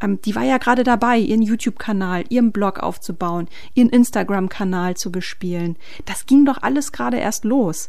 Ähm, 0.00 0.20
die 0.22 0.34
war 0.34 0.42
ja 0.42 0.58
gerade 0.58 0.82
dabei, 0.82 1.18
ihren 1.18 1.42
YouTube-Kanal, 1.42 2.24
ihren 2.28 2.50
Blog 2.50 2.80
aufzubauen, 2.80 3.46
ihren 3.74 3.90
Instagram-Kanal 3.90 4.96
zu 4.96 5.12
bespielen. 5.12 5.76
Das 6.06 6.26
ging 6.26 6.44
doch 6.44 6.60
alles 6.60 6.90
gerade 6.90 7.18
erst 7.18 7.44
los 7.44 7.88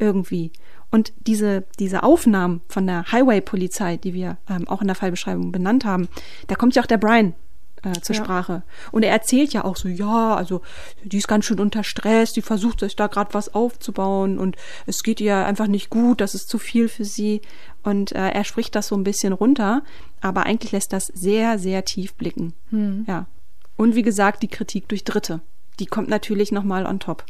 irgendwie. 0.00 0.52
Und 0.90 1.12
diese, 1.26 1.64
diese 1.78 2.02
Aufnahmen 2.02 2.62
von 2.68 2.86
der 2.86 3.10
Highway-Polizei, 3.12 3.96
die 3.96 4.14
wir 4.14 4.38
ähm, 4.48 4.66
auch 4.68 4.80
in 4.80 4.88
der 4.88 4.96
Fallbeschreibung 4.96 5.52
benannt 5.52 5.84
haben, 5.84 6.08
da 6.48 6.56
kommt 6.56 6.74
ja 6.74 6.82
auch 6.82 6.86
der 6.86 6.98
Brian 6.98 7.34
äh, 7.82 7.92
zur 8.00 8.16
ja. 8.16 8.24
Sprache. 8.24 8.62
Und 8.90 9.02
er 9.02 9.12
erzählt 9.12 9.52
ja 9.52 9.64
auch 9.64 9.76
so, 9.76 9.88
ja, 9.88 10.34
also 10.34 10.62
die 11.04 11.18
ist 11.18 11.28
ganz 11.28 11.44
schön 11.44 11.60
unter 11.60 11.84
Stress, 11.84 12.32
die 12.32 12.42
versucht 12.42 12.80
sich 12.80 12.96
da 12.96 13.06
gerade 13.06 13.34
was 13.34 13.54
aufzubauen 13.54 14.38
und 14.38 14.56
es 14.86 15.02
geht 15.02 15.20
ihr 15.20 15.36
einfach 15.36 15.66
nicht 15.66 15.90
gut, 15.90 16.20
das 16.20 16.34
ist 16.34 16.48
zu 16.48 16.58
viel 16.58 16.88
für 16.88 17.04
sie. 17.04 17.40
Und 17.82 18.12
äh, 18.12 18.30
er 18.30 18.44
spricht 18.44 18.74
das 18.74 18.88
so 18.88 18.96
ein 18.96 19.04
bisschen 19.04 19.32
runter, 19.32 19.82
aber 20.20 20.44
eigentlich 20.44 20.72
lässt 20.72 20.92
das 20.92 21.06
sehr, 21.06 21.58
sehr 21.58 21.84
tief 21.84 22.14
blicken. 22.14 22.52
Hm. 22.70 23.04
Ja. 23.08 23.26
Und 23.76 23.94
wie 23.94 24.02
gesagt, 24.02 24.42
die 24.42 24.48
Kritik 24.48 24.88
durch 24.88 25.04
Dritte, 25.04 25.40
die 25.78 25.86
kommt 25.86 26.08
natürlich 26.08 26.52
nochmal 26.52 26.84
on 26.84 27.00
top. 27.00 27.24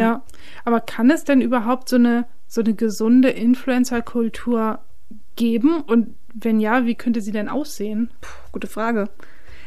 Ja. 0.00 0.22
aber 0.64 0.80
kann 0.80 1.10
es 1.10 1.24
denn 1.24 1.40
überhaupt 1.40 1.88
so 1.88 1.96
eine, 1.96 2.26
so 2.46 2.60
eine 2.60 2.74
gesunde 2.74 3.30
Influencer-Kultur 3.30 4.80
geben? 5.36 5.80
Und 5.82 6.14
wenn 6.32 6.60
ja, 6.60 6.84
wie 6.84 6.94
könnte 6.94 7.20
sie 7.20 7.32
denn 7.32 7.48
aussehen? 7.48 8.10
Puh, 8.20 8.28
gute 8.52 8.66
Frage. 8.66 9.08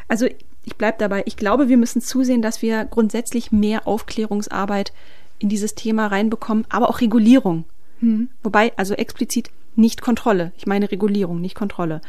Also 0.07 0.27
ich 0.63 0.75
bleibe 0.75 0.97
dabei. 0.99 1.23
Ich 1.25 1.37
glaube, 1.37 1.69
wir 1.69 1.77
müssen 1.77 2.01
zusehen, 2.01 2.41
dass 2.41 2.61
wir 2.61 2.83
grundsätzlich 2.85 3.51
mehr 3.51 3.87
Aufklärungsarbeit 3.87 4.91
in 5.39 5.49
dieses 5.49 5.75
Thema 5.75 6.07
reinbekommen, 6.07 6.65
aber 6.69 6.89
auch 6.89 6.99
Regulierung. 6.99 7.63
Hm. 7.99 8.29
Wobei, 8.43 8.73
also 8.75 8.93
explizit 8.93 9.49
nicht 9.75 10.01
Kontrolle. 10.01 10.51
Ich 10.57 10.67
meine 10.67 10.91
Regulierung, 10.91 11.39
nicht 11.39 11.55
Kontrolle. 11.55 12.01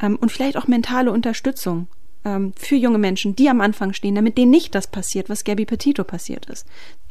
Ähm, 0.00 0.16
und 0.16 0.32
vielleicht 0.32 0.56
auch 0.56 0.66
mentale 0.66 1.12
Unterstützung. 1.12 1.86
ähm, 2.24 2.52
für 2.56 2.74
junge 2.74 2.98
Menschen, 2.98 3.34
die 3.34 3.48
am 3.48 3.60
Anfang 3.60 3.92
stehen, 3.92 4.14
damit 4.14 4.36
denen 4.36 4.50
nicht 4.50 4.74
das 4.74 4.86
passiert, 4.86 5.30
was 5.30 5.44
Gabby 5.44 5.64
Petito 5.64 6.04
passiert 6.04 6.46
ist. 6.46 6.66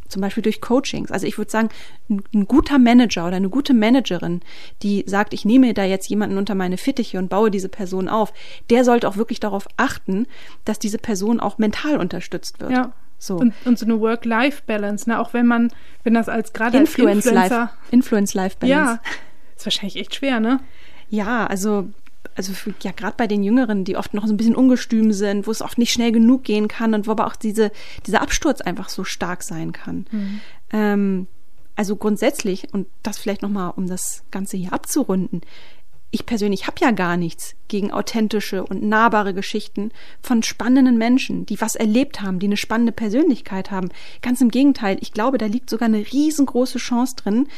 Zum 0.09 0.21
Beispiel 0.21 0.43
durch 0.43 0.59
Coachings. 0.59 1.11
Also 1.11 1.25
ich 1.27 1.37
würde 1.37 1.51
sagen, 1.51 1.69
ein, 2.09 2.21
ein 2.33 2.47
guter 2.47 2.79
Manager 2.79 3.27
oder 3.27 3.37
eine 3.37 3.49
gute 3.49 3.73
Managerin, 3.73 4.41
die 4.83 5.03
sagt, 5.07 5.33
ich 5.33 5.45
nehme 5.45 5.73
da 5.73 5.83
jetzt 5.83 6.09
jemanden 6.09 6.37
unter 6.37 6.55
meine 6.55 6.77
Fittiche 6.77 7.17
und 7.19 7.29
baue 7.29 7.51
diese 7.51 7.69
Person 7.69 8.09
auf, 8.09 8.33
der 8.69 8.83
sollte 8.83 9.07
auch 9.07 9.17
wirklich 9.17 9.39
darauf 9.39 9.67
achten, 9.77 10.27
dass 10.65 10.79
diese 10.79 10.97
Person 10.97 11.39
auch 11.39 11.57
mental 11.57 11.97
unterstützt 11.97 12.59
wird. 12.59 12.71
Ja. 12.71 12.91
So. 13.19 13.35
Und, 13.35 13.53
und 13.65 13.77
so 13.77 13.85
eine 13.85 13.99
Work-Life-Balance, 13.99 15.09
ne? 15.09 15.19
Auch 15.19 15.33
wenn 15.33 15.45
man, 15.45 15.71
wenn 16.03 16.13
das 16.13 16.29
als 16.29 16.53
gerade 16.53 16.77
als 16.77 16.89
Influence 16.89 17.25
Influencer, 17.25 17.57
Life, 17.57 17.69
Influence 17.91 18.33
Life 18.33 18.57
Balance. 18.59 19.01
ja, 19.03 19.11
ist 19.57 19.65
wahrscheinlich 19.65 19.97
echt 19.97 20.15
schwer, 20.15 20.39
ne? 20.39 20.61
Ja, 21.09 21.45
also 21.45 21.89
also 22.39 22.53
für, 22.53 22.73
ja 22.83 22.93
gerade 22.93 23.15
bei 23.17 23.27
den 23.27 23.43
Jüngeren, 23.43 23.83
die 23.83 23.97
oft 23.97 24.13
noch 24.13 24.25
so 24.25 24.31
ein 24.33 24.37
bisschen 24.37 24.55
ungestüm 24.55 25.11
sind, 25.11 25.45
wo 25.45 25.51
es 25.51 25.61
oft 25.61 25.77
nicht 25.77 25.91
schnell 25.91 26.13
genug 26.13 26.45
gehen 26.45 26.69
kann 26.69 26.93
und 26.93 27.05
wo 27.05 27.11
aber 27.11 27.27
auch 27.27 27.35
diese 27.35 27.69
dieser 28.07 28.21
Absturz 28.21 28.61
einfach 28.61 28.87
so 28.87 29.03
stark 29.03 29.43
sein 29.43 29.73
kann. 29.73 30.05
Mhm. 30.09 30.39
Ähm, 30.71 31.27
also 31.75 31.97
grundsätzlich 31.97 32.73
und 32.73 32.87
das 33.03 33.17
vielleicht 33.17 33.41
noch 33.41 33.49
mal, 33.49 33.71
um 33.71 33.87
das 33.87 34.23
Ganze 34.31 34.55
hier 34.55 34.71
abzurunden. 34.71 35.41
Ich 36.11 36.25
persönlich 36.25 36.65
habe 36.65 36.77
ja 36.79 36.91
gar 36.91 37.17
nichts 37.17 37.55
gegen 37.67 37.91
authentische 37.91 38.63
und 38.63 38.83
nahbare 38.83 39.33
Geschichten 39.33 39.91
von 40.21 40.41
spannenden 40.41 40.97
Menschen, 40.97 41.45
die 41.45 41.59
was 41.59 41.75
erlebt 41.75 42.21
haben, 42.21 42.39
die 42.39 42.47
eine 42.47 42.57
spannende 42.57 42.93
Persönlichkeit 42.93 43.69
haben. 43.69 43.89
Ganz 44.21 44.39
im 44.39 44.49
Gegenteil, 44.49 44.97
ich 45.01 45.11
glaube, 45.11 45.37
da 45.37 45.45
liegt 45.45 45.69
sogar 45.69 45.87
eine 45.87 46.05
riesengroße 46.05 46.77
Chance 46.77 47.17
drin, 47.17 47.49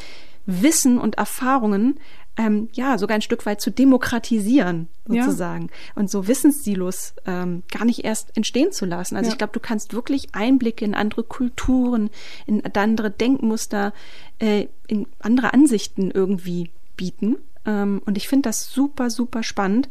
Wissen 0.47 0.97
und 0.97 1.19
Erfahrungen 1.19 1.99
ähm, 2.37 2.69
ja 2.73 2.97
sogar 2.97 3.15
ein 3.15 3.21
Stück 3.21 3.45
weit 3.45 3.59
zu 3.61 3.71
demokratisieren 3.71 4.87
Ja. 5.09 5.23
sozusagen 5.23 5.69
und 5.95 6.09
so 6.09 6.27
Wissenssilos 6.27 7.13
ähm, 7.25 7.63
gar 7.71 7.85
nicht 7.85 8.03
erst 8.05 8.35
entstehen 8.37 8.71
zu 8.71 8.85
lassen. 8.85 9.15
Also 9.15 9.27
Ja. 9.27 9.33
ich 9.33 9.37
glaube, 9.37 9.53
du 9.53 9.59
kannst 9.59 9.93
wirklich 9.93 10.33
Einblicke 10.33 10.85
in 10.85 10.95
andere 10.95 11.23
Kulturen, 11.23 12.09
in 12.45 12.63
andere 12.75 13.11
Denkmuster, 13.11 13.93
äh, 14.39 14.67
in 14.87 15.07
andere 15.19 15.53
Ansichten 15.53 16.09
irgendwie 16.11 16.71
bieten. 16.95 17.37
Ähm, 17.65 18.01
und 18.05 18.17
ich 18.17 18.27
finde 18.27 18.49
das 18.49 18.69
super, 18.71 19.09
super 19.09 19.43
spannend. 19.43 19.89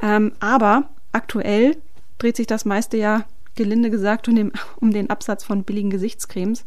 Ähm, 0.00 0.32
aber 0.40 0.88
aktuell 1.12 1.76
dreht 2.18 2.36
sich 2.36 2.46
das 2.46 2.64
meiste 2.64 2.96
ja 2.96 3.24
gelinde 3.54 3.90
gesagt 3.90 4.28
um 4.28 4.34
den, 4.34 4.52
um 4.80 4.92
den 4.92 5.10
Absatz 5.10 5.44
von 5.44 5.64
billigen 5.64 5.90
Gesichtscremes. 5.90 6.64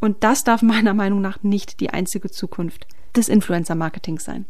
Und 0.00 0.22
das 0.24 0.44
darf 0.44 0.62
meiner 0.62 0.94
Meinung 0.94 1.20
nach 1.20 1.42
nicht 1.42 1.80
die 1.80 1.90
einzige 1.90 2.30
Zukunft 2.30 2.86
des 3.16 3.28
Influencer-Marketings 3.28 4.24
sein. 4.24 4.46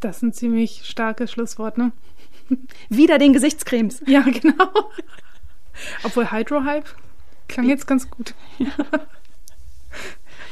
Das 0.00 0.18
ist 0.18 0.22
ein 0.22 0.32
ziemlich 0.32 0.82
starkes 0.84 1.30
Schlusswort, 1.32 1.78
ne? 1.78 1.92
Wieder 2.88 3.18
den 3.18 3.32
Gesichtscremes. 3.32 4.02
Ja, 4.06 4.22
genau. 4.22 4.90
Obwohl 6.02 6.30
Hydrohype 6.30 6.88
klang 7.46 7.68
jetzt 7.68 7.86
ganz 7.86 8.10
gut. 8.10 8.34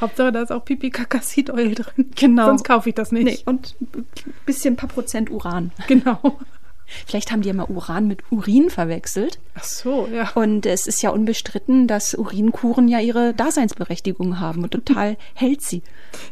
Hauptsache, 0.01 0.31
da 0.31 0.43
ist 0.43 0.51
auch 0.51 0.63
Pipi 0.63 0.91
Seed 1.21 1.49
Oil 1.49 1.73
drin. 1.73 2.11
Genau. 2.15 2.45
Sonst 2.45 2.63
kaufe 2.63 2.89
ich 2.89 2.95
das 2.95 3.11
nicht. 3.11 3.25
Nee, 3.25 3.39
und 3.45 3.75
ein 3.81 4.05
bisschen 4.45 4.75
ein 4.75 4.77
paar 4.77 4.89
Prozent 4.89 5.31
Uran. 5.31 5.71
Genau. 5.87 6.39
Vielleicht 7.05 7.31
haben 7.31 7.41
die 7.41 7.49
ja 7.49 7.53
mal 7.53 7.65
Uran 7.65 8.07
mit 8.07 8.31
Urin 8.31 8.69
verwechselt. 8.69 9.39
Ach 9.55 9.63
so, 9.63 10.07
ja. 10.07 10.29
Und 10.35 10.65
es 10.65 10.87
ist 10.87 11.01
ja 11.01 11.09
unbestritten, 11.09 11.87
dass 11.87 12.13
Urinkuren 12.13 12.87
ja 12.87 12.99
ihre 12.99 13.33
Daseinsberechtigung 13.33 14.39
haben 14.39 14.63
und 14.63 14.71
total 14.71 15.17
healthy 15.33 15.81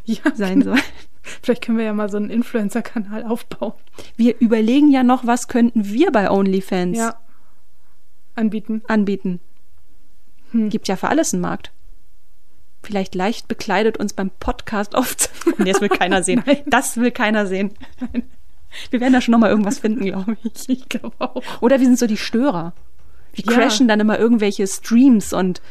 ja 0.04 0.22
sein 0.34 0.60
genau. 0.60 0.76
soll. 0.76 0.84
Vielleicht 1.42 1.62
können 1.64 1.78
wir 1.78 1.84
ja 1.84 1.92
mal 1.92 2.08
so 2.10 2.16
einen 2.16 2.30
Influencer-Kanal 2.30 3.24
aufbauen. 3.24 3.74
Wir 4.16 4.38
überlegen 4.40 4.90
ja 4.90 5.02
noch, 5.02 5.26
was 5.26 5.48
könnten 5.48 5.86
wir 5.86 6.10
bei 6.12 6.30
OnlyFans 6.30 6.96
Ja. 6.98 7.16
Anbieten. 8.34 8.82
anbieten. 8.86 9.40
Hm. 10.52 10.68
Gibt 10.68 10.88
ja 10.88 10.96
für 10.96 11.08
alles 11.08 11.32
einen 11.32 11.40
Markt. 11.42 11.72
Vielleicht 12.82 13.14
leicht 13.14 13.48
bekleidet 13.48 13.96
uns 13.96 14.12
beim 14.12 14.30
Podcast 14.30 14.94
oft. 14.94 15.30
Nee, 15.58 15.72
das 15.72 15.80
will 15.80 15.88
keiner 15.88 16.22
sehen. 16.24 16.42
Das 16.66 16.96
will 16.96 17.10
keiner 17.12 17.46
sehen. 17.46 17.70
Wir 18.90 19.00
werden 19.00 19.12
da 19.12 19.20
schon 19.20 19.32
noch 19.32 19.38
mal 19.38 19.48
irgendwas 19.50 19.78
finden, 19.78 20.04
glaube 20.04 20.36
ich. 20.42 20.68
Ich 20.68 20.88
glaube 20.88 21.14
auch. 21.20 21.42
Oder 21.60 21.78
wir 21.80 21.86
sind 21.86 21.98
so 21.98 22.06
die 22.06 22.16
Störer. 22.16 22.72
Wir 23.32 23.44
Ja. 23.44 23.52
crashen 23.52 23.86
dann 23.88 24.00
immer 24.00 24.18
irgendwelche 24.18 24.66
Streams 24.66 25.32
und 25.32 25.62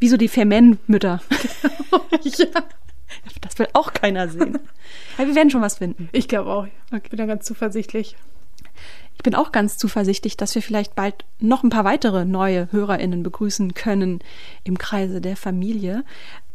wie 0.00 0.08
so 0.08 0.16
die 0.16 0.28
Fermen-Mütter. 0.28 1.20
ja. 2.22 2.46
Das 3.42 3.58
will 3.58 3.68
auch 3.74 3.92
keiner 3.92 4.28
sehen. 4.28 4.58
Aber 5.18 5.26
wir 5.26 5.34
werden 5.34 5.50
schon 5.50 5.60
was 5.60 5.78
finden. 5.78 6.08
Ich 6.12 6.28
glaube 6.28 6.50
auch. 6.50 6.66
Okay. 6.92 7.08
Bin 7.10 7.18
da 7.18 7.26
ganz 7.26 7.44
zuversichtlich. 7.44 8.16
Ich 9.16 9.22
bin 9.22 9.34
auch 9.34 9.52
ganz 9.52 9.76
zuversichtlich, 9.76 10.36
dass 10.36 10.54
wir 10.54 10.62
vielleicht 10.62 10.94
bald 10.94 11.24
noch 11.38 11.62
ein 11.62 11.70
paar 11.70 11.84
weitere 11.84 12.24
neue 12.24 12.72
HörerInnen 12.72 13.22
begrüßen 13.22 13.74
können 13.74 14.20
im 14.64 14.78
Kreise 14.78 15.20
der 15.20 15.36
Familie. 15.36 16.04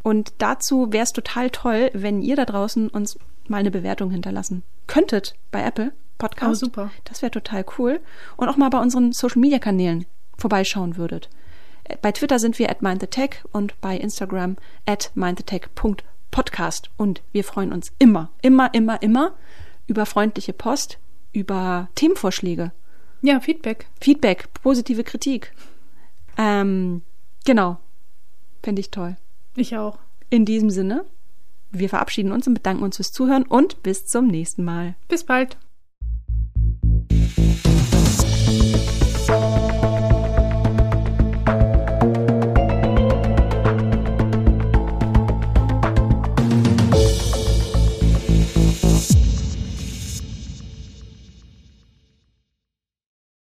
Und 0.01 0.33
dazu 0.39 0.91
wäre 0.91 1.03
es 1.03 1.13
total 1.13 1.49
toll, 1.49 1.91
wenn 1.93 2.21
ihr 2.21 2.35
da 2.35 2.45
draußen 2.45 2.89
uns 2.89 3.19
mal 3.47 3.57
eine 3.57 3.71
Bewertung 3.71 4.09
hinterlassen 4.09 4.63
könntet 4.87 5.35
bei 5.51 5.63
Apple 5.63 5.93
Podcast. 6.17 6.63
Oh, 6.63 6.65
super. 6.65 6.91
Das 7.03 7.21
wäre 7.21 7.31
total 7.31 7.65
cool. 7.77 7.99
Und 8.37 8.49
auch 8.49 8.57
mal 8.57 8.69
bei 8.69 8.79
unseren 8.79 9.11
Social 9.11 9.39
Media 9.39 9.59
Kanälen 9.59 10.05
vorbeischauen 10.37 10.97
würdet. 10.97 11.29
Äh, 11.83 11.97
Bei 12.01 12.11
Twitter 12.11 12.39
sind 12.39 12.59
wir 12.59 12.69
at 12.69 12.81
mindthetech 12.81 13.43
und 13.51 13.79
bei 13.81 13.97
Instagram 13.97 14.57
at 14.85 15.11
mindthetech.podcast. 16.37 16.89
Und 16.97 17.21
wir 17.31 17.43
freuen 17.43 17.73
uns 17.73 17.91
immer, 17.99 18.29
immer, 18.41 18.73
immer, 18.73 19.01
immer 19.01 19.33
über 19.87 20.05
freundliche 20.05 20.53
Post, 20.53 20.99
über 21.33 21.89
Themenvorschläge, 21.95 22.71
Ja, 23.21 23.39
Feedback. 23.39 23.87
Feedback, 23.99 24.47
positive 24.61 25.03
Kritik. 25.03 25.53
Ähm, 26.37 27.01
genau. 27.45 27.77
Fände 28.61 28.79
ich 28.79 28.91
toll. 28.91 29.17
Ich 29.55 29.75
auch. 29.75 29.97
In 30.29 30.45
diesem 30.45 30.69
Sinne, 30.69 31.05
wir 31.71 31.89
verabschieden 31.89 32.31
uns 32.31 32.47
und 32.47 32.53
bedanken 32.53 32.83
uns 32.83 32.97
fürs 32.97 33.11
Zuhören 33.11 33.43
und 33.43 33.81
bis 33.81 34.05
zum 34.05 34.27
nächsten 34.27 34.63
Mal. 34.63 34.95
Bis 35.07 35.23
bald. 35.23 35.57